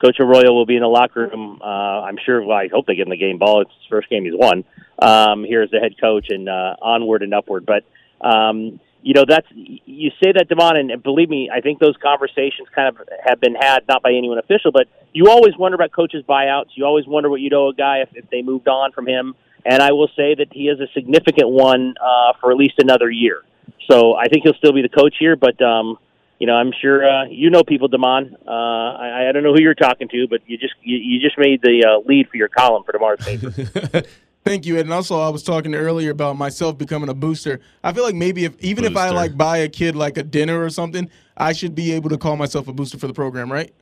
Coach 0.00 0.16
Arroyo 0.20 0.52
will 0.52 0.66
be 0.66 0.76
in 0.76 0.82
the 0.82 0.88
locker 0.88 1.28
room. 1.28 1.60
Uh, 1.62 1.64
I'm 2.02 2.18
sure. 2.24 2.42
Well, 2.42 2.56
I 2.56 2.68
hope 2.68 2.86
they 2.86 2.94
get 2.94 3.06
in 3.06 3.10
the 3.10 3.16
game 3.16 3.38
ball. 3.38 3.62
It's 3.62 3.70
his 3.70 3.88
first 3.88 4.10
game 4.10 4.24
he's 4.24 4.34
won. 4.34 4.64
Um, 4.98 5.44
here 5.44 5.62
as 5.62 5.70
the 5.70 5.78
head 5.78 5.94
coach 6.00 6.26
and 6.28 6.48
uh, 6.48 6.76
onward 6.80 7.22
and 7.22 7.34
upward. 7.34 7.66
But 7.66 7.84
um, 8.26 8.80
you 9.02 9.12
know, 9.12 9.24
that's 9.28 9.46
you 9.52 10.10
say 10.22 10.32
that, 10.32 10.48
Devon, 10.48 10.76
and 10.76 11.02
believe 11.02 11.28
me, 11.28 11.50
I 11.52 11.60
think 11.60 11.78
those 11.78 11.94
conversations 12.02 12.68
kind 12.74 12.88
of 12.88 13.06
have 13.24 13.38
been 13.40 13.54
had 13.54 13.86
not 13.86 14.02
by 14.02 14.12
anyone 14.12 14.38
official, 14.38 14.72
but 14.72 14.86
you 15.12 15.28
always 15.28 15.56
wonder 15.58 15.74
about 15.74 15.92
coaches' 15.92 16.24
buyouts. 16.26 16.70
You 16.74 16.86
always 16.86 17.06
wonder 17.06 17.28
what 17.28 17.40
you'd 17.40 17.52
owe 17.52 17.68
a 17.68 17.74
guy 17.74 17.98
if, 17.98 18.08
if 18.14 18.30
they 18.30 18.40
moved 18.40 18.66
on 18.66 18.92
from 18.92 19.06
him. 19.06 19.34
And 19.64 19.82
I 19.82 19.92
will 19.92 20.08
say 20.16 20.34
that 20.34 20.48
he 20.52 20.68
is 20.68 20.78
a 20.80 20.86
significant 20.92 21.48
one 21.48 21.94
uh, 22.00 22.34
for 22.40 22.50
at 22.50 22.56
least 22.56 22.74
another 22.78 23.10
year. 23.10 23.42
So 23.90 24.14
I 24.14 24.28
think 24.28 24.44
he'll 24.44 24.54
still 24.54 24.72
be 24.72 24.82
the 24.82 24.88
coach 24.88 25.14
here, 25.18 25.36
but 25.36 25.60
um, 25.62 25.98
you 26.38 26.46
know, 26.46 26.54
I'm 26.54 26.72
sure 26.80 27.08
uh, 27.08 27.24
you 27.26 27.50
know 27.50 27.62
people, 27.62 27.88
Damon. 27.88 28.36
Uh, 28.46 28.50
I, 28.50 29.28
I 29.28 29.32
don't 29.32 29.42
know 29.42 29.52
who 29.54 29.62
you're 29.62 29.74
talking 29.74 30.08
to, 30.08 30.26
but 30.28 30.40
you 30.46 30.58
just 30.58 30.74
you, 30.82 30.96
you 30.96 31.20
just 31.20 31.38
made 31.38 31.62
the 31.62 31.84
uh, 31.86 32.08
lead 32.08 32.28
for 32.28 32.36
your 32.36 32.48
column 32.48 32.82
for 32.84 32.92
tomorrow's 32.92 33.24
paper. 33.24 33.50
Thank 34.44 34.66
you, 34.66 34.76
Ed. 34.76 34.82
And 34.82 34.92
also, 34.92 35.18
I 35.18 35.30
was 35.30 35.42
talking 35.42 35.74
earlier 35.74 36.10
about 36.10 36.36
myself 36.36 36.76
becoming 36.76 37.08
a 37.08 37.14
booster. 37.14 37.60
I 37.82 37.94
feel 37.94 38.04
like 38.04 38.14
maybe 38.14 38.44
if 38.44 38.62
even 38.62 38.84
if 38.84 38.94
I 38.94 39.08
like 39.08 39.38
buy 39.38 39.58
a 39.58 39.68
kid 39.68 39.96
like 39.96 40.18
a 40.18 40.22
dinner 40.22 40.62
or 40.62 40.68
something, 40.68 41.08
I 41.36 41.54
should 41.54 41.74
be 41.74 41.92
able 41.92 42.10
to 42.10 42.18
call 42.18 42.36
myself 42.36 42.68
a 42.68 42.72
booster 42.74 42.98
for 42.98 43.06
the 43.06 43.14
program, 43.14 43.50
right? 43.50 43.72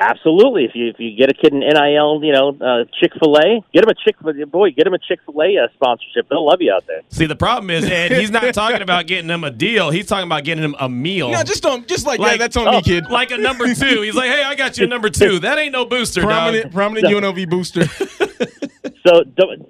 Absolutely. 0.00 0.64
If 0.64 0.70
you 0.74 0.88
if 0.88 0.96
you 0.98 1.14
get 1.14 1.28
a 1.28 1.34
kid 1.34 1.52
an 1.52 1.60
NIL, 1.60 2.24
you 2.24 2.32
know, 2.32 2.56
uh, 2.58 2.84
Chick 2.98 3.12
Fil 3.20 3.36
A, 3.36 3.62
get 3.72 3.84
him 3.84 3.90
a 3.90 3.94
Chick 3.94 4.18
boy, 4.50 4.70
get 4.70 4.86
him 4.86 4.94
a 4.94 4.98
Chick 4.98 5.20
Fil 5.26 5.42
A 5.42 5.58
uh, 5.58 5.68
sponsorship. 5.74 6.26
They'll 6.30 6.46
love 6.46 6.62
you 6.62 6.72
out 6.72 6.86
there. 6.86 7.02
See, 7.10 7.26
the 7.26 7.36
problem 7.36 7.68
is, 7.68 7.84
Ed, 7.84 8.12
he's 8.12 8.30
not 8.30 8.54
talking 8.54 8.80
about 8.80 9.06
getting 9.06 9.28
him 9.28 9.44
a 9.44 9.50
deal. 9.50 9.90
He's 9.90 10.06
talking 10.06 10.26
about 10.26 10.44
getting 10.44 10.64
him 10.64 10.74
a 10.80 10.88
meal. 10.88 11.30
No, 11.30 11.42
just 11.42 11.62
don't, 11.62 11.86
just 11.86 12.06
like, 12.06 12.18
Like- 12.18 12.32
yeah, 12.32 12.38
that's 12.38 12.56
on 12.56 12.68
oh, 12.68 12.72
me, 12.72 12.82
kid. 12.82 13.10
like 13.10 13.30
a 13.30 13.36
number 13.36 13.72
two. 13.74 14.00
He's 14.00 14.14
like, 14.14 14.30
hey, 14.30 14.42
I 14.42 14.54
got 14.54 14.78
you 14.78 14.84
a 14.84 14.88
number 14.88 15.10
two. 15.10 15.38
That 15.40 15.58
ain't 15.58 15.72
no 15.72 15.84
booster, 15.84 16.22
prominent, 16.22 16.64
dog. 16.64 16.72
prominent 16.72 17.06
UNLV 17.06 17.50
booster. 17.50 17.84
So 19.06 19.24
D- 19.24 19.64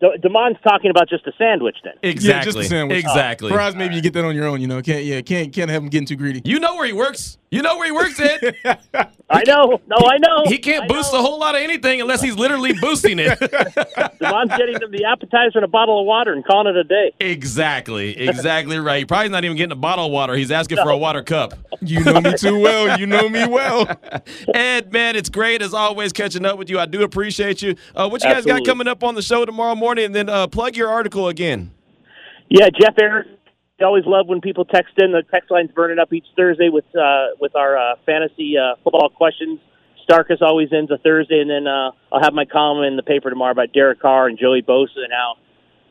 D- 0.00 0.16
Damon's 0.22 0.58
talking 0.62 0.90
about 0.90 1.08
just 1.08 1.26
a 1.26 1.32
sandwich 1.36 1.76
then. 1.82 1.94
Exactly. 2.02 2.28
Yeah, 2.28 2.44
just 2.44 2.58
a 2.58 2.64
sandwich. 2.64 2.98
Exactly. 2.98 3.50
Fries, 3.50 3.74
maybe 3.74 3.96
you 3.96 4.02
get 4.02 4.12
that 4.12 4.24
on 4.24 4.36
your 4.36 4.46
own. 4.46 4.60
You 4.60 4.66
know, 4.66 4.80
can't 4.82 5.04
yeah, 5.04 5.20
can't 5.22 5.52
can't 5.52 5.70
have 5.70 5.82
him 5.82 5.88
getting 5.88 6.06
too 6.06 6.16
greedy. 6.16 6.42
You 6.44 6.60
know 6.60 6.76
where 6.76 6.86
he 6.86 6.92
works. 6.92 7.38
You 7.50 7.62
know 7.62 7.76
where 7.78 7.86
he 7.86 7.92
works, 7.92 8.20
at. 8.20 8.42
I 9.30 9.42
know. 9.46 9.80
No, 9.86 9.96
I 10.06 10.18
know. 10.18 10.42
He 10.46 10.58
can't 10.58 10.84
I 10.84 10.86
boost 10.86 11.12
know. 11.12 11.20
a 11.20 11.22
whole 11.22 11.38
lot 11.38 11.54
of 11.54 11.62
anything 11.62 12.00
unless 12.00 12.20
he's 12.20 12.36
literally 12.36 12.72
boosting 12.74 13.18
it. 13.18 13.38
Damon's 14.20 14.50
getting 14.56 14.78
them 14.78 14.90
the 14.90 15.04
appetizer 15.04 15.58
and 15.58 15.64
a 15.64 15.68
bottle 15.68 16.00
of 16.00 16.06
water 16.06 16.32
and 16.32 16.44
calling 16.44 16.74
it 16.74 16.76
a 16.76 16.84
day. 16.84 17.12
exactly. 17.20 18.18
Exactly 18.18 18.78
right. 18.78 18.98
He 18.98 19.04
probably 19.04 19.30
not 19.30 19.44
even 19.44 19.56
getting 19.56 19.72
a 19.72 19.76
bottle 19.76 20.06
of 20.06 20.12
water. 20.12 20.34
He's 20.34 20.50
asking 20.50 20.78
for 20.78 20.90
a 20.90 20.96
water 20.96 21.22
cup. 21.22 21.54
You 21.80 22.04
know 22.04 22.20
me 22.20 22.34
too 22.36 22.58
well. 22.60 22.98
You 22.98 23.06
know 23.06 23.28
me 23.28 23.46
well. 23.46 23.86
Ed, 24.54 24.92
man, 24.92 25.16
it's 25.16 25.30
great 25.30 25.62
as 25.62 25.72
always 25.72 26.12
catching 26.12 26.44
up 26.44 26.58
with 26.58 26.68
you. 26.68 26.78
I 26.78 26.86
do 26.86 27.02
appreciate 27.02 27.62
you. 27.62 27.76
Uh, 27.94 28.08
what 28.08 28.22
you 28.22 28.30
guys 28.30 28.44
got 28.44 28.64
coming 28.64 28.88
up 28.88 29.02
on 29.04 29.14
the 29.14 29.22
show 29.22 29.44
tomorrow 29.44 29.74
morning? 29.74 30.06
And 30.06 30.14
then 30.14 30.28
uh, 30.28 30.46
plug 30.48 30.76
your 30.76 30.88
article 30.88 31.28
again. 31.28 31.70
Yeah, 32.50 32.68
Jeff 32.80 32.94
Eric. 33.00 33.26
I 33.80 33.84
always 33.84 34.04
love 34.06 34.26
when 34.26 34.40
people 34.40 34.64
text 34.64 34.94
in. 34.98 35.12
The 35.12 35.22
text 35.30 35.50
line's 35.50 35.70
burning 35.70 35.98
up 35.98 36.12
each 36.12 36.26
Thursday 36.36 36.68
with 36.68 36.84
uh, 36.96 37.36
with 37.40 37.54
our 37.54 37.76
uh, 37.76 37.94
fantasy 38.04 38.56
uh, 38.58 38.74
football 38.82 39.08
questions. 39.08 39.60
Starkus 40.08 40.42
always 40.42 40.72
ends 40.72 40.90
a 40.90 40.98
Thursday, 40.98 41.40
and 41.40 41.50
then 41.50 41.66
uh, 41.66 41.92
I'll 42.10 42.22
have 42.22 42.32
my 42.32 42.44
column 42.44 42.82
in 42.84 42.96
the 42.96 43.02
paper 43.02 43.30
tomorrow 43.30 43.52
about 43.52 43.72
Derek 43.72 44.00
Carr 44.00 44.26
and 44.26 44.38
Joey 44.38 44.62
Bosa 44.62 44.96
and 44.96 45.12
how 45.12 45.36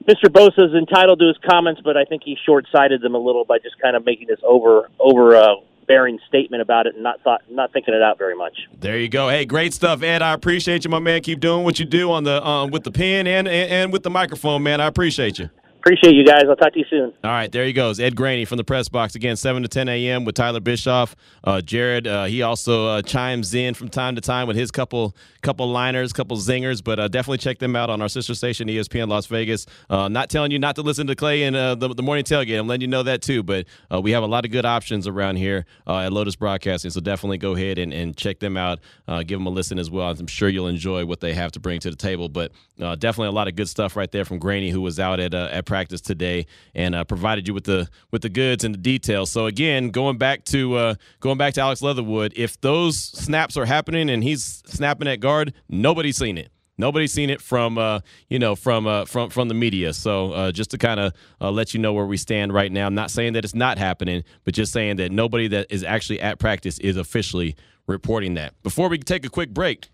Mr. 0.05 0.25
Bosa 0.29 0.67
is 0.67 0.73
entitled 0.73 1.19
to 1.19 1.27
his 1.27 1.37
comments, 1.49 1.81
but 1.83 1.95
I 1.95 2.03
think 2.03 2.23
he 2.25 2.37
short 2.45 2.65
sighted 2.71 3.01
them 3.01 3.15
a 3.15 3.19
little 3.19 3.45
by 3.45 3.59
just 3.59 3.79
kind 3.79 3.95
of 3.95 4.05
making 4.05 4.27
this 4.27 4.39
over 4.43 4.89
over 4.99 5.35
uh, 5.35 5.55
bearing 5.87 6.19
statement 6.27 6.61
about 6.61 6.87
it 6.87 6.95
and 6.95 7.03
not 7.03 7.21
thought 7.23 7.41
not 7.49 7.71
thinking 7.71 7.93
it 7.93 8.01
out 8.01 8.17
very 8.17 8.35
much. 8.35 8.57
There 8.79 8.97
you 8.97 9.07
go. 9.07 9.29
Hey, 9.29 9.45
great 9.45 9.73
stuff, 9.73 10.03
Ed. 10.03 10.21
I 10.21 10.33
appreciate 10.33 10.83
you, 10.83 10.89
my 10.89 10.99
man. 10.99 11.21
Keep 11.21 11.39
doing 11.39 11.63
what 11.63 11.79
you 11.79 11.85
do 11.85 12.11
on 12.11 12.25
the 12.25 12.45
um, 12.45 12.71
with 12.71 12.83
the 12.83 12.91
pen 12.91 13.27
and, 13.27 13.47
and 13.47 13.71
and 13.71 13.93
with 13.93 14.03
the 14.03 14.09
microphone, 14.09 14.63
man. 14.63 14.81
I 14.81 14.87
appreciate 14.87 15.39
you. 15.39 15.49
Appreciate 15.87 16.15
you 16.15 16.25
guys. 16.25 16.43
I'll 16.49 16.57
talk 16.57 16.73
to 16.73 16.79
you 16.79 16.85
soon. 16.89 17.13
All 17.23 17.31
right, 17.31 17.49
there 17.49 17.63
he 17.63 17.71
goes. 17.71 17.97
Ed 17.97 18.13
Graney 18.13 18.43
from 18.43 18.57
the 18.57 18.65
press 18.65 18.89
box 18.89 19.15
again, 19.15 19.37
7 19.37 19.61
to 19.61 19.69
10 19.69 19.87
a.m. 19.87 20.25
with 20.25 20.35
Tyler 20.35 20.59
Bischoff. 20.59 21.15
Uh, 21.45 21.61
Jared, 21.61 22.05
uh, 22.05 22.25
he 22.25 22.41
also 22.41 22.87
uh, 22.87 23.01
chimes 23.01 23.53
in 23.53 23.73
from 23.73 23.87
time 23.87 24.15
to 24.15 24.19
time 24.19 24.49
with 24.49 24.57
his 24.57 24.69
couple 24.69 25.15
couple 25.41 25.71
liners, 25.71 26.11
couple 26.11 26.35
zingers, 26.35 26.83
but 26.83 26.99
uh, 26.99 27.07
definitely 27.07 27.37
check 27.37 27.59
them 27.59 27.73
out 27.73 27.89
on 27.89 28.01
our 28.01 28.09
sister 28.09 28.35
station, 28.35 28.67
ESPN 28.67 29.07
Las 29.07 29.27
Vegas. 29.27 29.65
Uh, 29.89 30.09
not 30.09 30.29
telling 30.29 30.51
you 30.51 30.59
not 30.59 30.75
to 30.75 30.81
listen 30.81 31.07
to 31.07 31.15
Clay 31.15 31.43
in 31.43 31.55
uh, 31.55 31.73
the, 31.73 31.93
the 31.93 32.03
morning 32.03 32.25
tailgate. 32.25 32.59
I'm 32.59 32.67
letting 32.67 32.81
you 32.81 32.89
know 32.89 33.03
that 33.03 33.21
too, 33.21 33.41
but 33.41 33.65
we 34.01 34.11
have 34.11 34.23
a 34.23 34.27
lot 34.27 34.43
of 34.43 34.51
good 34.51 34.65
options 34.65 35.07
around 35.07 35.37
here 35.37 35.65
at 35.87 36.11
Lotus 36.11 36.35
Broadcasting, 36.35 36.91
so 36.91 36.99
definitely 36.99 37.37
go 37.37 37.55
ahead 37.55 37.77
and, 37.77 37.93
and 37.93 38.17
check 38.17 38.39
them 38.39 38.57
out. 38.57 38.79
Give 39.07 39.39
them 39.39 39.45
a 39.45 39.51
listen 39.51 39.79
as 39.79 39.89
well. 39.89 40.09
I'm 40.09 40.27
sure 40.27 40.49
you'll 40.49 40.67
enjoy 40.67 41.05
what 41.05 41.21
they 41.21 41.33
have 41.33 41.53
to 41.53 41.61
bring 41.61 41.79
to 41.79 41.89
the 41.89 41.95
table, 41.95 42.27
but 42.27 42.51
definitely 42.77 43.27
a 43.27 43.31
lot 43.31 43.47
of 43.47 43.55
good 43.55 43.69
stuff 43.69 43.95
right 43.95 44.11
there 44.11 44.25
from 44.25 44.37
Graney, 44.37 44.69
who 44.69 44.81
was 44.81 44.99
out 44.99 45.21
at 45.21 45.33
at 45.33 45.65
practice 45.65 45.76
today 45.85 46.45
and 46.73 46.95
uh, 46.95 47.03
provided 47.03 47.47
you 47.47 47.53
with 47.53 47.65
the 47.65 47.89
with 48.11 48.21
the 48.21 48.29
goods 48.29 48.63
and 48.63 48.73
the 48.73 48.79
details. 48.79 49.31
So 49.31 49.45
again, 49.45 49.89
going 49.89 50.17
back 50.17 50.43
to 50.45 50.75
uh, 50.75 50.95
going 51.19 51.37
back 51.37 51.53
to 51.55 51.61
Alex 51.61 51.81
Leatherwood, 51.81 52.33
if 52.35 52.59
those 52.61 52.97
snaps 52.97 53.57
are 53.57 53.65
happening 53.65 54.09
and 54.09 54.23
he's 54.23 54.63
snapping 54.65 55.07
at 55.07 55.19
guard, 55.19 55.53
nobody's 55.69 56.17
seen 56.17 56.37
it. 56.37 56.51
Nobody's 56.77 57.11
seen 57.11 57.29
it 57.29 57.41
from 57.41 57.77
uh, 57.77 57.99
you 58.29 58.39
know 58.39 58.55
from 58.55 58.85
uh, 58.85 59.05
from 59.05 59.29
from 59.29 59.47
the 59.47 59.53
media. 59.53 59.93
So 59.93 60.31
uh, 60.33 60.51
just 60.51 60.71
to 60.71 60.77
kind 60.77 60.99
of 60.99 61.13
uh, 61.41 61.51
let 61.51 61.73
you 61.73 61.79
know 61.79 61.93
where 61.93 62.05
we 62.05 62.17
stand 62.17 62.53
right 62.53 62.71
now. 62.71 62.85
I'm 62.85 62.95
not 62.95 63.11
saying 63.11 63.33
that 63.33 63.43
it's 63.43 63.55
not 63.55 63.77
happening, 63.77 64.23
but 64.43 64.53
just 64.53 64.73
saying 64.73 64.97
that 64.97 65.11
nobody 65.11 65.47
that 65.49 65.67
is 65.69 65.83
actually 65.83 66.21
at 66.21 66.39
practice 66.39 66.77
is 66.79 66.97
officially 66.97 67.55
reporting 67.87 68.35
that. 68.35 68.61
Before 68.63 68.89
we 68.89 68.99
take 68.99 69.25
a 69.25 69.29
quick 69.29 69.53
break, 69.53 69.89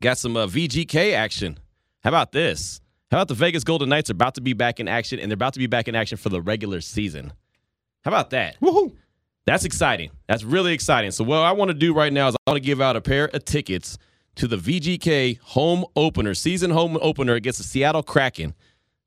got 0.00 0.18
some 0.18 0.36
uh, 0.36 0.46
VGK 0.46 1.12
action. 1.14 1.58
How 2.02 2.10
about 2.10 2.32
this? 2.32 2.79
How 3.10 3.18
about 3.18 3.28
the 3.28 3.34
Vegas 3.34 3.64
Golden 3.64 3.88
Knights 3.88 4.08
are 4.08 4.12
about 4.12 4.36
to 4.36 4.40
be 4.40 4.52
back 4.52 4.78
in 4.78 4.86
action, 4.86 5.18
and 5.18 5.30
they're 5.30 5.34
about 5.34 5.54
to 5.54 5.58
be 5.58 5.66
back 5.66 5.88
in 5.88 5.96
action 5.96 6.16
for 6.16 6.28
the 6.28 6.40
regular 6.40 6.80
season. 6.80 7.32
How 8.04 8.10
about 8.12 8.30
that? 8.30 8.60
Woohoo! 8.60 8.94
That's 9.46 9.64
exciting. 9.64 10.10
That's 10.28 10.44
really 10.44 10.72
exciting. 10.72 11.10
So, 11.10 11.24
what 11.24 11.38
I 11.38 11.50
want 11.50 11.70
to 11.70 11.74
do 11.74 11.92
right 11.92 12.12
now 12.12 12.28
is 12.28 12.36
I 12.46 12.50
want 12.50 12.62
to 12.62 12.66
give 12.66 12.80
out 12.80 12.94
a 12.94 13.00
pair 13.00 13.26
of 13.26 13.44
tickets 13.44 13.98
to 14.36 14.46
the 14.46 14.56
VGK 14.56 15.40
home 15.40 15.84
opener, 15.96 16.34
season 16.34 16.70
home 16.70 16.98
opener 17.02 17.34
against 17.34 17.58
the 17.58 17.64
Seattle 17.64 18.04
Kraken. 18.04 18.54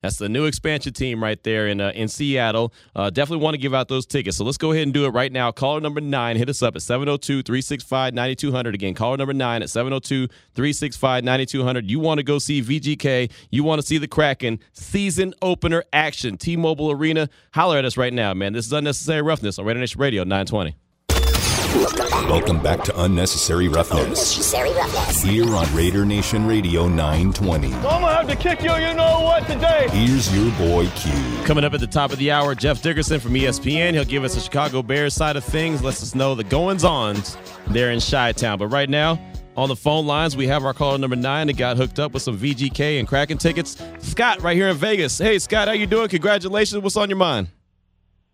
That's 0.03 0.17
the 0.17 0.27
new 0.27 0.43
expansion 0.45 0.91
team 0.91 1.23
right 1.23 1.41
there 1.43 1.69
in 1.69 1.79
uh, 1.79 1.93
in 1.95 2.09
Seattle. 2.09 2.73
Uh, 2.93 3.09
definitely 3.09 3.41
want 3.41 3.53
to 3.53 3.57
give 3.57 3.73
out 3.73 3.87
those 3.87 4.05
tickets. 4.05 4.35
So 4.35 4.43
let's 4.43 4.57
go 4.57 4.73
ahead 4.73 4.83
and 4.83 4.93
do 4.93 5.05
it 5.05 5.09
right 5.09 5.31
now. 5.31 5.49
Caller 5.53 5.79
number 5.79 6.01
nine, 6.01 6.35
hit 6.35 6.49
us 6.49 6.61
up 6.61 6.75
at 6.75 6.81
702 6.81 7.41
365 7.41 8.13
9200. 8.13 8.75
Again, 8.75 8.93
caller 8.95 9.15
number 9.15 9.33
nine 9.33 9.63
at 9.63 9.69
702 9.69 10.27
365 10.27 11.23
9200. 11.23 11.89
You 11.89 11.99
want 11.99 12.17
to 12.19 12.23
go 12.23 12.37
see 12.37 12.61
VGK. 12.61 13.31
You 13.49 13.63
want 13.63 13.79
to 13.79 13.87
see 13.87 13.97
the 13.97 14.09
Kraken 14.09 14.59
season 14.73 15.33
opener 15.41 15.85
action. 15.93 16.37
T 16.37 16.57
Mobile 16.57 16.91
Arena. 16.91 17.29
Holler 17.53 17.77
at 17.77 17.85
us 17.85 17.95
right 17.95 18.13
now, 18.13 18.33
man. 18.33 18.51
This 18.51 18.65
is 18.65 18.73
Unnecessary 18.73 19.21
Roughness 19.21 19.57
on 19.57 19.65
Radio 19.65 19.79
Nation 19.79 20.01
Radio 20.01 20.23
920. 20.23 20.75
Welcome 21.73 22.61
back 22.61 22.83
to 22.83 23.01
Unnecessary 23.01 23.67
Roughness. 23.67 24.03
Unnecessary 24.03 24.71
Roughness. 24.73 25.23
Here 25.23 25.55
on 25.55 25.75
Raider 25.75 26.05
Nation 26.05 26.45
Radio 26.45 26.87
920. 26.87 27.73
I'm 27.73 27.81
gonna 27.81 28.13
have 28.13 28.27
to 28.27 28.35
kick 28.35 28.61
you, 28.61 28.71
you 28.75 28.93
know 28.93 29.21
what, 29.21 29.47
today. 29.47 29.87
Here's 29.89 30.31
your 30.35 30.51
boy 30.59 30.87
Q. 30.95 31.11
Coming 31.45 31.63
up 31.63 31.73
at 31.73 31.79
the 31.79 31.87
top 31.87 32.11
of 32.11 32.19
the 32.19 32.29
hour, 32.29 32.53
Jeff 32.53 32.83
Dickerson 32.83 33.19
from 33.19 33.33
ESPN. 33.33 33.93
He'll 33.93 34.05
give 34.05 34.23
us 34.23 34.35
the 34.35 34.39
Chicago 34.39 34.83
Bears 34.83 35.15
side 35.15 35.35
of 35.35 35.43
things, 35.43 35.81
lets 35.81 36.03
us 36.03 36.13
know 36.13 36.35
the 36.35 36.43
goings 36.43 36.83
ons 36.83 37.37
there 37.65 37.89
in 37.89 37.99
Chi 37.99 38.33
Town. 38.33 38.59
But 38.59 38.67
right 38.67 38.89
now, 38.89 39.19
on 39.57 39.67
the 39.67 39.75
phone 39.75 40.05
lines, 40.05 40.37
we 40.37 40.45
have 40.45 40.65
our 40.65 40.75
caller 40.75 40.99
number 40.99 41.15
nine 41.15 41.47
that 41.47 41.57
got 41.57 41.77
hooked 41.77 41.97
up 41.97 42.13
with 42.13 42.21
some 42.21 42.37
VGK 42.37 42.99
and 42.99 43.07
Kraken 43.07 43.39
tickets. 43.39 43.81
Scott, 43.97 44.43
right 44.43 44.55
here 44.55 44.67
in 44.67 44.77
Vegas. 44.77 45.17
Hey, 45.17 45.39
Scott, 45.39 45.67
how 45.67 45.73
you 45.73 45.87
doing? 45.87 46.07
Congratulations. 46.07 46.83
What's 46.83 46.97
on 46.97 47.09
your 47.09 47.17
mind? 47.17 47.47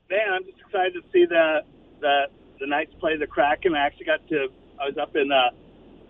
Man, 0.09 0.19
I'm 0.29 0.43
just 0.43 0.59
excited 0.59 0.93
to 0.93 1.01
see 1.13 1.25
that 1.25 1.61
the 2.01 2.25
the 2.59 2.67
Knights 2.67 2.93
play 2.99 3.17
the 3.17 3.27
Kraken. 3.27 3.75
I 3.75 3.85
actually 3.85 4.05
got 4.05 4.27
to. 4.29 4.47
I 4.79 4.85
was 4.85 4.97
up 4.97 5.15
in 5.15 5.31
uh, 5.31 5.49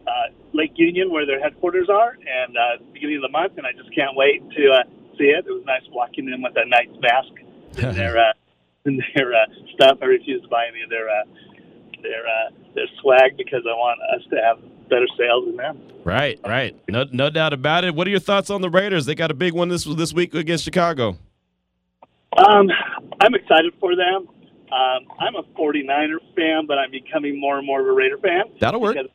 uh, 0.07 0.11
Lake 0.53 0.73
Union 0.75 1.11
where 1.11 1.25
their 1.25 1.39
headquarters 1.39 1.89
are, 1.89 2.11
and 2.11 2.57
uh, 2.57 2.83
beginning 2.93 3.17
of 3.17 3.23
the 3.23 3.29
month, 3.29 3.53
and 3.57 3.65
I 3.65 3.71
just 3.71 3.93
can't 3.93 4.15
wait 4.15 4.41
to 4.51 4.71
uh, 4.71 4.83
see 5.17 5.25
it. 5.25 5.45
It 5.47 5.51
was 5.51 5.63
nice 5.65 5.83
walking 5.91 6.29
in 6.29 6.41
with 6.41 6.53
a 6.55 6.65
Knights 6.67 6.97
mask 7.01 7.33
and 7.77 7.95
their 7.95 8.17
uh, 8.17 8.33
and 8.85 9.01
their 9.15 9.33
uh, 9.33 9.45
stuff. 9.75 9.99
I 10.01 10.05
refuse 10.05 10.41
to 10.41 10.47
buy 10.47 10.65
any 10.71 10.81
of 10.81 10.89
their 10.89 11.09
uh, 11.09 11.23
their 12.01 12.25
uh, 12.25 12.49
their 12.75 12.87
swag 13.01 13.37
because 13.37 13.63
I 13.65 13.73
want 13.73 13.99
us 14.15 14.21
to 14.31 14.37
have 14.43 14.59
better 14.89 15.07
sales 15.17 15.45
than 15.45 15.57
them. 15.57 15.81
Right, 16.03 16.39
right. 16.43 16.75
No, 16.89 17.05
no 17.11 17.29
doubt 17.29 17.53
about 17.53 17.83
it. 17.83 17.93
What 17.93 18.07
are 18.07 18.09
your 18.09 18.19
thoughts 18.19 18.49
on 18.49 18.61
the 18.61 18.69
Raiders? 18.69 19.05
They 19.05 19.15
got 19.15 19.31
a 19.31 19.35
big 19.35 19.53
one 19.53 19.69
this 19.69 19.83
this 19.83 20.13
week 20.13 20.33
against 20.33 20.63
Chicago. 20.63 21.17
Um, 22.37 22.69
I'm 23.21 23.33
excited 23.33 23.73
for 23.79 23.95
them. 23.95 24.27
Um, 24.71 25.09
I'm 25.19 25.35
a 25.35 25.43
49er 25.57 26.21
fan, 26.35 26.65
but 26.67 26.77
I'm 26.77 26.91
becoming 26.91 27.39
more 27.39 27.57
and 27.57 27.65
more 27.65 27.81
of 27.81 27.87
a 27.87 27.91
Raider 27.91 28.17
fan. 28.17 28.53
That'll 28.59 28.79
work. 28.79 28.95
And 28.97 29.09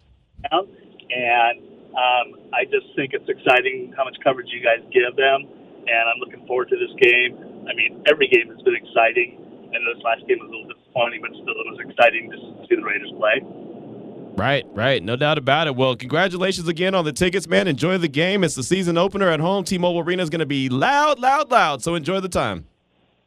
um, 1.95 2.51
I 2.53 2.65
just 2.65 2.87
think 2.97 3.13
it's 3.15 3.29
exciting 3.29 3.95
how 3.97 4.05
much 4.05 4.17
coverage 4.25 4.49
you 4.51 4.59
guys 4.59 4.83
give 4.93 5.15
them, 5.17 5.47
and 5.47 6.05
I'm 6.11 6.19
looking 6.19 6.45
forward 6.47 6.69
to 6.71 6.77
this 6.77 6.91
game. 6.99 7.39
I 7.71 7.75
mean, 7.75 8.03
every 8.11 8.27
game 8.27 8.49
has 8.51 8.61
been 8.63 8.75
exciting, 8.75 9.39
and 9.73 9.81
this 9.87 10.03
last 10.03 10.27
game 10.27 10.39
was 10.43 10.51
a 10.51 10.53
little 10.53 10.75
disappointing, 10.75 11.23
but 11.23 11.31
still 11.31 11.55
it 11.55 11.71
was 11.71 11.79
exciting 11.87 12.31
just 12.35 12.43
to 12.43 12.67
see 12.69 12.75
the 12.75 12.83
Raiders 12.83 13.13
play. 13.17 13.39
Right, 14.37 14.67
right. 14.73 15.01
No 15.01 15.15
doubt 15.15 15.39
about 15.39 15.69
it. 15.69 15.77
Well, 15.77 15.95
congratulations 15.95 16.67
again 16.67 16.97
on 16.97 17.05
the 17.05 17.13
tickets, 17.13 17.47
man. 17.47 17.69
Enjoy 17.69 17.97
the 17.99 18.09
game. 18.09 18.43
It's 18.43 18.57
the 18.57 18.65
season 18.65 18.99
opener 18.99 19.31
at 19.31 19.39
home. 19.39 19.63
T-Mobile 19.63 20.01
Arena 20.01 20.25
is 20.25 20.31
going 20.31 20.41
to 20.41 20.47
be 20.47 20.69
loud, 20.69 21.21
loud, 21.21 21.53
loud. 21.53 21.83
So 21.83 21.95
enjoy 21.95 22.19
the 22.19 22.29
time. 22.29 22.67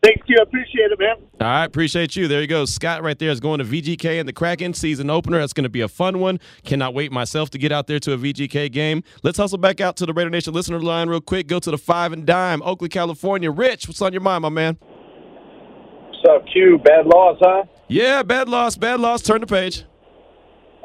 Thank 0.07 0.21
you. 0.27 0.37
Appreciate 0.41 0.89
it, 0.91 0.99
man. 0.99 1.17
All 1.41 1.47
right, 1.47 1.65
appreciate 1.65 2.15
you. 2.15 2.29
There 2.29 2.39
you 2.39 2.47
go. 2.47 2.63
Scott 2.63 3.03
right 3.03 3.19
there 3.19 3.29
is 3.29 3.41
going 3.41 3.59
to 3.59 3.65
VGK 3.65 4.21
and 4.21 4.27
the 4.27 4.31
Kraken 4.31 4.73
season 4.73 5.09
opener. 5.09 5.39
That's 5.39 5.51
going 5.51 5.65
to 5.65 5.69
be 5.69 5.81
a 5.81 5.89
fun 5.89 6.19
one. 6.19 6.39
Cannot 6.63 6.93
wait 6.93 7.11
myself 7.11 7.49
to 7.49 7.57
get 7.57 7.73
out 7.73 7.87
there 7.87 7.99
to 7.99 8.13
a 8.13 8.17
VGK 8.17 8.71
game. 8.71 9.03
Let's 9.23 9.37
hustle 9.37 9.57
back 9.57 9.81
out 9.81 9.97
to 9.97 10.05
the 10.05 10.13
Raider 10.13 10.29
Nation 10.29 10.53
listener 10.53 10.79
line 10.79 11.09
real 11.09 11.19
quick. 11.19 11.47
Go 11.47 11.59
to 11.59 11.71
the 11.71 11.77
five 11.77 12.13
and 12.13 12.25
dime, 12.25 12.61
Oakley, 12.61 12.87
California. 12.87 13.51
Rich, 13.51 13.89
what's 13.89 14.01
on 14.01 14.13
your 14.13 14.21
mind, 14.21 14.43
my 14.43 14.49
man? 14.49 14.77
What's 14.79 16.23
up, 16.29 16.45
Q? 16.53 16.79
Bad 16.85 17.05
loss, 17.05 17.37
huh? 17.41 17.63
Yeah, 17.89 18.23
bad 18.23 18.47
loss, 18.47 18.77
bad 18.77 19.01
loss. 19.01 19.21
Turn 19.21 19.41
the 19.41 19.47
page. 19.47 19.83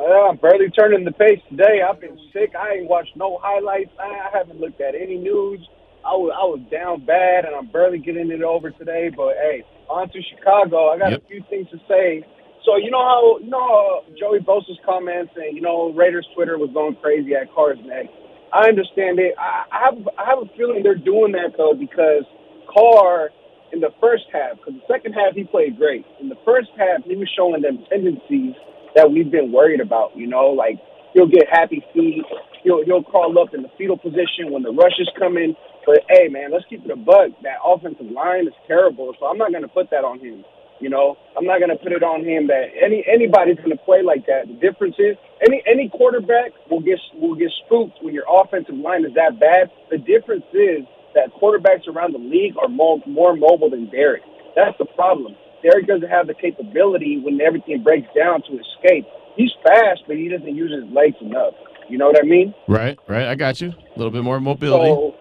Uh, 0.01 0.31
I'm 0.31 0.37
barely 0.39 0.69
turning 0.71 1.05
the 1.05 1.13
page 1.13 1.39
today. 1.49 1.81
I've 1.89 2.01
been 2.01 2.19
sick. 2.33 2.55
I 2.59 2.73
ain't 2.73 2.89
watched 2.89 3.15
no 3.15 3.39
highlights. 3.41 3.93
I 4.01 4.31
haven't 4.37 4.59
looked 4.59 4.81
at 4.81 4.97
any 4.97 5.17
news. 5.17 5.61
I 6.05 6.15
was 6.15 6.33
I 6.35 6.45
was 6.47 6.61
down 6.71 7.05
bad, 7.07 7.45
and 7.45 7.55
I'm 7.55 7.67
barely 7.71 7.99
getting 7.99 8.31
it 8.31 8.43
over 8.43 8.71
today. 8.71 9.11
But 9.15 9.35
hey, 9.41 9.65
on 9.89 10.09
to 10.11 10.21
Chicago. 10.35 10.89
I 10.91 10.99
got 10.99 11.13
Yep. 11.13 11.23
a 11.25 11.29
few 11.29 11.43
things 11.51 11.69
to 11.71 11.79
say. 11.89 12.25
So 12.65 12.77
you 12.77 12.91
know 12.91 13.03
how 13.03 13.39
you 13.39 13.51
know 13.51 13.61
how 13.61 14.05
Joey 14.19 14.41
Bosa's 14.41 14.79
comments 14.85 15.33
and 15.37 15.55
you 15.55 15.63
know 15.63 15.93
Raiders 15.93 16.27
Twitter 16.35 16.59
was 16.59 16.71
going 16.75 16.97
crazy 17.03 17.35
at 17.35 17.53
Carr's 17.55 17.79
neck. 17.85 18.07
I 18.53 18.69
understand 18.69 19.19
it. 19.19 19.35
I, 19.39 19.65
I 19.71 19.79
have 19.87 19.99
I 20.19 20.25
have 20.27 20.39
a 20.43 20.49
feeling 20.57 20.83
they're 20.83 20.95
doing 20.95 21.33
that 21.33 21.55
though 21.57 21.75
because 21.75 22.25
Carr 22.71 23.31
in 23.73 23.81
the 23.81 23.91
first 24.01 24.25
half, 24.33 24.59
because 24.59 24.75
the 24.75 24.87
second 24.87 25.13
half 25.15 25.35
he 25.35 25.45
played 25.45 25.77
great. 25.79 26.05
In 26.21 26.29
the 26.29 26.39
first 26.45 26.69
half, 26.77 27.03
he 27.05 27.17
was 27.17 27.29
showing 27.35 27.63
them 27.63 27.83
tendencies 27.89 28.55
that 28.95 29.11
we've 29.11 29.31
been 29.31 29.51
worried 29.51 29.81
about. 29.81 30.17
You 30.17 30.27
know, 30.29 30.53
like 30.53 30.77
he'll 31.15 31.27
get 31.31 31.49
happy 31.51 31.83
feet, 31.95 32.23
he'll 32.63 32.85
he'll 32.85 33.03
crawl 33.03 33.33
up 33.41 33.55
in 33.55 33.63
the 33.63 33.71
fetal 33.79 33.97
position 33.97 34.53
when 34.53 34.63
the 34.63 34.71
rush 34.73 34.97
is 35.01 35.11
coming. 35.19 35.57
But 35.85 36.05
hey, 36.09 36.29
man, 36.29 36.53
let's 36.53 36.65
keep 36.69 36.85
it 36.85 36.91
a 36.91 36.97
bug. 36.97 37.33
That 37.43 37.59
offensive 37.65 38.11
line 38.11 38.47
is 38.47 38.55
terrible, 38.67 39.15
so 39.19 39.27
I'm 39.27 39.39
not 39.39 39.51
going 39.51 39.63
to 39.63 39.69
put 39.69 39.91
that 39.91 40.05
on 40.05 40.21
him. 40.21 40.45
You 40.81 40.91
know, 40.91 41.17
I'm 41.39 41.47
not 41.47 41.59
going 41.59 41.71
to 41.71 41.79
put 41.79 41.93
it 41.93 42.03
on 42.03 42.25
him 42.27 42.49
that 42.49 42.75
any 42.75 43.05
anybody's 43.07 43.57
going 43.57 43.71
to 43.71 43.83
play 43.87 44.03
like 44.03 44.27
that. 44.27 44.49
The 44.49 44.59
difference 44.59 44.97
is 44.99 45.17
any 45.47 45.63
any 45.67 45.89
quarterback 45.89 46.51
will 46.71 46.81
get 46.81 46.99
will 47.15 47.37
get 47.37 47.51
spooked 47.65 48.03
when 48.03 48.15
your 48.15 48.25
offensive 48.27 48.75
line 48.75 49.05
is 49.05 49.15
that 49.15 49.39
bad. 49.39 49.71
The 49.91 49.99
difference 49.99 50.47
is 50.53 50.83
that 51.15 51.31
quarterbacks 51.39 51.87
around 51.87 52.15
the 52.15 52.19
league 52.19 52.59
are 52.59 52.69
more 52.69 52.99
more 53.07 53.37
mobile 53.37 53.71
than 53.71 53.91
Derek. 53.91 54.23
That's 54.57 54.77
the 54.79 54.87
problem. 54.87 55.37
Derek 55.63 55.87
doesn't 55.87 56.09
have 56.11 56.27
the 56.27 56.35
capability 56.35 57.21
when 57.23 57.41
everything 57.41 57.83
breaks 57.83 58.09
down 58.15 58.43
to 58.43 58.59
escape. 58.59 59.07
He's 59.37 59.53
fast, 59.63 60.03
but 60.07 60.17
he 60.17 60.29
doesn't 60.29 60.55
use 60.55 60.73
his 60.73 60.91
legs 60.93 61.17
enough. 61.21 61.55
You 61.89 61.99
know 61.99 62.07
what 62.07 62.19
I 62.19 62.27
mean? 62.27 62.55
Right, 62.67 62.99
right. 63.07 63.27
I 63.27 63.35
got 63.35 63.61
you. 63.61 63.69
A 63.71 63.99
little 63.99 64.11
bit 64.11 64.25
more 64.25 64.41
mobility. 64.41 64.91
So, 64.91 65.15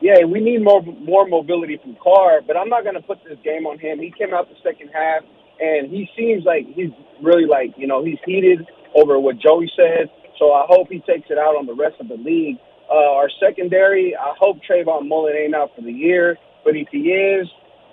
yeah, 0.00 0.24
we 0.24 0.40
need 0.40 0.62
more 0.62 0.82
more 0.82 1.26
mobility 1.26 1.78
from 1.82 1.96
Carr, 2.02 2.40
but 2.46 2.56
I'm 2.56 2.68
not 2.68 2.82
going 2.82 2.94
to 2.94 3.02
put 3.02 3.18
this 3.24 3.38
game 3.44 3.66
on 3.66 3.78
him. 3.78 3.98
He 3.98 4.12
came 4.16 4.32
out 4.34 4.48
the 4.48 4.56
second 4.62 4.90
half, 4.92 5.22
and 5.60 5.90
he 5.90 6.08
seems 6.16 6.44
like 6.44 6.66
he's 6.74 6.90
really 7.22 7.46
like 7.46 7.74
you 7.76 7.86
know 7.86 8.04
he's 8.04 8.18
heated 8.24 8.66
over 8.94 9.18
what 9.18 9.38
Joey 9.38 9.70
said. 9.76 10.10
So 10.38 10.52
I 10.52 10.64
hope 10.68 10.88
he 10.88 11.00
takes 11.00 11.30
it 11.30 11.38
out 11.38 11.56
on 11.56 11.66
the 11.66 11.74
rest 11.74 11.96
of 12.00 12.08
the 12.08 12.14
league. 12.16 12.58
Uh, 12.90 13.12
our 13.18 13.28
secondary, 13.40 14.16
I 14.16 14.34
hope 14.38 14.58
Trayvon 14.68 15.08
Mullen 15.08 15.34
ain't 15.36 15.54
out 15.54 15.74
for 15.76 15.82
the 15.82 15.92
year, 15.92 16.38
but 16.64 16.74
if 16.74 16.88
he 16.90 17.10
is, 17.10 17.46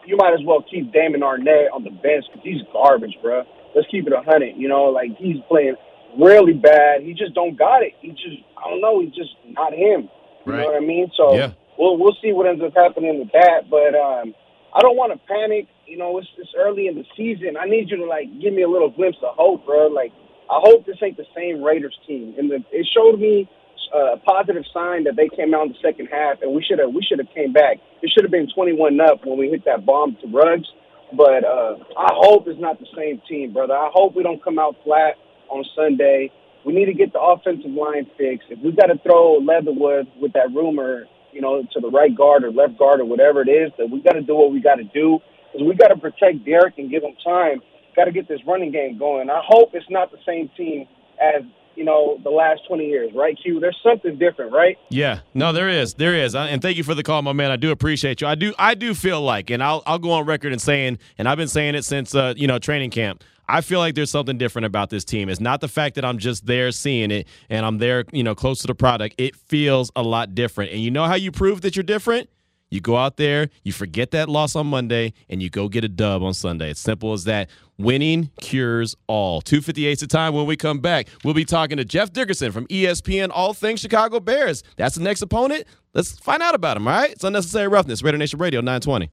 you 0.06 0.16
might 0.16 0.34
as 0.34 0.40
well 0.46 0.64
keep 0.70 0.94
Damon 0.94 1.22
Arnette 1.22 1.68
on 1.74 1.84
the 1.84 1.90
bench 1.90 2.24
because 2.32 2.44
he's 2.44 2.62
garbage, 2.72 3.18
bro. 3.22 3.44
Let's 3.76 3.88
keep 3.90 4.08
it 4.08 4.14
a 4.14 4.22
hundred. 4.22 4.56
You 4.56 4.70
know, 4.70 4.86
like 4.86 5.18
he's 5.18 5.38
playing 5.50 5.76
really 6.18 6.54
bad. 6.54 7.02
He 7.02 7.14
just 7.14 7.34
don't 7.34 7.58
got 7.58 7.82
it. 7.84 7.94
He 8.00 8.12
just 8.12 8.38
I 8.58 8.70
don't 8.70 8.80
know. 8.80 9.02
He's 9.02 9.14
just 9.14 9.32
not 9.50 9.74
him. 9.74 10.08
You 10.46 10.54
Right. 10.54 10.60
know 10.62 10.66
what 10.68 10.76
I 10.76 10.86
mean? 10.86 11.12
So 11.18 11.36
Yeah. 11.36 11.52
We'll 11.78 11.98
we'll 11.98 12.16
see 12.22 12.32
what 12.34 12.48
ends 12.48 12.64
up 12.64 12.74
happening 12.76 13.20
with 13.20 13.32
that. 13.34 13.70
But 13.70 13.96
um, 13.96 14.34
I 14.74 14.82
don't 14.82 14.98
want 14.98 15.14
to 15.14 15.20
panic. 15.28 15.68
You 15.86 15.98
know, 15.98 16.18
it's 16.18 16.28
it's 16.38 16.52
early 16.58 16.88
in 16.88 16.96
the 16.96 17.06
season. 17.16 17.58
I 17.58 17.66
need 17.66 17.90
you 17.90 17.98
to 17.98 18.06
like 18.06 18.28
give 18.42 18.54
me 18.54 18.64
a 18.64 18.70
little 18.70 18.90
glimpse 18.90 19.18
of 19.24 19.36
hope, 19.36 19.66
bro. 19.66 19.88
Like 19.88 20.12
I 20.50 20.60
hope 20.62 20.86
this 20.86 20.98
ain't 21.04 21.18
the 21.18 21.28
same 21.36 21.64
Raiders 21.64 21.98
team. 22.08 22.36
And 22.38 22.52
the, 22.52 22.64
it 22.72 22.88
showed 22.94 23.20
me 23.20 23.50
uh, 23.94 24.14
a 24.14 24.18
positive 24.18 24.64
sign 24.74 25.04
that 25.06 25.16
they 25.16 25.30
came 25.30 25.54
out 25.54 25.68
in 25.68 25.74
the 25.74 25.80
second 25.82 26.08
half, 26.12 26.42
and 26.42 26.54
we 26.54 26.64
should 26.64 26.80
have 26.80 26.94
we 26.94 27.02
should 27.02 27.20
have 27.20 27.30
came 27.34 27.54
back. 27.54 27.78
It 28.02 28.12
should 28.14 28.24
have 28.24 28.32
been 28.32 28.48
twenty 28.54 28.74
one 28.74 29.00
up 29.00 29.26
when 29.26 29.38
we 29.38 29.50
hit 29.50 29.66
that 29.66 29.86
bomb 29.86 30.18
to 30.22 30.28
Ruggs. 30.28 30.68
But 31.14 31.46
uh, 31.46 31.78
I 31.98 32.12
hope 32.14 32.48
it's 32.48 32.60
not 32.60 32.80
the 32.80 32.88
same 32.98 33.22
team, 33.30 33.54
brother. 33.54 33.76
I 33.76 33.90
hope 33.94 34.16
we 34.16 34.24
don't 34.24 34.44
come 34.44 34.58
out 34.58 34.76
flat 34.84 35.16
on 35.50 35.64
Sunday. 35.76 36.32
We 36.66 36.74
need 36.74 36.86
to 36.86 36.94
get 36.94 37.14
the 37.14 37.22
offensive 37.22 37.72
line 37.72 38.08
fixed. 38.18 38.48
If 38.50 38.60
we 38.60 38.72
got 38.72 38.88
to 38.88 38.98
throw 39.04 39.38
Leatherwood 39.38 40.08
with 40.20 40.34
that 40.34 40.50
rumor, 40.54 41.06
you 41.36 41.42
know, 41.42 41.62
to 41.74 41.80
the 41.82 41.90
right 41.90 42.16
guard 42.16 42.46
or 42.46 42.52
left 42.52 42.80
guard 42.80 43.02
or 43.02 43.06
whatever 43.06 43.42
it 43.42 43.50
is, 43.50 43.72
that 43.78 43.90
we 43.90 44.02
got 44.02 44.14
to 44.14 44.22
do 44.22 44.34
what 44.34 44.52
we 44.52 44.62
got 44.62 44.76
to 44.76 44.86
do 44.86 45.20
because 45.52 45.68
we 45.68 45.76
got 45.76 45.90
to 45.90 45.98
protect 45.98 46.46
Derek 46.46 46.78
and 46.78 46.90
give 46.90 47.04
him 47.04 47.16
time. 47.24 47.62
Got 47.96 48.06
to 48.06 48.12
get 48.12 48.28
this 48.28 48.40
running 48.48 48.72
game 48.72 48.98
going. 48.98 49.30
I 49.30 49.42
hope 49.46 49.72
it's 49.74 49.90
not 49.90 50.12
the 50.12 50.18
same 50.26 50.50
team 50.58 50.88
as 51.22 51.44
you 51.76 51.84
know 51.84 52.18
the 52.24 52.30
last 52.30 52.62
twenty 52.68 52.88
years, 52.88 53.12
right? 53.14 53.38
Q. 53.42 53.60
There's 53.60 53.78
something 53.84 54.18
different, 54.18 54.54
right? 54.54 54.78
Yeah, 54.90 55.20
no, 55.34 55.52
there 55.52 55.70
is, 55.70 55.94
there 55.96 56.16
is, 56.16 56.36
and 56.36 56.62
thank 56.62 56.78
you 56.78 56.84
for 56.84 56.96
the 56.96 57.04
call, 57.04 57.22
my 57.22 57.34
man. 57.34 57.52
I 57.52 57.58
do 57.58 57.72
appreciate 57.72 58.22
you. 58.22 58.28
I 58.28 58.36
do, 58.36 58.54
I 58.58 58.76
do 58.76 58.94
feel 58.94 59.22
like, 59.22 59.50
and 59.50 59.62
I'll, 59.62 59.84
I'll 59.86 60.00
go 60.00 60.12
on 60.12 60.26
record 60.26 60.54
and 60.54 60.62
saying, 60.62 61.00
and 61.18 61.28
I've 61.28 61.38
been 61.38 61.50
saying 61.50 61.76
it 61.76 61.84
since, 61.84 62.16
uh, 62.16 62.34
you 62.38 62.48
know, 62.48 62.60
training 62.60 62.92
camp. 62.92 63.24
I 63.48 63.62
feel 63.62 63.80
like 63.80 63.96
there's 63.96 64.12
something 64.12 64.38
different 64.38 64.66
about 64.66 64.90
this 64.90 65.06
team. 65.06 65.30
It's 65.30 65.40
not 65.40 65.62
the 65.62 65.68
fact 65.68 65.96
that 65.96 66.06
I'm 66.06 66.18
just 66.18 66.46
there 66.46 66.72
seeing 66.72 67.12
it 67.12 67.28
and 67.50 67.66
I'm 67.66 67.78
there, 67.78 68.06
you 68.12 68.24
know, 68.24 68.36
close 68.36 68.62
to 68.62 68.68
the 68.68 68.76
product. 68.76 69.16
It 69.18 69.36
feels 69.36 69.92
a 69.96 70.04
lot 70.04 70.36
different. 70.36 70.72
And 70.72 70.82
you 70.82 70.92
know 70.92 71.06
how 71.06 71.16
you 71.16 71.32
prove 71.32 71.62
that 71.62 71.76
you're 71.76 71.84
different? 71.84 72.30
You 72.72 72.82
go 72.82 72.98
out 72.98 73.18
there, 73.18 73.50
you 73.64 73.72
forget 73.72 74.12
that 74.12 74.28
loss 74.28 74.56
on 74.56 74.68
Monday, 74.68 75.14
and 75.30 75.42
you 75.42 75.50
go 75.50 75.70
get 75.70 75.84
a 75.84 75.88
dub 75.88 76.24
on 76.24 76.34
Sunday. 76.34 76.72
It's 76.72 76.80
simple 76.80 77.14
as 77.14 77.24
that. 77.26 77.50
Winning 77.78 78.32
cures 78.42 78.96
all. 79.08 79.42
258 79.42 80.00
the 80.00 80.08
time 80.08 80.34
when 80.34 80.46
we 80.46 80.56
come 80.56 80.80
back. 80.80 81.08
We'll 81.24 81.34
be 81.34 81.46
talking 81.46 81.78
to 81.78 81.86
Jeff 81.86 82.12
Dickerson 82.12 82.52
from 82.52 82.66
ESPN, 82.68 83.30
all 83.34 83.54
things 83.54 83.82
Chicago 83.82 84.20
Bears. 84.20 84.64
That's 84.78 84.96
the 84.96 85.04
next 85.04 85.22
opponent. 85.22 85.66
Let's 85.94 86.18
find 86.20 86.42
out 86.42 86.56
about 86.56 86.76
him, 86.76 86.88
all 86.88 86.94
right? 86.94 87.12
It's 87.12 87.24
Unnecessary 87.24 87.68
Roughness, 87.68 88.02
Raider 88.02 88.18
Nation 88.18 88.40
Radio 88.40 88.60
920. 88.60 89.04